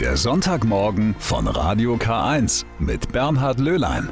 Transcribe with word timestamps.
Der 0.00 0.16
Sonntagmorgen 0.18 1.14
von 1.18 1.48
Radio 1.48 1.94
K1 1.94 2.66
mit 2.78 3.10
Bernhard 3.12 3.58
Löhlein. 3.58 4.10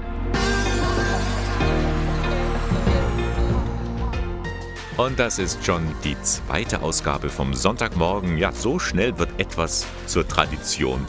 Und 4.96 5.18
das 5.18 5.38
ist 5.38 5.62
schon 5.62 5.82
die 6.02 6.16
zweite 6.22 6.80
Ausgabe 6.80 7.28
vom 7.28 7.52
Sonntagmorgen. 7.52 8.38
Ja, 8.38 8.50
so 8.50 8.78
schnell 8.78 9.18
wird 9.18 9.38
etwas 9.38 9.86
zur 10.06 10.26
Tradition. 10.26 11.04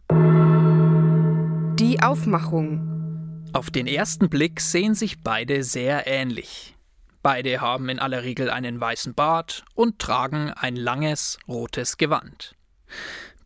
Die 1.78 2.02
Aufmachung. 2.02 3.44
Auf 3.52 3.70
den 3.70 3.88
ersten 3.88 4.30
Blick 4.30 4.61
sehen 4.61 4.95
sich 4.95 5.22
beide 5.22 5.66
sehr 5.66 6.08
ähnlich. 6.08 6.78
Beide 7.23 7.59
haben 7.59 7.89
in 7.89 8.00
aller 8.00 8.23
Regel 8.23 8.50
einen 8.50 8.80
weißen 8.80 9.16
Bart 9.16 9.66
und 9.76 10.00
tragen 10.00 10.52
ein 10.52 10.78
langes 10.78 11.38
rotes 11.45 11.98
Gewand. 11.98 12.56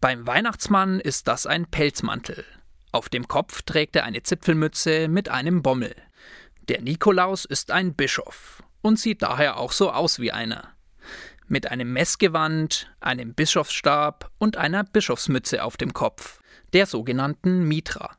Beim 0.01 0.27
Weihnachtsmann 0.27 0.99
ist 0.99 1.27
das 1.27 1.47
ein 1.47 1.65
Pelzmantel. 1.65 2.45
Auf 2.91 3.09
dem 3.09 3.27
Kopf 3.27 3.63
trägt 3.63 3.95
er 3.95 4.03
eine 4.03 4.21
Zipfelmütze 4.21 5.07
mit 5.07 5.29
einem 5.29 5.63
Bommel. 5.63 5.95
Der 6.69 6.81
Nikolaus 6.83 7.45
ist 7.45 7.71
ein 7.71 7.95
Bischof 7.95 8.61
und 8.85 8.99
sieht 8.99 9.23
daher 9.23 9.57
auch 9.57 9.71
so 9.71 9.91
aus 9.91 10.19
wie 10.19 10.31
einer. 10.31 10.69
Mit 11.47 11.71
einem 11.71 11.91
Messgewand, 11.91 12.87
einem 12.99 13.33
Bischofsstab 13.33 14.29
und 14.37 14.57
einer 14.57 14.83
Bischofsmütze 14.83 15.63
auf 15.63 15.75
dem 15.75 15.91
Kopf, 15.93 16.39
der 16.71 16.85
sogenannten 16.85 17.67
Mitra. 17.67 18.15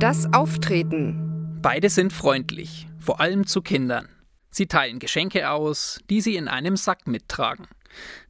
Das 0.00 0.32
Auftreten. 0.32 1.60
Beide 1.62 1.88
sind 1.88 2.12
freundlich, 2.12 2.88
vor 2.98 3.20
allem 3.20 3.46
zu 3.46 3.62
Kindern. 3.62 4.08
Sie 4.50 4.66
teilen 4.66 4.98
Geschenke 4.98 5.50
aus, 5.50 6.00
die 6.10 6.20
sie 6.20 6.34
in 6.34 6.48
einem 6.48 6.76
Sack 6.76 7.06
mittragen. 7.06 7.68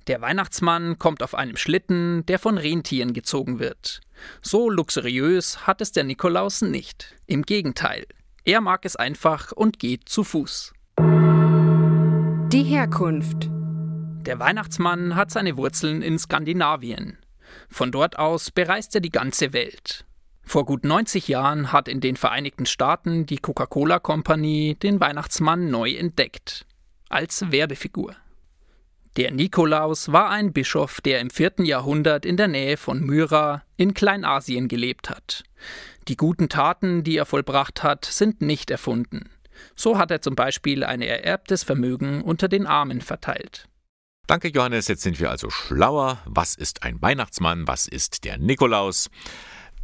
Der 0.08 0.20
Weihnachtsmann 0.20 0.98
kommt 0.98 1.23
auf 1.23 1.34
einem 1.34 1.56
Schlitten, 1.56 2.27
der 2.27 2.39
von 2.39 2.58
Rentieren 2.58 3.14
gezogen 3.14 3.61
wird. 3.61 4.03
So 4.42 4.69
luxuriös 4.69 5.67
hat 5.67 5.81
es 5.81 5.92
der 5.92 6.05
Nikolaus 6.05 6.61
nicht. 6.61 7.14
Im 7.27 7.45
Gegenteil, 7.45 8.05
er 8.45 8.61
mag 8.61 8.84
es 8.84 8.97
einfach 8.97 9.53
und 9.53 9.78
geht 9.78 10.09
zu 10.09 10.25
Fuß. 10.25 10.73
Die 10.98 12.62
Herkunft. 12.62 13.48
Der 14.27 14.39
Weihnachtsmann 14.39 15.17
hat 15.17 15.31
seine 15.31 15.56
Wurzeln 15.56 16.03
in 16.03 16.19
Skandinavien. 16.19 17.19
Von 17.69 17.91
dort 17.92 18.19
aus 18.19 18.51
bereist 18.51 18.95
er 18.95 19.01
die 19.01 19.11
ganze 19.11 19.53
Welt. 19.53 20.05
Vor 20.42 20.67
gut 20.67 20.84
90 20.84 21.29
Jahren 21.29 21.73
hat 21.73 21.89
in 21.89 22.01
den 22.01 22.17
Vereinigten 22.17 22.67
Staaten 22.67 23.27
die 23.27 23.39
Coca-Cola 23.39 23.98
Company 23.98 24.77
den 24.83 25.01
Weihnachtsmann 25.01 25.70
neu 25.70 25.92
entdeckt. 25.92 26.67
Als 27.08 27.51
Werbefigur. 27.51 28.14
Der 29.17 29.30
Nikolaus 29.30 30.11
war 30.11 30.30
ein 30.30 30.52
Bischof, 30.52 31.01
der 31.01 31.20
im 31.20 31.30
4. 31.30 31.52
Jahrhundert 31.61 32.27
in 32.27 32.36
der 32.36 32.48
Nähe 32.48 32.77
von 32.77 33.01
Myra 33.01 33.63
in 33.77 33.95
Kleinasien 33.95 34.67
gelebt 34.67 35.08
hat. 35.08 35.45
Die 36.09 36.17
guten 36.17 36.48
Taten, 36.48 37.03
die 37.03 37.17
er 37.17 37.27
vollbracht 37.27 37.83
hat, 37.83 38.05
sind 38.05 38.42
nicht 38.42 38.70
erfunden. 38.70 39.31
So 39.75 39.98
hat 39.98 40.11
er 40.11 40.20
zum 40.20 40.35
Beispiel 40.35 40.85
ein 40.85 41.01
ererbtes 41.01 41.63
Vermögen 41.65 42.23
unter 42.23 42.48
den 42.48 42.67
Armen 42.67 43.01
verteilt. 43.01 43.69
Danke, 44.27 44.48
Johannes. 44.48 44.89
Jetzt 44.89 45.03
sind 45.03 45.20
wir 45.20 45.31
also 45.31 45.51
schlauer. 45.51 46.19
Was 46.27 46.55
ist 46.55 46.83
ein 46.83 47.01
Weihnachtsmann? 47.01 47.67
Was 47.67 47.87
ist 47.87 48.25
der 48.25 48.39
Nikolaus? 48.39 49.11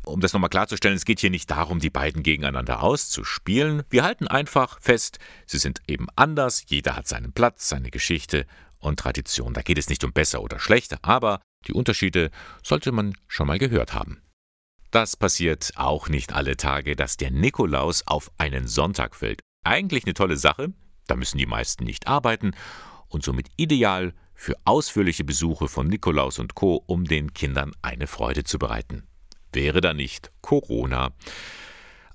Um 0.04 0.20
das 0.20 0.32
nochmal 0.32 0.50
klarzustellen, 0.50 0.96
es 0.96 1.04
geht 1.04 1.20
hier 1.20 1.30
nicht 1.30 1.50
darum, 1.50 1.78
die 1.78 1.90
beiden 1.90 2.22
gegeneinander 2.22 2.82
auszuspielen. 2.82 3.82
Wir 3.90 4.02
halten 4.02 4.28
einfach 4.28 4.80
fest, 4.80 5.18
sie 5.46 5.58
sind 5.58 5.82
eben 5.86 6.06
anders, 6.16 6.64
jeder 6.68 6.96
hat 6.96 7.06
seinen 7.06 7.32
Platz, 7.32 7.68
seine 7.68 7.90
Geschichte 7.90 8.46
und 8.78 8.98
Tradition. 8.98 9.52
Da 9.52 9.60
geht 9.60 9.76
es 9.76 9.90
nicht 9.90 10.02
um 10.02 10.12
besser 10.12 10.40
oder 10.40 10.58
schlechter, 10.58 10.98
aber 11.02 11.40
die 11.66 11.74
Unterschiede 11.74 12.30
sollte 12.62 12.92
man 12.92 13.14
schon 13.28 13.46
mal 13.46 13.58
gehört 13.58 13.92
haben. 13.92 14.19
Das 14.90 15.16
passiert 15.16 15.72
auch 15.76 16.08
nicht 16.08 16.32
alle 16.32 16.56
Tage, 16.56 16.96
dass 16.96 17.16
der 17.16 17.30
Nikolaus 17.30 18.06
auf 18.06 18.30
einen 18.38 18.66
Sonntag 18.66 19.14
fällt. 19.14 19.40
Eigentlich 19.64 20.04
eine 20.04 20.14
tolle 20.14 20.36
Sache, 20.36 20.72
da 21.06 21.16
müssen 21.16 21.38
die 21.38 21.46
meisten 21.46 21.84
nicht 21.84 22.08
arbeiten 22.08 22.52
und 23.08 23.24
somit 23.24 23.48
ideal 23.56 24.14
für 24.34 24.54
ausführliche 24.64 25.24
Besuche 25.24 25.68
von 25.68 25.86
Nikolaus 25.86 26.38
und 26.38 26.54
Co., 26.54 26.82
um 26.86 27.04
den 27.04 27.34
Kindern 27.34 27.72
eine 27.82 28.06
Freude 28.06 28.42
zu 28.44 28.58
bereiten 28.58 29.06
wäre 29.52 29.80
da 29.80 29.94
nicht 29.94 30.30
Corona. 30.40 31.12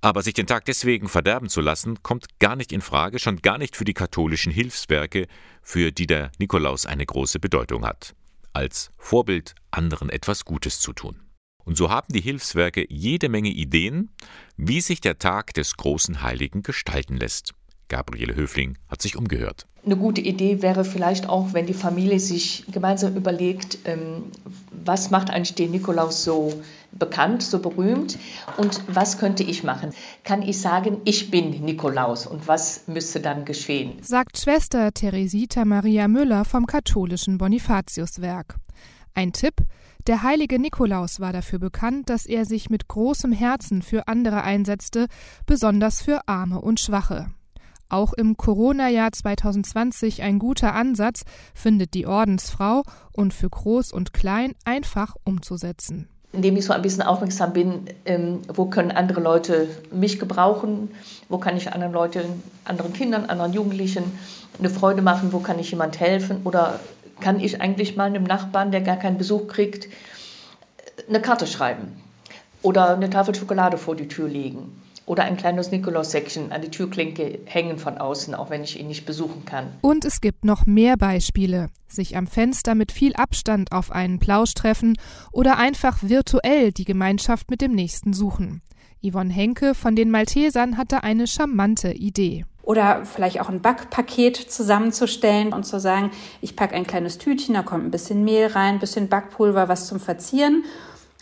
Aber 0.01 0.21
sich 0.21 0.33
den 0.33 0.47
Tag 0.47 0.65
deswegen 0.65 1.09
verderben 1.09 1.49
zu 1.49 1.61
lassen, 1.61 2.03
kommt 2.03 2.39
gar 2.39 2.55
nicht 2.55 2.71
in 2.71 2.81
Frage, 2.81 3.17
schon 3.17 3.41
gar 3.41 3.57
nicht 3.57 3.75
für 3.75 3.85
die 3.85 3.93
katholischen 3.93 4.51
Hilfswerke, 4.51 5.27
für 5.63 5.91
die 5.91 6.05
der 6.05 6.31
Nikolaus 6.37 6.85
eine 6.85 7.05
große 7.05 7.39
Bedeutung 7.39 7.85
hat. 7.85 8.13
Als 8.53 8.91
Vorbild, 8.97 9.55
anderen 9.71 10.09
etwas 10.09 10.45
Gutes 10.45 10.79
zu 10.79 10.93
tun. 10.93 11.24
Und 11.65 11.77
so 11.77 11.89
haben 11.89 12.13
die 12.13 12.21
Hilfswerke 12.21 12.85
jede 12.89 13.27
Menge 13.27 13.49
Ideen, 13.49 14.09
wie 14.55 14.81
sich 14.81 15.01
der 15.01 15.17
Tag 15.17 15.53
des 15.55 15.75
großen 15.77 16.21
Heiligen 16.21 16.61
gestalten 16.61 17.17
lässt. 17.17 17.53
Gabriele 17.87 18.35
Höfling 18.35 18.77
hat 18.87 19.01
sich 19.01 19.15
umgehört. 19.15 19.67
Eine 19.85 19.97
gute 19.97 20.21
Idee 20.21 20.63
wäre 20.63 20.83
vielleicht 20.83 21.29
auch, 21.29 21.53
wenn 21.53 21.67
die 21.67 21.75
Familie 21.75 22.19
sich 22.19 22.65
gemeinsam 22.71 23.15
überlegt, 23.15 23.77
ähm, 23.85 24.31
was 24.71 25.11
macht 25.11 25.29
eigentlich 25.29 25.53
den 25.53 25.69
Nikolaus 25.69 26.23
so 26.23 26.63
bekannt, 26.91 27.43
so 27.43 27.59
berühmt 27.59 28.17
und 28.57 28.81
was 28.87 29.19
könnte 29.19 29.43
ich 29.43 29.63
machen? 29.63 29.91
Kann 30.23 30.41
ich 30.41 30.59
sagen, 30.59 31.01
ich 31.05 31.29
bin 31.29 31.63
Nikolaus 31.63 32.25
und 32.25 32.47
was 32.47 32.87
müsste 32.87 33.19
dann 33.19 33.45
geschehen? 33.45 33.99
Sagt 34.01 34.39
Schwester 34.39 34.91
Teresita 34.91 35.65
Maria 35.65 36.07
Müller 36.07 36.45
vom 36.45 36.65
katholischen 36.65 37.37
Bonifatiuswerk. 37.37 38.55
Ein 39.13 39.33
Tipp, 39.33 39.61
der 40.07 40.23
heilige 40.23 40.59
Nikolaus 40.59 41.19
war 41.19 41.33
dafür 41.33 41.59
bekannt, 41.59 42.09
dass 42.09 42.25
er 42.25 42.45
sich 42.45 42.69
mit 42.69 42.87
großem 42.87 43.31
Herzen 43.31 43.81
für 43.81 44.07
andere 44.07 44.43
einsetzte, 44.43 45.07
besonders 45.45 46.01
für 46.01 46.27
Arme 46.27 46.61
und 46.61 46.79
Schwache. 46.79 47.27
Auch 47.89 48.13
im 48.13 48.35
Corona-Jahr 48.35 49.11
2020 49.11 50.23
ein 50.23 50.39
guter 50.39 50.73
Ansatz, 50.73 51.23
findet 51.53 51.93
die 51.93 52.07
Ordensfrau 52.07 52.83
und 53.13 53.33
für 53.33 53.49
Groß 53.49 53.91
und 53.91 54.13
Klein 54.13 54.53
einfach 54.63 55.15
umzusetzen. 55.23 56.09
Indem 56.33 56.57
ich 56.57 56.65
so 56.65 56.73
ein 56.73 56.81
bisschen 56.81 57.03
aufmerksam 57.03 57.53
bin, 57.53 57.85
ähm, 58.05 58.41
wo 58.53 58.65
können 58.65 58.91
andere 58.91 59.21
Leute 59.21 59.69
mich 59.91 60.19
gebrauchen, 60.19 60.91
wo 61.29 61.37
kann 61.37 61.55
ich 61.55 61.71
anderen 61.71 61.93
Leuten, 61.93 62.43
anderen 62.65 62.91
Kindern, 62.91 63.25
anderen 63.25 63.53
Jugendlichen 63.53 64.03
eine 64.59 64.69
Freude 64.69 65.01
machen, 65.01 65.31
wo 65.31 65.39
kann 65.39 65.59
ich 65.59 65.71
jemand 65.71 65.99
helfen 65.99 66.41
oder 66.43 66.79
kann 67.19 67.39
ich 67.39 67.61
eigentlich 67.61 67.95
mal 67.95 68.05
einem 68.05 68.23
Nachbarn, 68.23 68.71
der 68.71 68.81
gar 68.81 68.97
keinen 68.97 69.17
Besuch 69.17 69.47
kriegt, 69.47 69.87
eine 71.07 71.21
Karte 71.21 71.47
schreiben 71.47 72.01
oder 72.61 72.95
eine 72.95 73.09
Tafel 73.09 73.35
Schokolade 73.35 73.77
vor 73.77 73.95
die 73.95 74.07
Tür 74.07 74.27
legen 74.27 74.81
oder 75.05 75.23
ein 75.23 75.37
kleines 75.37 75.71
Nikolaussäckchen 75.71 76.51
an 76.51 76.61
die 76.61 76.69
Türklinke 76.69 77.39
hängen 77.45 77.77
von 77.77 77.97
außen, 77.97 78.33
auch 78.33 78.49
wenn 78.49 78.63
ich 78.63 78.79
ihn 78.79 78.87
nicht 78.87 79.05
besuchen 79.05 79.45
kann. 79.45 79.73
Und 79.81 80.03
es 80.03 80.19
gibt 80.19 80.45
noch 80.45 80.65
mehr 80.65 80.97
Beispiele. 80.97 81.69
Sich 81.87 82.17
am 82.17 82.27
Fenster 82.27 82.75
mit 82.75 82.91
viel 82.91 83.13
Abstand 83.15 83.71
auf 83.71 83.91
einen 83.91 84.19
Plausch 84.19 84.53
treffen 84.55 84.97
oder 85.31 85.57
einfach 85.57 86.01
virtuell 86.01 86.71
die 86.71 86.85
Gemeinschaft 86.85 87.51
mit 87.51 87.61
dem 87.61 87.73
Nächsten 87.73 88.13
suchen. 88.13 88.61
Yvonne 89.03 89.31
Henke 89.31 89.75
von 89.75 89.95
den 89.95 90.09
Maltesern 90.09 90.77
hatte 90.77 91.03
eine 91.03 91.27
charmante 91.27 91.91
Idee 91.91 92.45
oder 92.65 93.05
vielleicht 93.05 93.39
auch 93.39 93.49
ein 93.49 93.61
Backpaket 93.61 94.35
zusammenzustellen 94.37 95.53
und 95.53 95.65
zu 95.65 95.79
sagen, 95.79 96.11
ich 96.41 96.55
packe 96.55 96.75
ein 96.75 96.85
kleines 96.85 97.17
Tütchen, 97.17 97.55
da 97.55 97.61
kommt 97.61 97.85
ein 97.85 97.91
bisschen 97.91 98.23
Mehl 98.23 98.47
rein, 98.47 98.75
ein 98.75 98.79
bisschen 98.79 99.07
Backpulver, 99.07 99.69
was 99.69 99.87
zum 99.87 99.99
Verzieren 99.99 100.63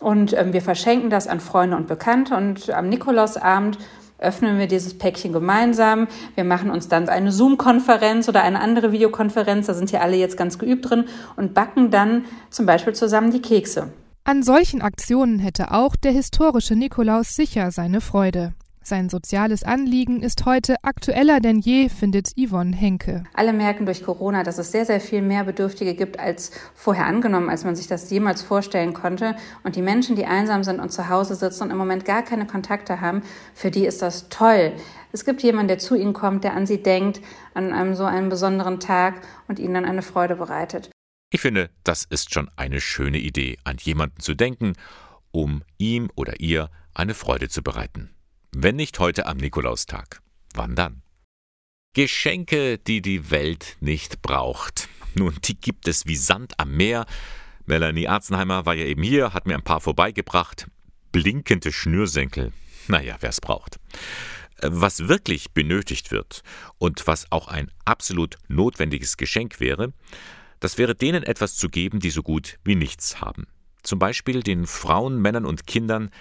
und 0.04 0.34
ähm, 0.34 0.54
wir 0.54 0.62
verschenken 0.62 1.10
das 1.10 1.28
an 1.28 1.40
Freunde 1.40 1.78
und 1.78 1.88
Bekannte. 1.88 2.36
Und 2.36 2.70
am 2.70 2.90
Nikolausabend 2.90 3.78
öffnen 4.20 4.60
wir 4.60 4.68
dieses 4.68 4.98
Päckchen 4.98 5.34
gemeinsam. 5.34 6.08
Wir 6.36 6.44
machen 6.44 6.70
uns 6.70 6.88
dann 6.88 7.10
eine 7.10 7.32
Zoom-Konferenz 7.32 8.30
oder 8.30 8.44
eine 8.44 8.60
andere 8.60 8.92
Videokonferenz, 8.92 9.68
da 9.68 9.74
sind 9.74 9.92
ja 9.92 10.02
alle 10.02 10.16
jetzt 10.16 10.38
ganz 10.38 10.60
geübt 10.60 10.90
drin, 10.90 11.06
und 11.36 11.54
backen 11.54 11.92
dann 11.92 12.26
zum 12.50 12.66
Beispiel 12.66 12.94
zusammen 12.94 13.32
die 13.32 13.42
Kekse. 13.42 13.92
An 14.24 14.44
solchen 14.44 14.82
Aktionen 14.82 15.40
hätte 15.40 15.72
auch 15.72 15.98
der 15.98 16.14
historische 16.14 16.76
Nikolaus 16.76 17.36
sicher 17.36 17.72
seine 17.72 18.00
Freude. 18.00 18.54
Sein 18.86 19.08
soziales 19.08 19.64
Anliegen 19.64 20.22
ist 20.22 20.46
heute 20.46 20.76
aktueller 20.84 21.40
denn 21.40 21.60
je, 21.60 21.88
findet 21.88 22.32
Yvonne 22.38 22.76
Henke. 22.76 23.24
Alle 23.34 23.54
merken 23.54 23.86
durch 23.86 24.04
Corona, 24.04 24.44
dass 24.44 24.58
es 24.58 24.74
sehr, 24.74 24.86
sehr 24.86 25.00
viel 25.00 25.22
mehr 25.22 25.46
Bedürftige 25.46 25.96
gibt 25.96 26.20
als 26.20 26.52
vorher 26.76 27.06
angenommen, 27.06 27.50
als 27.50 27.64
man 27.64 27.78
sich 27.78 27.88
das 27.88 28.10
jemals 28.10 28.42
vorstellen 28.42 28.94
konnte. 28.94 29.38
Und 29.64 29.78
die 29.78 29.82
Menschen, 29.82 30.18
die 30.18 30.26
einsam 30.26 30.66
sind 30.66 30.82
und 30.82 30.92
zu 30.92 31.08
Hause 31.08 31.36
sitzen 31.36 31.64
und 31.64 31.72
im 31.72 31.78
Moment 31.78 32.04
gar 32.04 32.24
keine 32.24 32.46
Kontakte 32.46 33.00
haben, 33.00 33.22
für 33.54 33.72
die 33.72 33.86
ist 33.86 34.02
das 34.02 34.28
toll. 34.28 34.74
Es 35.14 35.24
gibt 35.24 35.44
jemanden, 35.44 35.70
der 35.70 35.80
zu 35.80 35.96
ihnen 35.96 36.12
kommt, 36.12 36.44
der 36.44 36.54
an 36.54 36.66
sie 36.66 36.84
denkt, 36.84 37.22
an 37.54 37.72
einem 37.72 37.96
so 37.96 38.04
einen 38.04 38.28
besonderen 38.28 38.82
Tag 38.82 39.22
und 39.48 39.60
ihnen 39.60 39.76
dann 39.76 39.86
eine 39.86 40.02
Freude 40.02 40.36
bereitet. 40.36 40.90
Ich 41.32 41.40
finde, 41.40 41.70
das 41.86 42.04
ist 42.04 42.34
schon 42.34 42.52
eine 42.58 42.82
schöne 42.82 43.20
Idee, 43.20 43.58
an 43.64 43.78
jemanden 43.80 44.20
zu 44.20 44.34
denken, 44.34 44.74
um 45.32 45.64
ihm 45.78 46.12
oder 46.16 46.42
ihr 46.42 46.70
eine 46.94 47.14
Freude 47.14 47.48
zu 47.48 47.64
bereiten. 47.64 48.13
Wenn 48.56 48.76
nicht 48.76 49.00
heute 49.00 49.26
am 49.26 49.38
Nikolaustag, 49.38 50.22
wann 50.54 50.76
dann? 50.76 51.02
Geschenke, 51.96 52.78
die 52.78 53.02
die 53.02 53.32
Welt 53.32 53.78
nicht 53.80 54.22
braucht. 54.22 54.90
Nun, 55.16 55.36
die 55.44 55.60
gibt 55.60 55.88
es 55.88 56.06
wie 56.06 56.16
Sand 56.16 56.60
am 56.60 56.78
Meer. 56.78 57.08
Melanie 57.66 58.08
Arzenheimer 58.08 58.68
war 58.68 58.76
ja 58.76 58.86
eben 58.86 59.02
hier, 59.02 59.34
hat 59.34 59.48
mir 59.48 59.56
ein 59.56 59.64
paar 59.64 59.82
vorbeigebracht. 59.82 60.68
Blinkende 61.12 61.72
Schnürsenkel. 61.72 62.54
Naja, 62.88 63.18
wer 63.22 63.32
es 63.32 63.42
braucht. 63.42 63.80
Was 64.62 65.08
wirklich 65.08 65.52
benötigt 65.54 66.12
wird 66.12 66.44
und 66.78 67.08
was 67.08 67.32
auch 67.32 67.48
ein 67.48 67.72
absolut 67.86 68.38
notwendiges 68.50 69.18
Geschenk 69.18 69.60
wäre, 69.60 69.94
das 70.60 70.78
wäre 70.78 70.94
denen 70.94 71.24
etwas 71.24 71.56
zu 71.56 71.70
geben, 71.70 72.00
die 72.00 72.12
so 72.12 72.22
gut 72.22 72.60
wie 72.64 72.76
nichts 72.76 73.20
haben. 73.20 73.48
Zum 73.82 73.98
Beispiel 73.98 74.44
den 74.44 74.68
Frauen, 74.68 75.20
Männern 75.20 75.46
und 75.46 75.66
Kindern, 75.66 76.12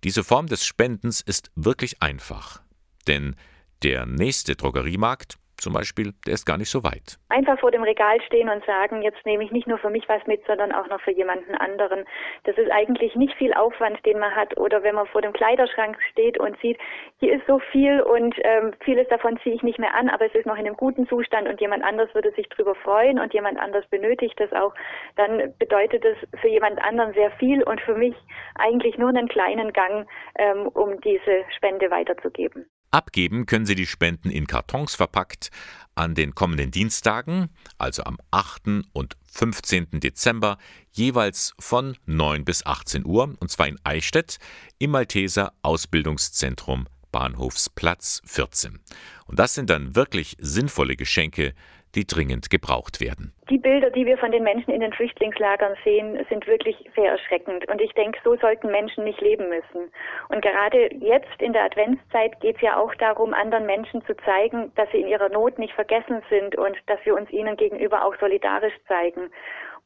Diese 0.05 0.23
Form 0.23 0.49
des 0.49 0.67
Spendens 0.67 1.23
ist 1.23 1.51
wirklich 1.55 2.03
einfach, 2.03 2.61
denn 3.07 3.35
der 3.83 4.07
nächste 4.07 4.55
Drogeriemarkt 4.55 5.39
zum 5.59 5.73
Beispiel, 5.73 6.13
der 6.27 6.35
ist 6.35 6.45
gar 6.45 6.59
nicht 6.59 6.71
so 6.71 6.85
weit. 6.85 7.19
Einfach 7.29 7.59
vor 7.59 7.71
dem 7.71 7.83
Regal 7.83 8.21
stehen 8.27 8.49
und 8.49 8.65
sagen, 8.65 9.03
jetzt 9.03 9.25
nehme 9.25 9.45
ich 9.45 9.53
nicht 9.53 9.67
nur 9.67 9.79
für 9.79 9.91
mich 9.91 10.09
was 10.09 10.25
mit, 10.27 10.45
sondern 10.47 10.73
auch 10.73 10.89
noch 10.89 11.01
für 11.01 11.13
jemanden 11.13 11.55
anderen. 11.55 12.05
Das 12.45 12.57
ist 12.59 12.71
eigentlich 12.71 13.15
nicht 13.17 13.35
viel 13.35 13.53
Aufwand, 13.55 14.05
den 14.05 14.19
man 14.19 14.35
hat. 14.35 14.57
Oder 14.59 14.83
wenn 14.83 14.95
man 14.95 15.07
vor 15.07 15.23
dem 15.23 15.33
Kleiderschrank 15.33 15.99
steht 16.13 16.39
und 16.39 16.59
sieht, 16.61 16.79
hier 17.19 17.35
ist 17.35 17.47
so 17.47 17.59
viel 17.73 18.01
und 18.01 18.35
ähm, 18.45 18.73
vieles 18.85 19.09
davon 19.09 19.39
ziehe 19.43 19.55
ich 19.55 19.63
nicht 19.63 19.79
mehr 19.79 19.95
an, 19.95 20.09
aber 20.09 20.27
es 20.27 20.35
ist 20.35 20.47
noch 20.47 20.57
in 20.57 20.67
einem 20.67 20.77
guten 20.77 21.09
Zustand 21.09 21.49
und 21.49 21.61
jemand 21.61 21.85
anders 21.85 22.15
würde 22.15 22.33
sich 22.33 22.49
darüber 22.51 22.75
freuen 22.75 23.19
und 23.19 23.33
jemand 23.33 23.59
anders 23.59 23.87
benötigt 23.89 24.39
das 24.39 24.53
auch, 24.53 24.75
dann 25.17 25.55
bedeutet 25.59 26.05
es 26.05 26.17
für 26.41 26.49
jemand 26.49 26.83
anderen 26.83 27.13
sehr 27.15 27.31
viel 27.33 27.63
und 27.63 27.81
für 27.81 27.95
mich 27.95 28.15
eigentlich 28.57 28.99
nur 28.99 29.09
einen 29.09 29.29
kleinen 29.29 29.73
Gang, 29.73 30.07
ähm, 30.39 30.69
um 30.69 31.01
diese 31.01 31.45
Spende 31.57 31.91
weiterzugeben. 31.91 32.67
Abgeben 32.97 33.45
können 33.45 33.67
Sie 33.67 33.75
die 33.75 33.85
Spenden 33.85 34.31
in 34.31 34.47
Kartons 34.47 34.95
verpackt 34.95 35.51
an 35.97 36.15
den 36.15 36.35
kommenden 36.35 36.71
Dienstagen, 36.71 37.51
also 37.77 38.05
am 38.05 38.17
8. 38.31 38.87
und 38.95 39.19
15. 39.31 40.01
Dezember, 40.01 40.57
jeweils 40.93 41.53
von 41.59 41.99
9 42.07 42.47
bis 42.47 42.65
18 42.65 43.05
Uhr, 43.05 43.37
und 43.39 43.51
zwar 43.51 43.69
in 43.69 43.79
Eichstätt 43.85 44.39
im 44.79 44.93
Malteser 44.93 45.53
Ausbildungszentrum 45.61 46.87
Bahnhofsplatz 47.13 48.23
14. 48.25 48.81
Und 49.27 49.39
das 49.39 49.53
sind 49.53 49.69
dann 49.69 49.95
wirklich 49.95 50.39
sinnvolle 50.41 50.97
Geschenke, 50.97 51.53
die 51.97 52.07
dringend 52.07 52.51
gebraucht 52.51 53.01
werden. 53.01 53.33
Die 53.51 53.59
Bilder, 53.59 53.91
die 53.91 54.07
wir 54.07 54.19
von 54.19 54.31
den 54.31 54.43
Menschen 54.43 54.73
in 54.73 54.81
den 54.81 54.93
Flüchtlingslagern 54.93 55.77
sehen, 55.85 56.25
sind 56.29 56.47
wirklich 56.47 56.77
sehr 56.95 57.13
erschreckend. 57.13 57.67
Und 57.69 57.81
ich 57.81 57.93
denke, 57.95 58.19
so 58.23 58.37
sollten 58.37 58.71
Menschen 58.71 59.05
nicht 59.05 59.21
leben 59.21 59.49
müssen. 59.49 59.91
Und 60.29 60.43
gerade 60.43 60.95
jetzt 60.95 61.41
in 61.41 61.53
der 61.53 61.65
Adventszeit 61.65 62.39
geht 62.41 62.57
es 62.57 62.63
ja 62.63 62.77
auch 62.77 62.95
darum, 62.97 63.35
anderen 63.35 63.67
Menschen 63.67 64.05
zu 64.05 64.17
zeigen, 64.19 64.73
dass 64.75 64.91
sie 64.93 65.01
in 65.01 65.09
ihrer 65.09 65.29
Not 65.31 65.59
nicht 65.59 65.75
vergessen 65.75 66.23
sind 66.29 66.57
und 66.57 66.77
dass 66.87 66.99
wir 67.05 67.15
uns 67.15 67.31
ihnen 67.31 67.57
gegenüber 67.57 68.05
auch 68.05 68.17
solidarisch 68.21 68.75
zeigen. 68.87 69.31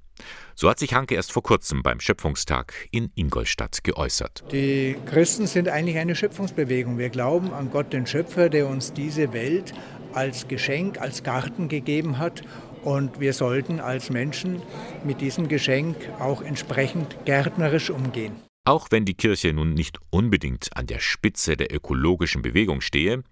So 0.53 0.69
hat 0.69 0.79
sich 0.79 0.93
Hanke 0.93 1.15
erst 1.15 1.31
vor 1.31 1.43
kurzem 1.43 1.81
beim 1.81 1.99
Schöpfungstag 2.01 2.73
in 2.91 3.09
Ingolstadt 3.15 3.83
geäußert. 3.83 4.43
Die 4.51 4.97
Christen 5.05 5.47
sind 5.47 5.69
eigentlich 5.69 5.97
eine 5.97 6.15
Schöpfungsbewegung. 6.15 6.97
Wir 6.97 7.09
glauben 7.09 7.53
an 7.53 7.71
Gott, 7.71 7.93
den 7.93 8.05
Schöpfer, 8.05 8.49
der 8.49 8.67
uns 8.67 8.91
diese 8.91 9.31
Welt 9.31 9.73
als 10.13 10.47
Geschenk, 10.47 10.99
als 10.99 11.23
Garten 11.23 11.67
gegeben 11.67 12.17
hat. 12.17 12.41
Und 12.83 13.19
wir 13.19 13.33
sollten 13.33 13.79
als 13.79 14.09
Menschen 14.09 14.61
mit 15.03 15.21
diesem 15.21 15.47
Geschenk 15.47 15.95
auch 16.19 16.41
entsprechend 16.41 17.17
gärtnerisch 17.25 17.89
umgehen. 17.89 18.33
Auch 18.65 18.87
wenn 18.91 19.05
die 19.05 19.15
Kirche 19.15 19.53
nun 19.53 19.73
nicht 19.73 19.97
unbedingt 20.09 20.69
an 20.75 20.87
der 20.87 20.99
Spitze 20.99 21.57
der 21.57 21.73
ökologischen 21.73 22.41
Bewegung 22.41 22.81
stehe, 22.81 23.23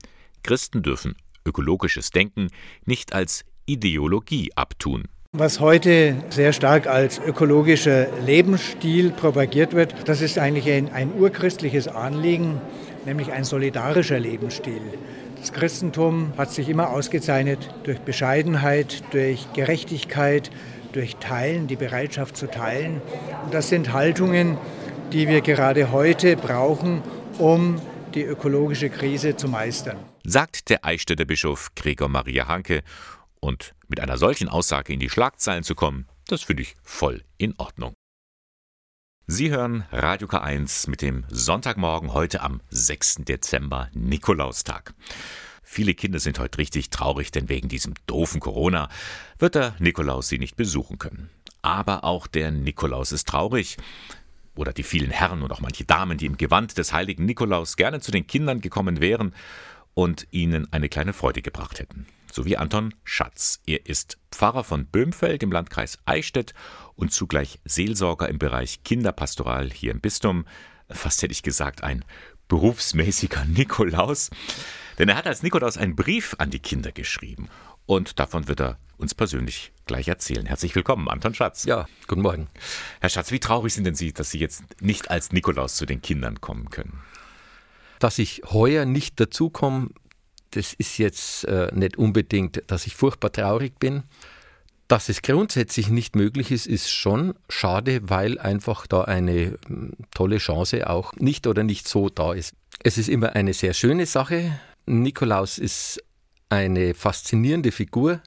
Christen 0.43 0.83
dürfen 0.83 1.15
ökologisches 1.47 2.11
Denken 2.11 2.49
nicht 2.85 3.13
als 3.13 3.43
Ideologie 3.65 4.51
abtun. 4.55 5.05
Was 5.33 5.59
heute 5.59 6.15
sehr 6.29 6.53
stark 6.53 6.87
als 6.87 7.19
ökologischer 7.19 8.07
Lebensstil 8.25 9.11
propagiert 9.11 9.73
wird, 9.73 9.93
das 10.05 10.21
ist 10.21 10.39
eigentlich 10.39 10.69
ein, 10.69 10.91
ein 10.91 11.13
urchristliches 11.13 11.87
Anliegen, 11.87 12.61
nämlich 13.05 13.31
ein 13.31 13.43
solidarischer 13.43 14.19
Lebensstil. 14.19 14.81
Das 15.39 15.53
Christentum 15.53 16.33
hat 16.37 16.51
sich 16.51 16.67
immer 16.69 16.89
ausgezeichnet 16.89 17.73
durch 17.83 17.99
Bescheidenheit, 17.99 19.03
durch 19.11 19.47
Gerechtigkeit, 19.53 20.51
durch 20.93 21.17
Teilen, 21.17 21.67
die 21.67 21.75
Bereitschaft 21.75 22.35
zu 22.35 22.49
teilen. 22.49 23.01
Und 23.43 23.53
das 23.53 23.69
sind 23.69 23.93
Haltungen, 23.93 24.57
die 25.13 25.27
wir 25.27 25.41
gerade 25.41 25.91
heute 25.91 26.35
brauchen, 26.35 27.01
um 27.37 27.79
die 28.13 28.23
ökologische 28.23 28.89
Krise 28.89 29.35
zu 29.35 29.47
meistern. 29.47 29.97
Sagt 30.23 30.69
der 30.69 30.83
Eichstätter 30.83 31.25
Bischof 31.25 31.69
Gregor 31.75 32.09
Maria 32.09 32.47
Hanke 32.47 32.81
und 33.39 33.73
mit 33.87 33.99
einer 33.99 34.17
solchen 34.17 34.49
Aussage 34.49 34.91
in 34.93 34.99
die 34.99 35.09
Schlagzeilen 35.09 35.63
zu 35.63 35.75
kommen, 35.75 36.07
das 36.27 36.43
finde 36.43 36.63
ich 36.63 36.75
voll 36.83 37.23
in 37.37 37.53
Ordnung. 37.57 37.93
Sie 39.29 39.51
hören 39.51 39.83
Radio 39.91 40.25
K1 40.25 40.89
mit 40.89 41.01
dem 41.01 41.25
Sonntagmorgen 41.27 42.13
heute 42.13 42.39
am 42.39 42.61
6. 42.69 43.25
Dezember, 43.25 43.89
Nikolaustag. 43.93 44.93
Viele 45.61 45.95
Kinder 45.95 46.19
sind 46.19 46.39
heute 46.39 46.59
richtig 46.59 46.91
traurig, 46.91 47.29
denn 47.29 47.49
wegen 47.49 47.67
diesem 47.67 47.93
doofen 48.05 48.39
Corona 48.39 48.87
wird 49.37 49.55
der 49.55 49.75
Nikolaus 49.79 50.29
sie 50.29 50.39
nicht 50.39 50.55
besuchen 50.55 50.97
können. 50.97 51.29
Aber 51.61 52.05
auch 52.05 52.27
der 52.27 52.51
Nikolaus 52.51 53.11
ist 53.11 53.27
traurig. 53.27 53.75
Oder 54.55 54.71
die 54.71 54.83
vielen 54.83 55.11
Herren 55.11 55.41
und 55.41 55.51
auch 55.51 55.59
manche 55.59 55.83
Damen, 55.83 56.17
die 56.17 56.25
im 56.25 56.37
Gewand 56.37 56.77
des 56.77 56.93
heiligen 56.93 57.25
Nikolaus 57.25 57.75
gerne 57.75 57.99
zu 57.99 58.11
den 58.11 58.27
Kindern 58.27 58.61
gekommen 58.61 59.01
wären 59.01 59.35
und 59.93 60.25
ihnen 60.31 60.71
eine 60.71 60.87
kleine 60.87 61.11
Freude 61.11 61.41
gebracht 61.41 61.79
hätten 61.79 62.07
sowie 62.37 62.57
Anton 62.57 62.93
Schatz. 63.03 63.61
Er 63.65 63.87
ist 63.87 64.19
Pfarrer 64.31 64.63
von 64.63 64.85
Böhmfeld 64.85 65.41
im 65.41 65.51
Landkreis 65.51 65.97
Eichstätt 66.05 66.53
und 66.97 67.13
zugleich 67.13 67.59
Seelsorger 67.63 68.27
im 68.27 68.39
Bereich 68.39 68.83
Kinderpastoral 68.83 69.71
hier 69.71 69.91
im 69.91 70.01
Bistum. 70.01 70.45
Fast 70.89 71.21
hätte 71.21 71.31
ich 71.31 71.43
gesagt, 71.43 71.83
ein 71.83 72.03
berufsmäßiger 72.49 73.45
Nikolaus. 73.47 74.29
Denn 74.99 75.07
er 75.07 75.15
hat 75.15 75.27
als 75.27 75.43
Nikolaus 75.43 75.77
einen 75.77 75.95
Brief 75.95 76.35
an 76.39 76.49
die 76.49 76.59
Kinder 76.59 76.91
geschrieben. 76.91 77.47
Und 77.85 78.19
davon 78.19 78.47
wird 78.47 78.59
er 78.59 78.77
uns 78.97 79.13
persönlich 79.13 79.71
gleich 79.85 80.07
erzählen. 80.07 80.45
Herzlich 80.45 80.75
willkommen, 80.75 81.07
Anton 81.07 81.35
Schatz. 81.35 81.63
Ja, 81.65 81.87
guten 82.07 82.21
Morgen. 82.21 82.47
Herr 82.99 83.09
Schatz, 83.09 83.31
wie 83.31 83.39
traurig 83.39 83.73
sind 83.73 83.83
denn 83.83 83.95
Sie, 83.95 84.11
dass 84.11 84.31
Sie 84.31 84.39
jetzt 84.39 84.63
nicht 84.81 85.11
als 85.11 85.31
Nikolaus 85.31 85.75
zu 85.75 85.85
den 85.85 86.01
Kindern 86.01 86.41
kommen 86.41 86.69
können? 86.71 86.99
Dass 87.99 88.17
ich 88.17 88.41
heuer 88.51 88.85
nicht 88.85 89.19
dazukomme, 89.19 89.89
das 90.51 90.73
ist 90.73 90.97
jetzt 90.97 91.45
äh, 91.45 91.69
nicht 91.73 91.97
unbedingt, 91.97 92.63
dass 92.67 92.87
ich 92.87 92.95
furchtbar 92.95 93.31
traurig 93.31 93.77
bin. 93.79 94.03
Dass 94.87 95.09
es 95.09 95.21
grundsätzlich 95.21 95.89
nicht 95.89 96.15
möglich 96.15 96.51
ist, 96.51 96.65
ist 96.65 96.89
schon 96.89 97.33
schade, 97.49 97.99
weil 98.03 98.39
einfach 98.39 98.87
da 98.87 99.01
eine 99.01 99.57
hm, 99.67 99.93
tolle 100.13 100.37
Chance 100.37 100.89
auch 100.89 101.13
nicht 101.15 101.45
oder 101.45 101.63
nicht 101.63 101.87
so 101.87 102.09
da 102.09 102.33
ist. 102.33 102.53
Es 102.83 102.97
ist 102.97 103.09
immer 103.09 103.35
eine 103.35 103.53
sehr 103.53 103.73
schöne 103.73 104.05
Sache. 104.05 104.59
Nikolaus 104.85 105.57
ist 105.57 106.01
eine 106.49 106.93
faszinierende 106.93 107.73
Figur, 107.73 108.21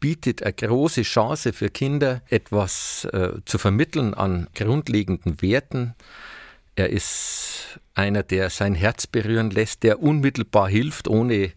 bietet 0.00 0.42
eine 0.42 0.52
große 0.52 1.02
Chance 1.02 1.54
für 1.54 1.70
Kinder, 1.70 2.20
etwas 2.28 3.06
äh, 3.06 3.32
zu 3.46 3.56
vermitteln 3.56 4.12
an 4.12 4.48
grundlegenden 4.54 5.40
Werten. 5.40 5.94
Er 6.78 6.90
ist 6.90 7.80
einer, 7.94 8.22
der 8.22 8.50
sein 8.50 8.76
Herz 8.76 9.08
berühren 9.08 9.50
lässt, 9.50 9.82
der 9.82 10.00
unmittelbar 10.00 10.68
hilft, 10.68 11.08
ohne 11.08 11.50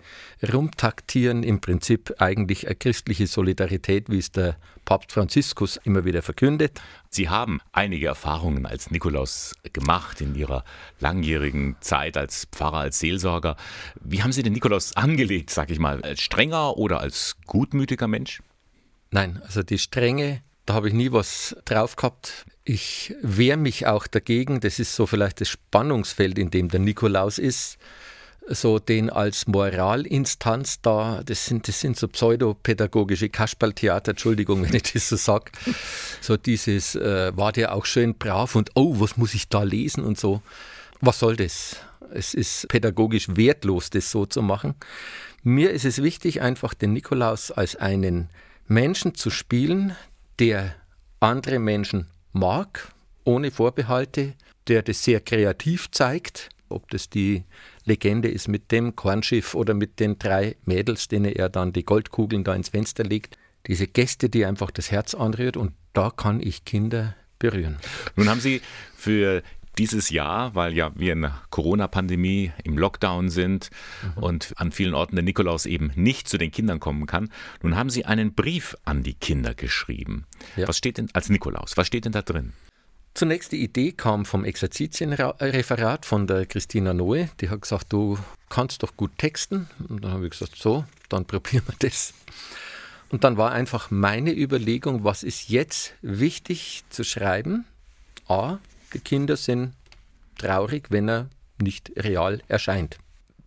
rumtaktieren. 0.52 1.44
Im 1.44 1.62
Prinzip 1.62 2.16
eigentlich 2.18 2.66
eine 2.66 2.74
christliche 2.74 3.28
Solidarität, 3.28 4.10
wie 4.10 4.18
es 4.18 4.32
der 4.32 4.58
Papst 4.84 5.12
Franziskus 5.12 5.80
immer 5.84 6.06
wieder 6.06 6.24
verkündet. 6.24 6.82
Sie 7.12 7.30
haben 7.30 7.62
einige 7.72 8.08
Erfahrungen 8.08 8.66
als 8.66 8.90
Nikolaus 8.90 9.54
gemacht 9.74 10.22
in 10.22 10.34
Ihrer 10.34 10.64
langjährigen 11.00 11.76
Zeit 11.82 12.18
als 12.18 12.48
Pfarrer, 12.52 12.80
als 12.80 12.98
Seelsorger. 12.98 13.58
Wie 14.04 14.24
haben 14.24 14.32
Sie 14.32 14.42
den 14.42 14.54
Nikolaus 14.54 14.96
angelegt, 14.96 15.52
sag 15.52 15.70
ich 15.70 15.78
mal, 15.78 16.02
als 16.02 16.22
strenger 16.22 16.78
oder 16.78 17.00
als 17.00 17.36
gutmütiger 17.46 18.08
Mensch? 18.08 18.42
Nein, 19.12 19.40
also 19.46 19.62
die 19.62 19.78
Strenge 19.78 20.42
da 20.66 20.76
habe 20.76 20.88
ich 20.88 20.94
nie 20.94 21.12
was 21.12 21.56
drauf 21.66 21.96
gehabt. 21.96 22.46
Ich 22.64 23.16
wehre 23.22 23.58
mich 23.58 23.88
auch 23.88 24.06
dagegen, 24.06 24.60
das 24.60 24.78
ist 24.78 24.96
so 24.96 25.08
vielleicht 25.08 25.42
das 25.42 25.50
Spannungsfeld, 25.50 26.38
in 26.38 26.52
dem 26.52 26.70
der 26.70 26.80
Nikolaus 26.80 27.40
ist, 27.40 27.80
so 28.48 28.80
den 28.80 29.10
als 29.10 29.48
Moralinstanz 29.48 30.82
da, 30.82 31.22
das 31.26 31.46
sind, 31.46 31.68
das 31.68 31.80
sind 31.80 31.98
so 31.98 32.08
pseudopädagogische 32.08 33.30
Kasperltheater, 33.30 34.12
Entschuldigung, 34.12 34.64
wenn 34.64 34.76
ich 34.76 34.94
das 34.94 35.10
so 35.10 35.16
sage. 35.16 35.52
So 36.22 36.38
dieses, 36.38 36.96
äh, 36.96 37.36
war 37.36 37.52
der 37.52 37.74
auch 37.74 37.86
schön 37.86 38.16
brav 38.16 38.56
und 38.56 38.72
oh, 38.76 39.00
was 39.00 39.18
muss 39.18 39.34
ich 39.34 39.48
da 39.48 39.64
lesen 39.64 40.04
und 40.04 40.20
so. 40.20 40.42
Was 41.00 41.20
soll 41.20 41.36
das? 41.36 41.78
Es 42.14 42.34
ist 42.34 42.68
pädagogisch 42.68 43.28
wertlos, 43.36 43.90
das 43.90 44.12
so 44.12 44.26
zu 44.26 44.42
machen. 44.42 44.76
Mir 45.44 45.72
ist 45.72 45.86
es 45.86 46.04
wichtig, 46.04 46.42
einfach 46.42 46.74
den 46.74 46.94
Nikolaus 46.94 47.52
als 47.52 47.76
einen 47.76 48.30
Menschen 48.68 49.16
zu 49.16 49.30
spielen, 49.30 49.96
der 50.40 50.76
andere 51.20 51.60
Menschen 51.60 52.08
mag, 52.34 52.94
ohne 53.24 53.52
Vorbehalte, 53.52 54.34
der 54.68 54.82
das 54.82 55.04
sehr 55.04 55.20
kreativ 55.20 55.92
zeigt, 55.92 56.50
ob 56.70 56.90
das 56.90 57.10
die 57.10 57.44
Legende 57.86 58.30
ist 58.30 58.48
mit 58.48 58.72
dem 58.72 58.96
Kornschiff 58.96 59.56
oder 59.56 59.74
mit 59.74 60.00
den 60.00 60.18
drei 60.18 60.56
Mädels, 60.66 61.08
denen 61.08 61.34
er 61.34 61.50
dann 61.50 61.74
die 61.74 61.84
Goldkugeln 61.84 62.44
da 62.44 62.54
ins 62.56 62.70
Fenster 62.70 63.04
legt. 63.04 63.38
Diese 63.68 63.88
Gäste, 63.88 64.30
die 64.30 64.46
einfach 64.46 64.72
das 64.72 64.92
Herz 64.92 65.14
anrührt 65.14 65.58
und 65.58 65.74
da 65.94 66.10
kann 66.10 66.40
ich 66.40 66.66
Kinder 66.66 67.16
berühren. 67.38 67.78
Nun 68.16 68.30
haben 68.30 68.40
Sie 68.40 68.62
für 68.96 69.44
dieses 69.78 70.10
Jahr, 70.10 70.56
weil 70.56 70.74
ja 70.74 70.92
wir 70.96 71.14
in 71.14 71.22
der 71.22 71.42
Corona-Pandemie 71.50 72.52
im 72.64 72.78
Lockdown 72.78 73.30
sind 73.30 73.70
mhm. 74.04 74.24
und 74.24 74.54
an 74.58 74.72
vielen 74.72 74.94
Orten 74.94 75.16
der 75.16 75.24
Nikolaus 75.24 75.66
eben 75.66 75.92
nicht 75.96 76.28
zu 76.28 76.38
den 76.38 76.52
Kindern 76.52 76.80
kommen 76.80 77.06
kann. 77.06 77.30
Nun 77.62 77.76
haben 77.76 77.90
Sie 77.90 78.06
einen 78.06 78.34
Brief 78.34 78.76
an 78.86 79.04
die 79.04 79.14
Kinder 79.14 79.54
geschrieben. 79.54 80.26
Ja. 80.56 80.68
Was 80.68 80.78
steht 80.78 80.98
denn 80.98 81.10
als 81.14 81.30
Nikolaus? 81.30 81.78
Was 81.78 81.88
steht 81.88 82.06
denn 82.06 82.12
da 82.12 82.22
drin? 82.22 82.54
Zunächst 83.14 83.52
die 83.52 83.62
Idee 83.62 83.92
kam 83.92 84.24
vom 84.24 84.46
Exerzitienreferat 84.46 86.06
von 86.06 86.28
der 86.28 86.46
Christina 86.46 86.94
Noe. 86.94 87.30
Die 87.42 87.50
hat 87.50 87.62
gesagt, 87.62 87.92
du 87.92 88.18
kannst 88.50 88.84
doch 88.84 88.96
gut 88.96 89.18
texten. 89.18 89.68
Und 89.90 90.04
dann 90.04 90.12
habe 90.14 90.26
ich 90.26 90.32
gesagt, 90.32 90.56
so, 90.56 90.86
dann 91.10 91.26
probieren 91.28 91.64
wir 91.68 91.76
das. 91.80 92.14
Und 93.10 93.26
dann 93.26 93.36
war 93.36 93.52
einfach 93.52 93.92
meine 93.92 94.32
Überlegung, 94.34 95.04
was 95.04 95.24
ist 95.24 95.50
jetzt 95.50 95.94
wichtig 96.02 96.86
zu 96.90 97.04
schreiben? 97.04 97.66
A, 98.30 98.60
die 98.94 99.00
Kinder 99.00 99.38
sind 99.38 99.74
traurig, 100.38 100.88
wenn 100.90 101.10
er 101.10 101.30
nicht 101.62 101.92
real 101.98 102.42
erscheint. 102.48 102.98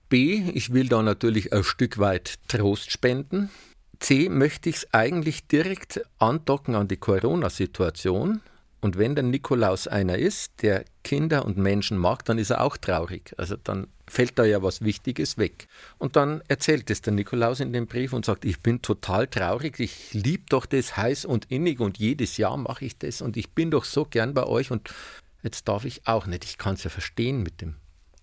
B, 0.09 0.43
ich 0.55 0.73
will 0.73 0.89
da 0.89 1.03
natürlich 1.03 1.53
ein 1.53 1.65
Stück 1.65 1.99
weit 1.99 2.35
Trost 2.49 2.91
spenden. 2.93 3.51
C, 3.99 4.29
möchte 4.29 4.69
ich 4.69 4.77
es 4.77 4.95
eigentlich 4.95 5.47
direkt 5.47 6.03
andocken 6.19 6.75
an 6.75 6.89
die 6.89 6.97
Corona-Situation. 6.97 8.41
Und 8.81 8.99
wenn 8.99 9.15
der 9.15 9.25
Nikolaus 9.25 9.89
einer 9.89 10.19
ist, 10.19 10.63
der 10.63 10.85
Kinder 11.03 11.47
und 11.47 11.57
Menschen 11.57 11.97
mag, 11.97 12.23
dann 12.27 12.39
ist 12.39 12.51
er 12.51 12.61
auch 12.61 12.77
traurig. 12.77 13.33
Also 13.39 13.57
dann 13.57 13.87
fällt 14.07 14.39
da 14.39 14.45
ja 14.45 14.63
was 14.63 14.83
Wichtiges 14.83 15.39
weg. 15.39 15.69
Und 15.97 16.17
dann 16.17 16.43
erzählt 16.49 16.91
es 16.91 17.01
der 17.01 17.15
Nikolaus 17.15 17.61
in 17.61 17.73
dem 17.73 17.87
Brief 17.87 18.13
und 18.13 18.27
sagt, 18.27 18.45
ich 18.45 18.61
bin 18.61 18.83
total 18.83 19.27
traurig, 19.27 19.81
ich 19.81 20.13
liebe 20.13 20.45
doch 20.51 20.67
das 20.67 20.99
heiß 20.99 21.25
und 21.25 21.51
innig 21.51 21.81
und 21.81 21.97
jedes 21.97 22.37
Jahr 22.37 22.59
mache 22.59 22.85
ich 22.85 22.99
das 22.99 23.23
und 23.23 23.39
ich 23.39 23.53
bin 23.53 23.71
doch 23.71 23.85
so 23.85 24.05
gern 24.05 24.35
bei 24.35 24.45
euch 24.45 24.71
und 24.71 24.91
Jetzt 25.45 25.69
darf 25.69 25.85
ich 25.85 26.07
auch 26.09 26.27
nicht. 26.27 26.45
Ich 26.45 26.59
kann 26.59 26.75
es 26.75 26.83
ja 26.83 26.91
verstehen 26.91 27.43
mit 27.43 27.61
dem 27.61 27.77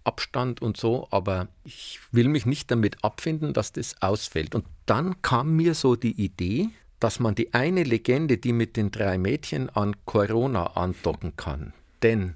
Abstand 0.04 0.62
und 0.62 0.76
so, 0.76 1.08
aber 1.12 1.48
ich 1.64 2.00
will 2.12 2.28
mich 2.28 2.48
nicht 2.48 2.72
damit 2.72 3.04
abfinden, 3.04 3.54
dass 3.54 3.72
das 3.72 4.02
ausfällt. 4.02 4.56
Und 4.56 4.66
dann 4.88 5.22
kam 5.22 5.56
mir 5.56 5.76
so 5.76 5.96
die 5.96 6.20
Idee, 6.20 6.70
dass 7.00 7.20
man 7.20 7.36
die 7.36 7.54
eine 7.54 7.84
Legende, 7.84 8.38
die 8.38 8.54
mit 8.54 8.76
den 8.76 8.90
drei 8.90 9.20
Mädchen 9.20 9.70
an 9.70 9.96
Corona 10.06 10.66
andocken 10.76 11.36
kann. 11.36 11.74
Denn 12.02 12.36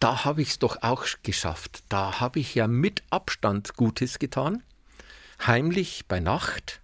da 0.00 0.24
habe 0.24 0.42
ich 0.42 0.50
es 0.50 0.58
doch 0.58 0.82
auch 0.82 1.06
geschafft. 1.22 1.84
Da 1.88 2.18
habe 2.18 2.40
ich 2.40 2.56
ja 2.56 2.66
mit 2.66 3.04
Abstand 3.10 3.76
Gutes 3.76 4.18
getan. 4.18 4.64
Heimlich 5.46 6.06
bei 6.08 6.18
Nacht. 6.18 6.80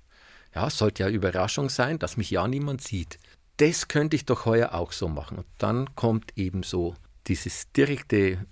Ja, 0.55 0.71
sollte 0.71 1.03
ja 1.03 1.09
Überraschung 1.09 1.69
sein, 1.69 1.99
dass 1.99 2.17
mich 2.17 2.31
ja 2.31 2.47
niemand 2.47 2.81
sieht. 2.83 3.19
das 3.57 3.89
könnte 3.89 4.17
ich 4.17 4.25
doch 4.25 4.47
heuer 4.47 4.73
auch 4.73 4.93
so 4.93 5.09
machen. 5.09 5.39
Und 5.39 5.47
dann 5.59 5.95
kommt 5.95 6.33
eben 6.39 6.63
so 6.63 6.95
dieses 7.27 7.73
direkte 7.73 8.47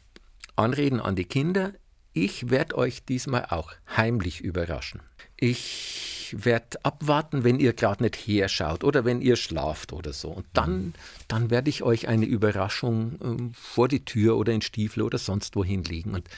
Anreden 0.57 1.01
an 1.01 1.17
die 1.17 1.25
Kinder. 1.25 1.73
Ich 2.13 2.51
werde 2.51 2.77
euch 2.77 3.05
diesmal 3.05 3.47
auch 3.47 3.73
heimlich 3.97 4.41
überraschen. 4.41 5.01
Ich 5.37 6.35
werde 6.37 6.85
abwarten, 6.85 7.45
wenn 7.45 7.61
ihr 7.61 7.73
gerade 7.73 8.03
nicht 8.03 8.17
herschaut 8.17 8.83
oder 8.83 9.05
wenn 9.05 9.21
ihr 9.21 9.37
schlaft 9.37 9.93
oder 9.93 10.13
so. 10.13 10.31
Und 10.31 10.47
dann, 10.53 10.95
dann 11.29 11.51
werde 11.51 11.71
ich 11.71 11.83
euch 11.83 12.09
eine 12.09 12.27
Überraschung 12.27 13.19
ähm, 13.23 13.53
vor 13.55 13.89
die 13.89 14.05
Tür 14.05 14.37
oder 14.37 14.53
in 14.53 14.63
Stiefel 14.63 15.03
oder 15.03 15.19
sonst 15.19 15.55
wohin 15.55 15.85
legen. 15.85 16.15
Und, 16.15 16.29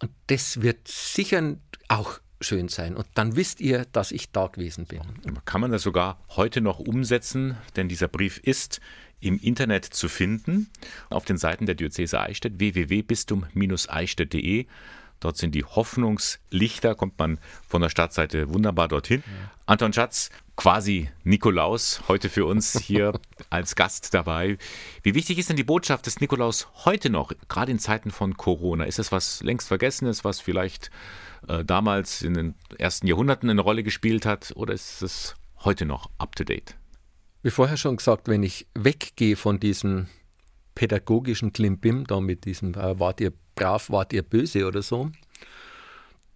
und 0.00 0.10
das 0.28 0.62
wird 0.62 0.88
sicher 0.88 1.56
auch 1.88 2.20
schön 2.40 2.68
sein. 2.68 2.96
Und 2.96 3.06
dann 3.14 3.36
wisst 3.36 3.60
ihr, 3.60 3.84
dass 3.92 4.12
ich 4.12 4.30
da 4.30 4.46
gewesen 4.46 4.86
bin. 4.86 5.00
Kann 5.44 5.60
man 5.60 5.72
das 5.72 5.82
sogar 5.82 6.20
heute 6.30 6.60
noch 6.60 6.78
umsetzen? 6.78 7.56
Denn 7.76 7.88
dieser 7.88 8.08
Brief 8.08 8.38
ist 8.38 8.80
im 9.20 9.38
Internet 9.38 9.84
zu 9.84 10.08
finden 10.08 10.68
auf 11.10 11.24
den 11.24 11.38
Seiten 11.38 11.66
der 11.66 11.74
Diözese 11.74 12.20
Eichstätt 12.20 12.58
www.bistum-eichstätt.de. 12.58 14.66
Dort 15.20 15.36
sind 15.36 15.54
die 15.54 15.64
Hoffnungslichter, 15.64 16.94
kommt 16.94 17.18
man 17.18 17.38
von 17.66 17.82
der 17.82 17.88
Stadtseite 17.88 18.52
wunderbar 18.52 18.86
dorthin. 18.86 19.24
Ja. 19.26 19.32
Anton 19.66 19.92
Schatz, 19.92 20.30
quasi 20.56 21.10
Nikolaus, 21.24 22.02
heute 22.06 22.28
für 22.28 22.46
uns 22.46 22.78
hier 22.78 23.18
als 23.50 23.74
Gast 23.74 24.14
dabei. 24.14 24.58
Wie 25.02 25.14
wichtig 25.14 25.38
ist 25.38 25.48
denn 25.48 25.56
die 25.56 25.64
Botschaft 25.64 26.06
des 26.06 26.20
Nikolaus 26.20 26.68
heute 26.84 27.10
noch, 27.10 27.32
gerade 27.48 27.72
in 27.72 27.80
Zeiten 27.80 28.12
von 28.12 28.36
Corona? 28.36 28.84
Ist 28.84 29.00
das 29.00 29.10
was 29.10 29.42
längst 29.42 29.66
Vergessenes, 29.66 30.24
was 30.24 30.40
vielleicht 30.40 30.92
äh, 31.48 31.64
damals 31.64 32.22
in 32.22 32.34
den 32.34 32.54
ersten 32.78 33.08
Jahrhunderten 33.08 33.50
eine 33.50 33.60
Rolle 33.60 33.82
gespielt 33.82 34.24
hat, 34.24 34.52
oder 34.54 34.72
ist 34.72 35.02
es 35.02 35.34
heute 35.64 35.84
noch 35.84 36.10
up-to-date? 36.18 36.77
Wie 37.42 37.50
vorher 37.50 37.76
schon 37.76 37.96
gesagt, 37.96 38.26
wenn 38.26 38.42
ich 38.42 38.66
weggehe 38.74 39.36
von 39.36 39.60
diesem 39.60 40.08
pädagogischen 40.74 41.52
Klimbim, 41.52 42.04
da 42.06 42.20
mit 42.20 42.44
diesem 42.44 42.74
äh, 42.74 42.98
wart 42.98 43.20
ihr 43.20 43.32
brav, 43.54 43.90
wart 43.90 44.12
ihr 44.12 44.22
böse 44.22 44.66
oder 44.66 44.82
so, 44.82 45.10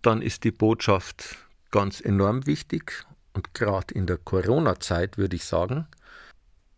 dann 0.01 0.23
ist 0.23 0.45
die 0.45 0.53
Botschaft 0.53 1.37
ganz 1.71 2.01
enorm 2.01 2.47
wichtig 2.47 3.05
und 3.33 3.55
gerade 3.55 3.95
in 3.95 4.07
der 4.07 4.19
Corona-Zeit 4.19 5.19
würde 5.19 5.37
ich 5.37 5.45
sagen, 5.45 5.87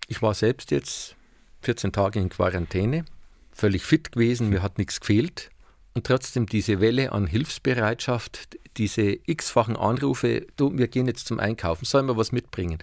ich 0.09 0.23
war 0.23 0.35
selbst 0.35 0.71
jetzt 0.71 1.16
14 1.62 1.93
Tage 1.93 2.19
in 2.19 2.28
Quarantäne, 2.28 3.04
völlig 3.52 3.85
fit 3.85 4.12
gewesen, 4.12 4.49
mir 4.49 4.62
hat 4.62 4.78
nichts 4.78 5.00
gefehlt 5.00 5.50
und 5.95 6.07
trotzdem 6.07 6.47
diese 6.47 6.81
Welle 6.81 7.12
an 7.12 7.26
Hilfsbereitschaft, 7.26 8.59
diese 8.76 9.19
x-fachen 9.26 9.76
Anrufe, 9.76 10.47
du, 10.57 10.76
wir 10.76 10.88
gehen 10.88 11.07
jetzt 11.07 11.26
zum 11.26 11.40
Einkaufen, 11.40 11.85
sollen 11.85 12.07
wir 12.07 12.16
was 12.16 12.33
mitbringen? 12.33 12.78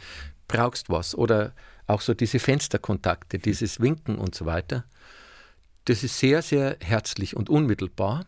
Brauchst 0.51 0.89
was? 0.89 1.15
Oder 1.15 1.53
auch 1.88 2.01
so 2.01 2.13
diese 2.13 2.39
Fensterkontakte, 2.39 3.39
dieses 3.39 3.79
Winken 3.79 4.17
und 4.17 4.36
so 4.36 4.46
weiter. 4.46 4.84
Das 5.86 6.03
ist 6.03 6.20
sehr, 6.20 6.41
sehr 6.41 6.75
herzlich 6.81 7.38
und 7.38 7.50
unmittelbar. 7.50 8.25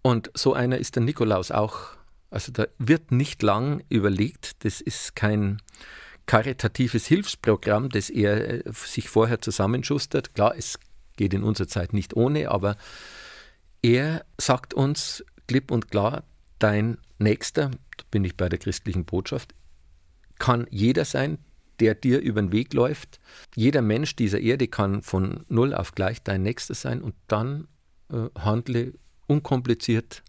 Und 0.00 0.30
so 0.34 0.54
einer 0.54 0.78
ist 0.78 0.96
der 0.96 1.02
Nikolaus 1.02 1.50
auch. 1.50 1.90
Also 2.30 2.52
da 2.52 2.66
wird 2.78 3.12
nicht 3.12 3.42
lang 3.42 3.84
überlegt, 3.90 4.64
das 4.64 4.80
ist 4.80 5.14
kein 5.14 5.60
karitatives 6.26 7.06
Hilfsprogramm, 7.06 7.90
das 7.90 8.08
er 8.08 8.66
äh, 8.66 8.72
sich 8.72 9.10
vorher 9.10 9.42
zusammenschustert. 9.42 10.34
Klar, 10.34 10.54
es 10.56 10.78
geht 11.16 11.34
in 11.34 11.44
unserer 11.44 11.68
Zeit 11.68 11.92
nicht 11.92 12.16
ohne, 12.16 12.50
aber 12.50 12.76
er 13.82 14.24
sagt 14.40 14.72
uns 14.72 15.22
klipp 15.46 15.70
und 15.70 15.90
klar, 15.90 16.24
dein 16.58 16.96
Nächster, 17.18 17.70
da 17.70 18.04
bin 18.10 18.24
ich 18.24 18.36
bei 18.36 18.48
der 18.48 18.58
christlichen 18.58 19.04
Botschaft, 19.04 19.54
kann 20.38 20.66
jeder 20.70 21.04
sein, 21.04 21.38
der 21.80 21.94
dir 21.94 22.20
über 22.20 22.40
den 22.40 22.52
Weg 22.52 22.72
läuft. 22.72 23.20
Jeder 23.54 23.82
Mensch 23.82 24.16
dieser 24.16 24.40
Erde 24.40 24.68
kann 24.68 25.02
von 25.02 25.44
null 25.48 25.74
auf 25.74 25.92
gleich 25.92 26.22
dein 26.22 26.42
Nächster 26.42 26.74
sein 26.74 27.02
und 27.02 27.14
dann 27.26 27.68
äh, 28.10 28.28
handle 28.38 28.94
unkompliziert, 29.26 30.22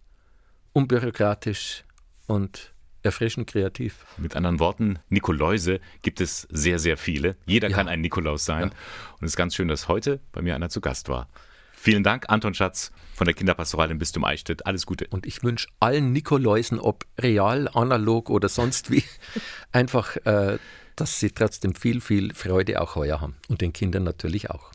unbürokratisch 0.74 1.84
und 2.28 2.74
erfrischend 3.04 3.48
kreativ. 3.48 4.06
Mit 4.18 4.36
anderen 4.36 4.60
Worten, 4.60 5.00
Nikoläuse 5.10 5.80
gibt 6.02 6.22
es 6.22 6.48
sehr, 6.50 6.80
sehr 6.80 6.98
viele. 6.98 7.36
Jeder 7.46 7.70
ja. 7.70 7.76
kann 7.76 7.88
ein 7.88 8.02
Nikolaus 8.02 8.46
sein. 8.46 8.70
Ja. 8.70 8.76
Und 9.20 9.26
es 9.26 9.32
ist 9.32 9.38
ganz 9.38 9.56
schön, 9.56 9.68
dass 9.68 9.88
heute 9.88 10.20
bei 10.32 10.42
mir 10.42 10.56
einer 10.56 10.70
zu 10.70 10.82
Gast 10.82 11.08
war. 11.08 11.30
Vielen 11.72 12.04
Dank, 12.04 12.26
Anton 12.30 12.56
Schatz 12.56 12.92
von 13.14 13.26
der 13.26 13.36
Kinderpastoral 13.36 13.92
im 13.92 14.00
Bistum 14.00 14.24
Eichstätt. 14.24 14.66
Alles 14.66 14.88
Gute. 14.88 15.06
Und 15.12 15.28
ich 15.28 15.44
wünsche 15.44 15.68
allen 15.80 16.14
Nikoläusen, 16.14 16.80
ob 16.80 17.06
real, 17.20 17.70
analog 17.72 18.32
oder 18.32 18.50
sonst 18.50 18.90
wie, 18.90 19.04
einfach, 19.76 20.16
äh, 20.26 20.58
dass 20.96 21.20
sie 21.20 21.30
trotzdem 21.30 21.76
viel, 21.76 22.02
viel 22.02 22.34
Freude 22.34 22.82
auch 22.82 22.96
heuer 22.96 23.22
haben. 23.22 23.36
Und 23.50 23.62
den 23.62 23.74
Kindern 23.74 24.04
natürlich 24.04 24.50
auch. 24.50 24.72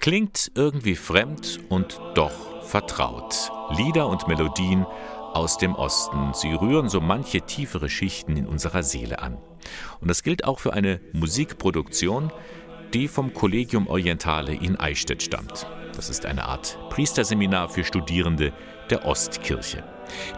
Klingt 0.00 0.50
irgendwie 0.56 0.96
fremd 0.96 1.60
und 1.68 2.00
doch 2.14 2.64
vertraut. 2.64 3.52
Lieder 3.70 4.08
und 4.08 4.26
Melodien 4.26 4.84
aus 5.32 5.58
dem 5.58 5.76
Osten. 5.76 6.34
Sie 6.34 6.52
rühren 6.52 6.88
so 6.88 7.00
manche 7.00 7.42
tiefere 7.42 7.88
Schichten 7.88 8.36
in 8.36 8.46
unserer 8.46 8.82
Seele 8.82 9.20
an. 9.20 9.38
Und 10.00 10.08
das 10.08 10.22
gilt 10.22 10.44
auch 10.44 10.58
für 10.58 10.72
eine 10.72 11.00
Musikproduktion, 11.12 12.32
die 12.92 13.08
vom 13.08 13.32
Collegium 13.32 13.86
Orientale 13.86 14.54
in 14.54 14.78
Eichstätt 14.78 15.22
stammt. 15.22 15.66
Das 15.96 16.10
ist 16.10 16.26
eine 16.26 16.44
Art 16.44 16.78
Priesterseminar 16.90 17.68
für 17.68 17.84
Studierende 17.84 18.52
der 18.90 19.06
Ostkirche. 19.06 19.82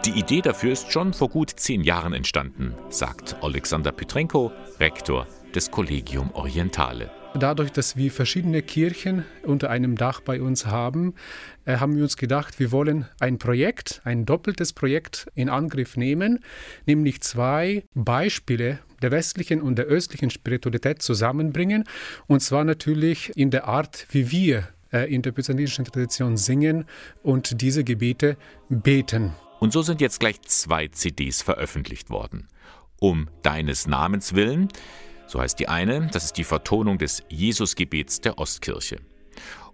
Die 0.05 0.11
Idee 0.11 0.41
dafür 0.41 0.71
ist 0.71 0.91
schon 0.91 1.13
vor 1.13 1.29
gut 1.29 1.49
zehn 1.49 1.83
Jahren 1.83 2.13
entstanden, 2.13 2.73
sagt 2.89 3.35
Alexander 3.41 3.91
Petrenko, 3.91 4.51
Rektor 4.79 5.27
des 5.53 5.69
Collegium 5.71 6.31
Orientale. 6.31 7.11
Dadurch, 7.37 7.71
dass 7.73 7.97
wir 7.97 8.11
verschiedene 8.11 8.61
Kirchen 8.61 9.25
unter 9.43 9.69
einem 9.69 9.97
Dach 9.97 10.21
bei 10.21 10.41
uns 10.41 10.67
haben, 10.67 11.15
äh, 11.65 11.77
haben 11.77 11.97
wir 11.97 12.03
uns 12.03 12.15
gedacht, 12.15 12.59
wir 12.59 12.71
wollen 12.71 13.09
ein 13.19 13.39
Projekt, 13.39 13.99
ein 14.05 14.25
doppeltes 14.25 14.71
Projekt 14.71 15.27
in 15.35 15.49
Angriff 15.49 15.97
nehmen, 15.97 16.39
nämlich 16.85 17.19
zwei 17.21 17.83
Beispiele 17.93 18.79
der 19.01 19.11
westlichen 19.11 19.61
und 19.61 19.77
der 19.77 19.85
östlichen 19.85 20.29
Spiritualität 20.29 21.01
zusammenbringen. 21.01 21.85
Und 22.27 22.41
zwar 22.41 22.63
natürlich 22.63 23.31
in 23.35 23.51
der 23.51 23.67
Art, 23.67 24.07
wie 24.11 24.31
wir 24.31 24.67
äh, 24.91 25.13
in 25.13 25.21
der 25.21 25.31
byzantinischen 25.31 25.85
Tradition 25.85 26.37
singen 26.37 26.85
und 27.23 27.61
diese 27.61 27.83
Gebete 27.83 28.37
beten. 28.69 29.33
Und 29.59 29.73
so 29.73 29.81
sind 29.81 30.01
jetzt 30.01 30.19
gleich 30.19 30.41
zwei 30.41 30.87
CDs 30.87 31.41
veröffentlicht 31.41 32.09
worden. 32.09 32.47
Um 32.99 33.29
deines 33.41 33.87
Namens 33.87 34.35
willen 34.35 34.69
so 35.27 35.39
heißt 35.39 35.59
die 35.59 35.67
eine, 35.67 36.07
das 36.11 36.25
ist 36.25 36.37
die 36.37 36.43
Vertonung 36.43 36.97
des 36.97 37.23
Jesusgebets 37.29 38.21
der 38.21 38.37
Ostkirche. 38.37 38.97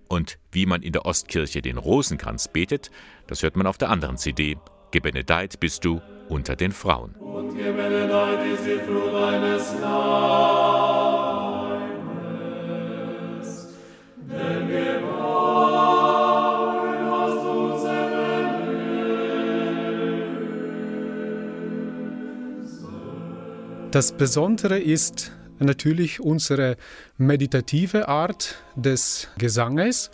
Und 0.08 0.38
wie 0.52 0.66
man 0.66 0.82
in 0.82 0.94
der 0.94 1.06
Ostkirche 1.06 1.62
den 1.62 1.78
Rosenkranz 1.78 2.48
betet, 2.48 2.92
das 3.28 3.44
hört 3.44 3.56
man 3.56 3.68
auf 3.68 3.78
der 3.78 3.90
anderen 3.90 4.18
CD. 4.18 4.58
Gebenedeit 4.92 5.60
bist 5.60 5.86
du 5.86 6.02
unter 6.28 6.56
den 6.56 6.72
Frauen. 6.72 7.16
Das 23.92 24.14
Besondere 24.14 24.80
ist, 24.80 25.34
natürlich 25.60 26.22
unsere 26.22 26.78
meditative 27.18 28.08
Art 28.08 28.56
des 28.76 29.28
Gesanges. 29.38 30.10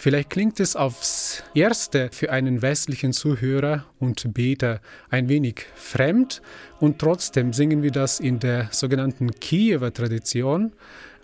Vielleicht 0.00 0.30
klingt 0.30 0.60
es 0.60 0.76
aufs 0.76 1.44
erste 1.54 2.08
für 2.10 2.32
einen 2.32 2.62
westlichen 2.62 3.12
Zuhörer 3.12 3.84
und 3.98 4.32
Beter 4.32 4.80
ein 5.10 5.28
wenig 5.28 5.66
fremd. 5.74 6.40
Und 6.78 6.98
trotzdem 6.98 7.52
singen 7.52 7.82
wir 7.82 7.90
das 7.90 8.18
in 8.18 8.38
der 8.38 8.68
sogenannten 8.70 9.30
Kiewer 9.40 9.92
Tradition. 9.92 10.72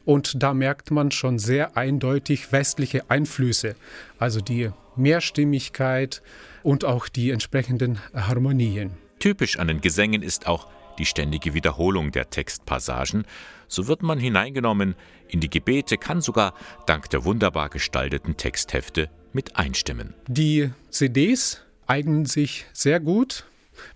Und 0.05 0.43
da 0.43 0.53
merkt 0.53 0.91
man 0.91 1.11
schon 1.11 1.39
sehr 1.39 1.75
eindeutig 1.79 2.53
westliche 2.53 3.09
Einflüsse, 3.09 3.77
also 4.19 4.43
die 4.43 4.69
Mehrstimmigkeit 4.95 6.21
und 6.63 6.85
auch 6.85 7.09
die 7.09 7.31
entsprechenden 7.31 7.99
Harmonien. 8.13 8.91
Typisch 9.21 9.59
an 9.59 9.69
den 9.69 9.81
Gesängen 9.81 10.23
ist 10.23 10.47
auch 10.47 10.69
die 10.99 11.07
ständige 11.07 11.55
Wiederholung 11.55 12.13
der 12.13 12.29
Textpassagen, 12.29 13.25
so 13.69 13.89
wird 13.89 14.03
man 14.03 14.19
hineingenommen 14.19 14.97
in 15.29 15.41
die 15.41 15.51
Gebete, 15.51 15.99
kann 15.99 16.21
sogar 16.21 16.55
dank 16.87 17.11
der 17.11 17.25
wunderbar 17.25 17.69
gestalteten 17.69 18.37
Texthefte 18.37 19.09
mit 19.33 19.57
einstimmen. 19.57 20.15
Die 20.29 20.71
CDs 20.91 21.63
eignen 21.87 22.25
sich 22.27 22.67
sehr 22.73 23.01
gut, 23.01 23.45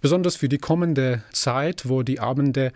besonders 0.01 0.37
für 0.37 0.49
die 0.49 0.59
kommende 0.59 1.23
Zeit, 1.33 1.89
wo 1.89 2.03
die 2.03 2.21
Abende 2.21 2.73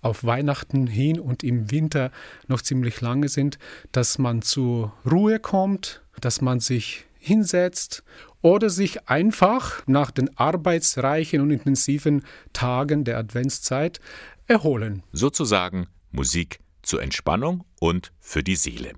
auf 0.00 0.24
Weihnachten 0.24 0.86
hin 0.86 1.18
und 1.18 1.42
im 1.42 1.70
Winter 1.70 2.10
noch 2.46 2.60
ziemlich 2.60 3.00
lange 3.00 3.28
sind, 3.28 3.58
dass 3.92 4.18
man 4.18 4.42
zur 4.42 4.92
Ruhe 5.10 5.38
kommt, 5.38 6.02
dass 6.20 6.40
man 6.40 6.60
sich 6.60 7.06
hinsetzt 7.18 8.04
oder 8.42 8.68
sich 8.68 9.08
einfach 9.08 9.82
nach 9.86 10.10
den 10.10 10.36
arbeitsreichen 10.36 11.40
und 11.40 11.50
intensiven 11.50 12.22
Tagen 12.52 13.04
der 13.04 13.16
Adventszeit 13.16 13.98
erholen. 14.46 15.02
Sozusagen 15.12 15.86
Musik 16.12 16.60
zur 16.84 17.02
Entspannung 17.02 17.64
und 17.80 18.12
für 18.20 18.42
die 18.42 18.56
Seele. 18.56 18.92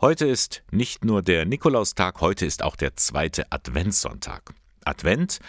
Heute 0.00 0.26
ist 0.26 0.62
nicht 0.70 1.04
nur 1.04 1.22
der 1.22 1.44
Nikolaustag, 1.44 2.20
heute 2.20 2.46
ist 2.46 2.62
auch 2.62 2.76
der 2.76 2.94
zweite 2.94 3.50
Adventssonntag. 3.50 4.54
Advent, 4.84 5.40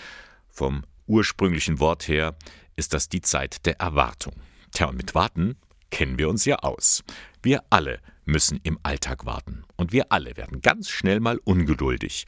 vom 0.49 0.85
ursprünglichen 1.05 1.79
Wort 1.79 2.07
her, 2.07 2.35
ist 2.75 2.95
das 2.95 3.09
die 3.09 3.21
Zeit 3.21 3.67
der 3.67 3.79
Erwartung. 3.79 4.33
Tja, 4.71 4.87
und 4.87 4.97
mit 4.97 5.13
Warten 5.13 5.55
kennen 5.91 6.17
wir 6.17 6.29
uns 6.29 6.45
ja 6.45 6.55
aus. 6.55 7.03
Wir 7.43 7.63
alle 7.69 7.99
müssen 8.25 8.59
im 8.63 8.79
Alltag 8.81 9.27
warten. 9.27 9.65
Und 9.75 9.91
wir 9.91 10.11
alle 10.11 10.35
werden 10.35 10.61
ganz 10.61 10.89
schnell 10.89 11.19
mal 11.19 11.37
ungeduldig, 11.43 12.25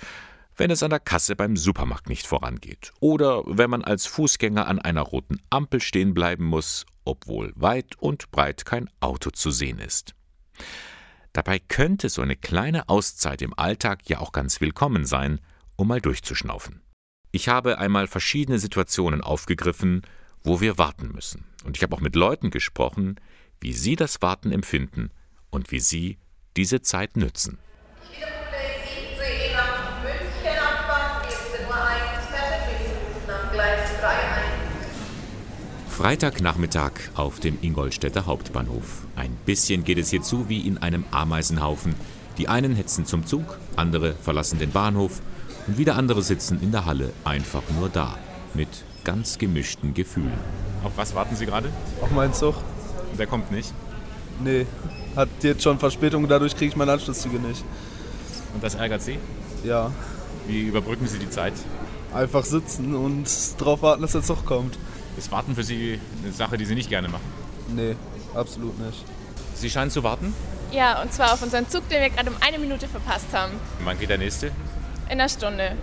wenn 0.55 0.69
es 0.69 0.83
an 0.83 0.91
der 0.91 0.99
Kasse 0.99 1.35
beim 1.35 1.57
Supermarkt 1.57 2.07
nicht 2.07 2.27
vorangeht. 2.27 2.91
Oder 2.99 3.41
wenn 3.47 3.71
man 3.71 3.83
als 3.83 4.05
Fußgänger 4.05 4.67
an 4.67 4.77
einer 4.77 5.01
roten 5.01 5.41
Ampel 5.49 5.81
stehen 5.81 6.13
bleiben 6.13 6.45
muss, 6.45 6.85
obwohl 7.03 7.51
weit 7.55 7.95
und 7.97 8.29
breit 8.29 8.63
kein 8.63 8.91
Auto 8.99 9.31
zu 9.31 9.49
sehen 9.49 9.79
ist. 9.79 10.13
Dabei 11.33 11.59
könnte 11.59 12.09
so 12.09 12.21
eine 12.21 12.35
kleine 12.35 12.89
Auszeit 12.89 13.41
im 13.41 13.57
Alltag 13.57 14.09
ja 14.09 14.19
auch 14.19 14.31
ganz 14.31 14.59
willkommen 14.59 15.05
sein, 15.05 15.39
um 15.75 15.87
mal 15.87 16.01
durchzuschnaufen. 16.01 16.81
Ich 17.31 17.47
habe 17.47 17.77
einmal 17.77 18.07
verschiedene 18.07 18.59
Situationen 18.59 19.21
aufgegriffen, 19.21 20.01
wo 20.43 20.59
wir 20.59 20.77
warten 20.77 21.11
müssen. 21.13 21.45
Und 21.63 21.77
ich 21.77 21.83
habe 21.83 21.95
auch 21.95 22.01
mit 22.01 22.15
Leuten 22.15 22.49
gesprochen, 22.49 23.15
wie 23.61 23.73
sie 23.73 23.95
das 23.95 24.21
Warten 24.21 24.51
empfinden 24.51 25.11
und 25.49 25.71
wie 25.71 25.79
sie 25.79 26.17
diese 26.57 26.81
Zeit 26.81 27.15
nützen. 27.15 27.59
Freitagnachmittag 36.01 36.93
auf 37.13 37.39
dem 37.39 37.59
Ingolstädter 37.61 38.25
Hauptbahnhof. 38.25 39.03
Ein 39.15 39.37
bisschen 39.45 39.83
geht 39.83 39.99
es 39.99 40.09
hier 40.09 40.23
zu 40.23 40.49
wie 40.49 40.67
in 40.67 40.79
einem 40.79 41.03
Ameisenhaufen. 41.11 41.93
Die 42.39 42.47
einen 42.47 42.75
hetzen 42.75 43.05
zum 43.05 43.27
Zug, 43.27 43.59
andere 43.75 44.15
verlassen 44.15 44.57
den 44.57 44.71
Bahnhof 44.71 45.21
und 45.67 45.77
wieder 45.77 45.97
andere 45.97 46.23
sitzen 46.23 46.59
in 46.63 46.71
der 46.71 46.87
Halle 46.87 47.13
einfach 47.23 47.61
nur 47.79 47.87
da. 47.87 48.17
Mit 48.55 48.67
ganz 49.03 49.37
gemischten 49.37 49.93
Gefühlen. 49.93 50.33
Auf 50.83 50.93
was 50.95 51.13
warten 51.13 51.35
Sie 51.35 51.45
gerade? 51.45 51.69
Auf 52.01 52.09
meinen 52.09 52.33
Zug. 52.33 52.55
Der 53.19 53.27
kommt 53.27 53.51
nicht? 53.51 53.71
Nee, 54.43 54.65
hat 55.15 55.29
jetzt 55.43 55.61
schon 55.61 55.77
Verspätung, 55.77 56.27
dadurch 56.27 56.55
kriege 56.55 56.71
ich 56.71 56.75
meine 56.75 56.93
Anschlusszüge 56.93 57.37
nicht. 57.37 57.63
Und 58.55 58.63
das 58.63 58.73
ärgert 58.73 59.03
Sie? 59.03 59.19
Ja. 59.63 59.91
Wie 60.47 60.61
überbrücken 60.63 61.05
Sie 61.05 61.19
die 61.19 61.29
Zeit? 61.29 61.53
Einfach 62.11 62.43
sitzen 62.43 62.95
und 62.95 63.29
darauf 63.59 63.83
warten, 63.83 64.01
dass 64.01 64.13
der 64.13 64.23
Zug 64.23 64.47
kommt. 64.47 64.79
Ist 65.17 65.31
Warten 65.31 65.55
für 65.55 65.63
Sie 65.63 65.99
eine 66.23 66.31
Sache, 66.31 66.57
die 66.57 66.65
Sie 66.65 66.75
nicht 66.75 66.89
gerne 66.89 67.07
machen? 67.07 67.25
Nee, 67.69 67.95
absolut 68.33 68.79
nicht. 68.79 69.03
Sie 69.55 69.69
scheinen 69.69 69.91
zu 69.91 70.03
warten? 70.03 70.33
Ja, 70.71 71.01
und 71.01 71.13
zwar 71.13 71.33
auf 71.33 71.41
unseren 71.41 71.69
Zug, 71.69 71.87
den 71.89 72.01
wir 72.01 72.09
gerade 72.09 72.29
um 72.29 72.37
eine 72.39 72.57
Minute 72.57 72.87
verpasst 72.87 73.27
haben. 73.33 73.53
Und 73.79 73.85
wann 73.85 73.99
geht 73.99 74.09
der 74.09 74.17
nächste? 74.17 74.47
In 75.07 75.19
einer 75.19 75.29
Stunde. 75.29 75.75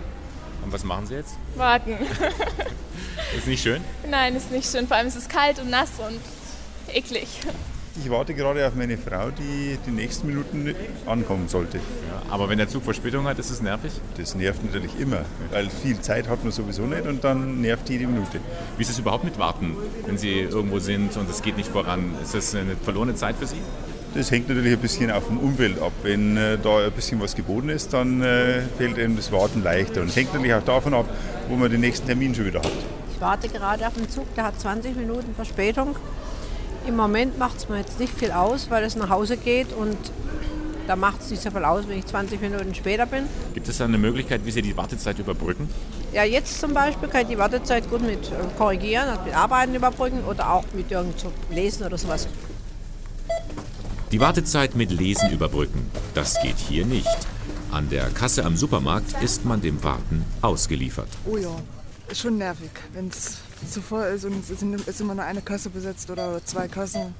Und 0.63 0.73
was 0.73 0.83
machen 0.83 1.07
Sie 1.07 1.15
jetzt? 1.15 1.35
Warten. 1.55 1.91
ist 3.37 3.47
nicht 3.47 3.61
schön? 3.61 3.83
Nein, 4.09 4.35
ist 4.35 4.51
nicht 4.51 4.69
schön. 4.69 4.87
Vor 4.87 4.97
allem 4.97 5.07
ist 5.07 5.15
es 5.15 5.29
kalt 5.29 5.59
und 5.59 5.69
nass 5.69 5.91
und 5.99 6.19
eklig. 6.93 7.27
Ich 8.01 8.09
warte 8.09 8.33
gerade 8.33 8.65
auf 8.65 8.75
meine 8.75 8.97
Frau, 8.97 9.29
die 9.29 9.77
die 9.85 9.91
nächsten 9.91 10.27
Minuten 10.27 10.73
ankommen 11.05 11.49
sollte. 11.49 11.77
Ja, 11.77 12.21
aber 12.29 12.47
wenn 12.47 12.57
der 12.57 12.69
Zug 12.69 12.83
Verspätung 12.83 13.25
hat, 13.25 13.37
ist 13.39 13.49
es 13.49 13.61
nervig? 13.61 13.91
Das 14.17 14.35
nervt 14.35 14.63
natürlich 14.63 14.97
immer, 14.97 15.25
weil 15.51 15.69
viel 15.69 15.99
Zeit 15.99 16.29
hat 16.29 16.41
man 16.43 16.53
sowieso 16.53 16.83
nicht 16.83 17.05
und 17.05 17.25
dann 17.25 17.59
nervt 17.59 17.89
jede 17.89 18.07
Minute. 18.07 18.39
Wie 18.77 18.83
ist 18.83 18.89
es 18.89 18.99
überhaupt 18.99 19.25
mit 19.25 19.37
Warten, 19.37 19.75
wenn 20.05 20.17
Sie 20.17 20.39
irgendwo 20.39 20.79
sind 20.79 21.17
und 21.17 21.29
es 21.29 21.41
geht 21.41 21.57
nicht 21.57 21.69
voran? 21.69 22.15
Ist 22.23 22.33
das 22.35 22.55
eine 22.55 22.77
verlorene 22.77 23.15
Zeit 23.15 23.35
für 23.35 23.47
Sie? 23.47 23.61
Das 24.15 24.31
hängt 24.31 24.47
natürlich 24.47 24.73
ein 24.73 24.79
bisschen 24.79 25.11
auf 25.11 25.27
dem 25.27 25.37
Umfeld 25.37 25.81
ab. 25.81 25.91
Wenn 26.01 26.37
äh, 26.37 26.57
da 26.57 26.85
ein 26.85 26.91
bisschen 26.93 27.19
was 27.19 27.35
geboten 27.35 27.69
ist, 27.69 27.91
dann 27.91 28.21
äh, 28.21 28.61
fällt 28.77 28.97
einem 28.97 29.17
das 29.17 29.31
Warten 29.31 29.61
leichter. 29.61 30.01
Und 30.01 30.07
es 30.07 30.15
hängt 30.15 30.33
natürlich 30.33 30.53
auch 30.53 30.63
davon 30.63 30.93
ab, 30.93 31.05
wo 31.49 31.55
man 31.57 31.69
den 31.69 31.81
nächsten 31.81 32.07
Termin 32.07 32.33
schon 32.33 32.45
wieder 32.45 32.59
hat. 32.59 32.71
Ich 33.13 33.21
warte 33.21 33.49
gerade 33.49 33.85
auf 33.85 33.93
den 33.93 34.09
Zug, 34.09 34.33
der 34.35 34.45
hat 34.45 34.59
20 34.59 34.95
Minuten 34.95 35.35
Verspätung. 35.35 35.95
Im 36.87 36.95
Moment 36.95 37.37
macht 37.37 37.57
es 37.57 37.69
mir 37.69 37.77
jetzt 37.77 37.99
nicht 37.99 38.13
viel 38.13 38.31
aus, 38.31 38.69
weil 38.69 38.83
es 38.83 38.95
nach 38.95 39.09
Hause 39.09 39.37
geht 39.37 39.73
und 39.73 39.97
da 40.87 40.95
macht 40.95 41.21
es 41.21 41.29
nicht 41.29 41.43
so 41.43 41.51
viel 41.51 41.63
aus, 41.63 41.87
wenn 41.87 41.99
ich 41.99 42.07
20 42.07 42.41
Minuten 42.41 42.73
später 42.73 43.05
bin. 43.05 43.25
Gibt 43.53 43.67
es 43.67 43.77
da 43.77 43.85
eine 43.85 43.99
Möglichkeit, 43.99 44.43
wie 44.45 44.51
Sie 44.51 44.63
die 44.63 44.75
Wartezeit 44.75 45.19
überbrücken? 45.19 45.69
Ja, 46.13 46.23
jetzt 46.23 46.59
zum 46.59 46.73
Beispiel 46.73 47.07
kann 47.09 47.21
ich 47.21 47.27
die 47.27 47.37
Wartezeit 47.37 47.87
gut 47.91 48.01
mit 48.01 48.31
äh, 48.31 48.31
korrigieren, 48.57 49.07
also 49.07 49.21
mit 49.21 49.35
Arbeiten 49.35 49.75
überbrücken 49.75 50.23
oder 50.23 50.51
auch 50.51 50.63
mit 50.73 50.89
irgend 50.89 51.19
so 51.19 51.31
Lesen 51.51 51.85
oder 51.85 51.97
sowas. 51.97 52.27
Die 54.11 54.19
Wartezeit 54.19 54.73
mit 54.73 54.89
Lesen 54.89 55.29
überbrücken, 55.29 55.91
das 56.15 56.41
geht 56.41 56.57
hier 56.57 56.87
nicht. 56.87 57.07
An 57.71 57.87
der 57.89 58.09
Kasse 58.09 58.43
am 58.43 58.57
Supermarkt 58.57 59.21
ist 59.21 59.45
man 59.45 59.61
dem 59.61 59.83
Warten 59.83 60.25
ausgeliefert. 60.41 61.09
Oh 61.27 61.37
ja, 61.37 61.55
ist 62.09 62.21
schon 62.21 62.39
nervig, 62.39 62.71
wenn 62.93 63.09
es 63.09 63.41
zu 63.71 63.81
voll 63.81 64.05
ist 64.15 64.25
und 64.25 64.43
es 64.43 64.49
ist 64.87 65.01
immer 65.01 65.15
nur 65.15 65.23
eine 65.25 65.41
Kasse 65.41 65.69
besetzt 65.69 66.09
oder 66.09 66.43
zwei 66.45 66.67
Kassen. 66.67 67.13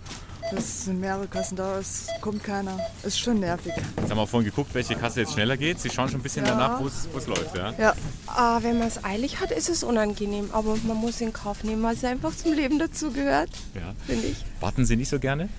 Es 0.56 0.86
sind 0.86 0.99
mehrere 0.99 1.28
Kassen 1.28 1.56
da, 1.58 1.78
es 1.78 2.08
kommt 2.21 2.43
keiner. 2.43 2.80
Ist 3.04 3.19
schon 3.19 3.39
nervig. 3.39 3.73
Jetzt 3.75 4.10
haben 4.10 4.17
wir 4.17 4.25
vorhin 4.25 4.49
geguckt, 4.49 4.73
welche 4.73 4.95
Kasse 4.95 5.19
jetzt 5.19 5.34
schneller 5.34 5.58
geht. 5.58 5.80
Sie 5.80 5.89
schauen 5.91 6.10
schon 6.10 6.21
ein 6.21 6.23
bisschen 6.23 6.43
Ja. 6.45 6.52
danach, 6.52 6.80
wo 6.82 6.88
es 6.88 7.28
läuft. 7.28 7.56
Ja? 7.56 7.73
Ja. 7.78 7.93
Ah, 8.25 8.58
wenn 8.63 8.80
man 8.80 8.88
es 8.88 9.04
eilig 9.04 9.39
hat, 9.39 9.52
ist 9.52 9.69
es 9.69 9.84
unangenehm. 9.84 10.49
Aber 10.52 10.75
man 10.88 10.97
muss 10.97 11.21
in 11.21 11.34
Kauf 11.34 11.63
nehmen, 11.63 11.84
weil 11.84 11.95
es 11.95 12.04
einfach 12.04 12.36
zum 12.36 12.54
Leben 12.54 12.80
dazugehört, 12.80 13.49
Ja. 13.75 13.93
finde 14.08 14.28
ich. 14.28 14.38
Warten 14.60 14.86
Sie 14.86 14.95
nicht 14.95 15.10
so 15.10 15.19
gerne? 15.19 15.49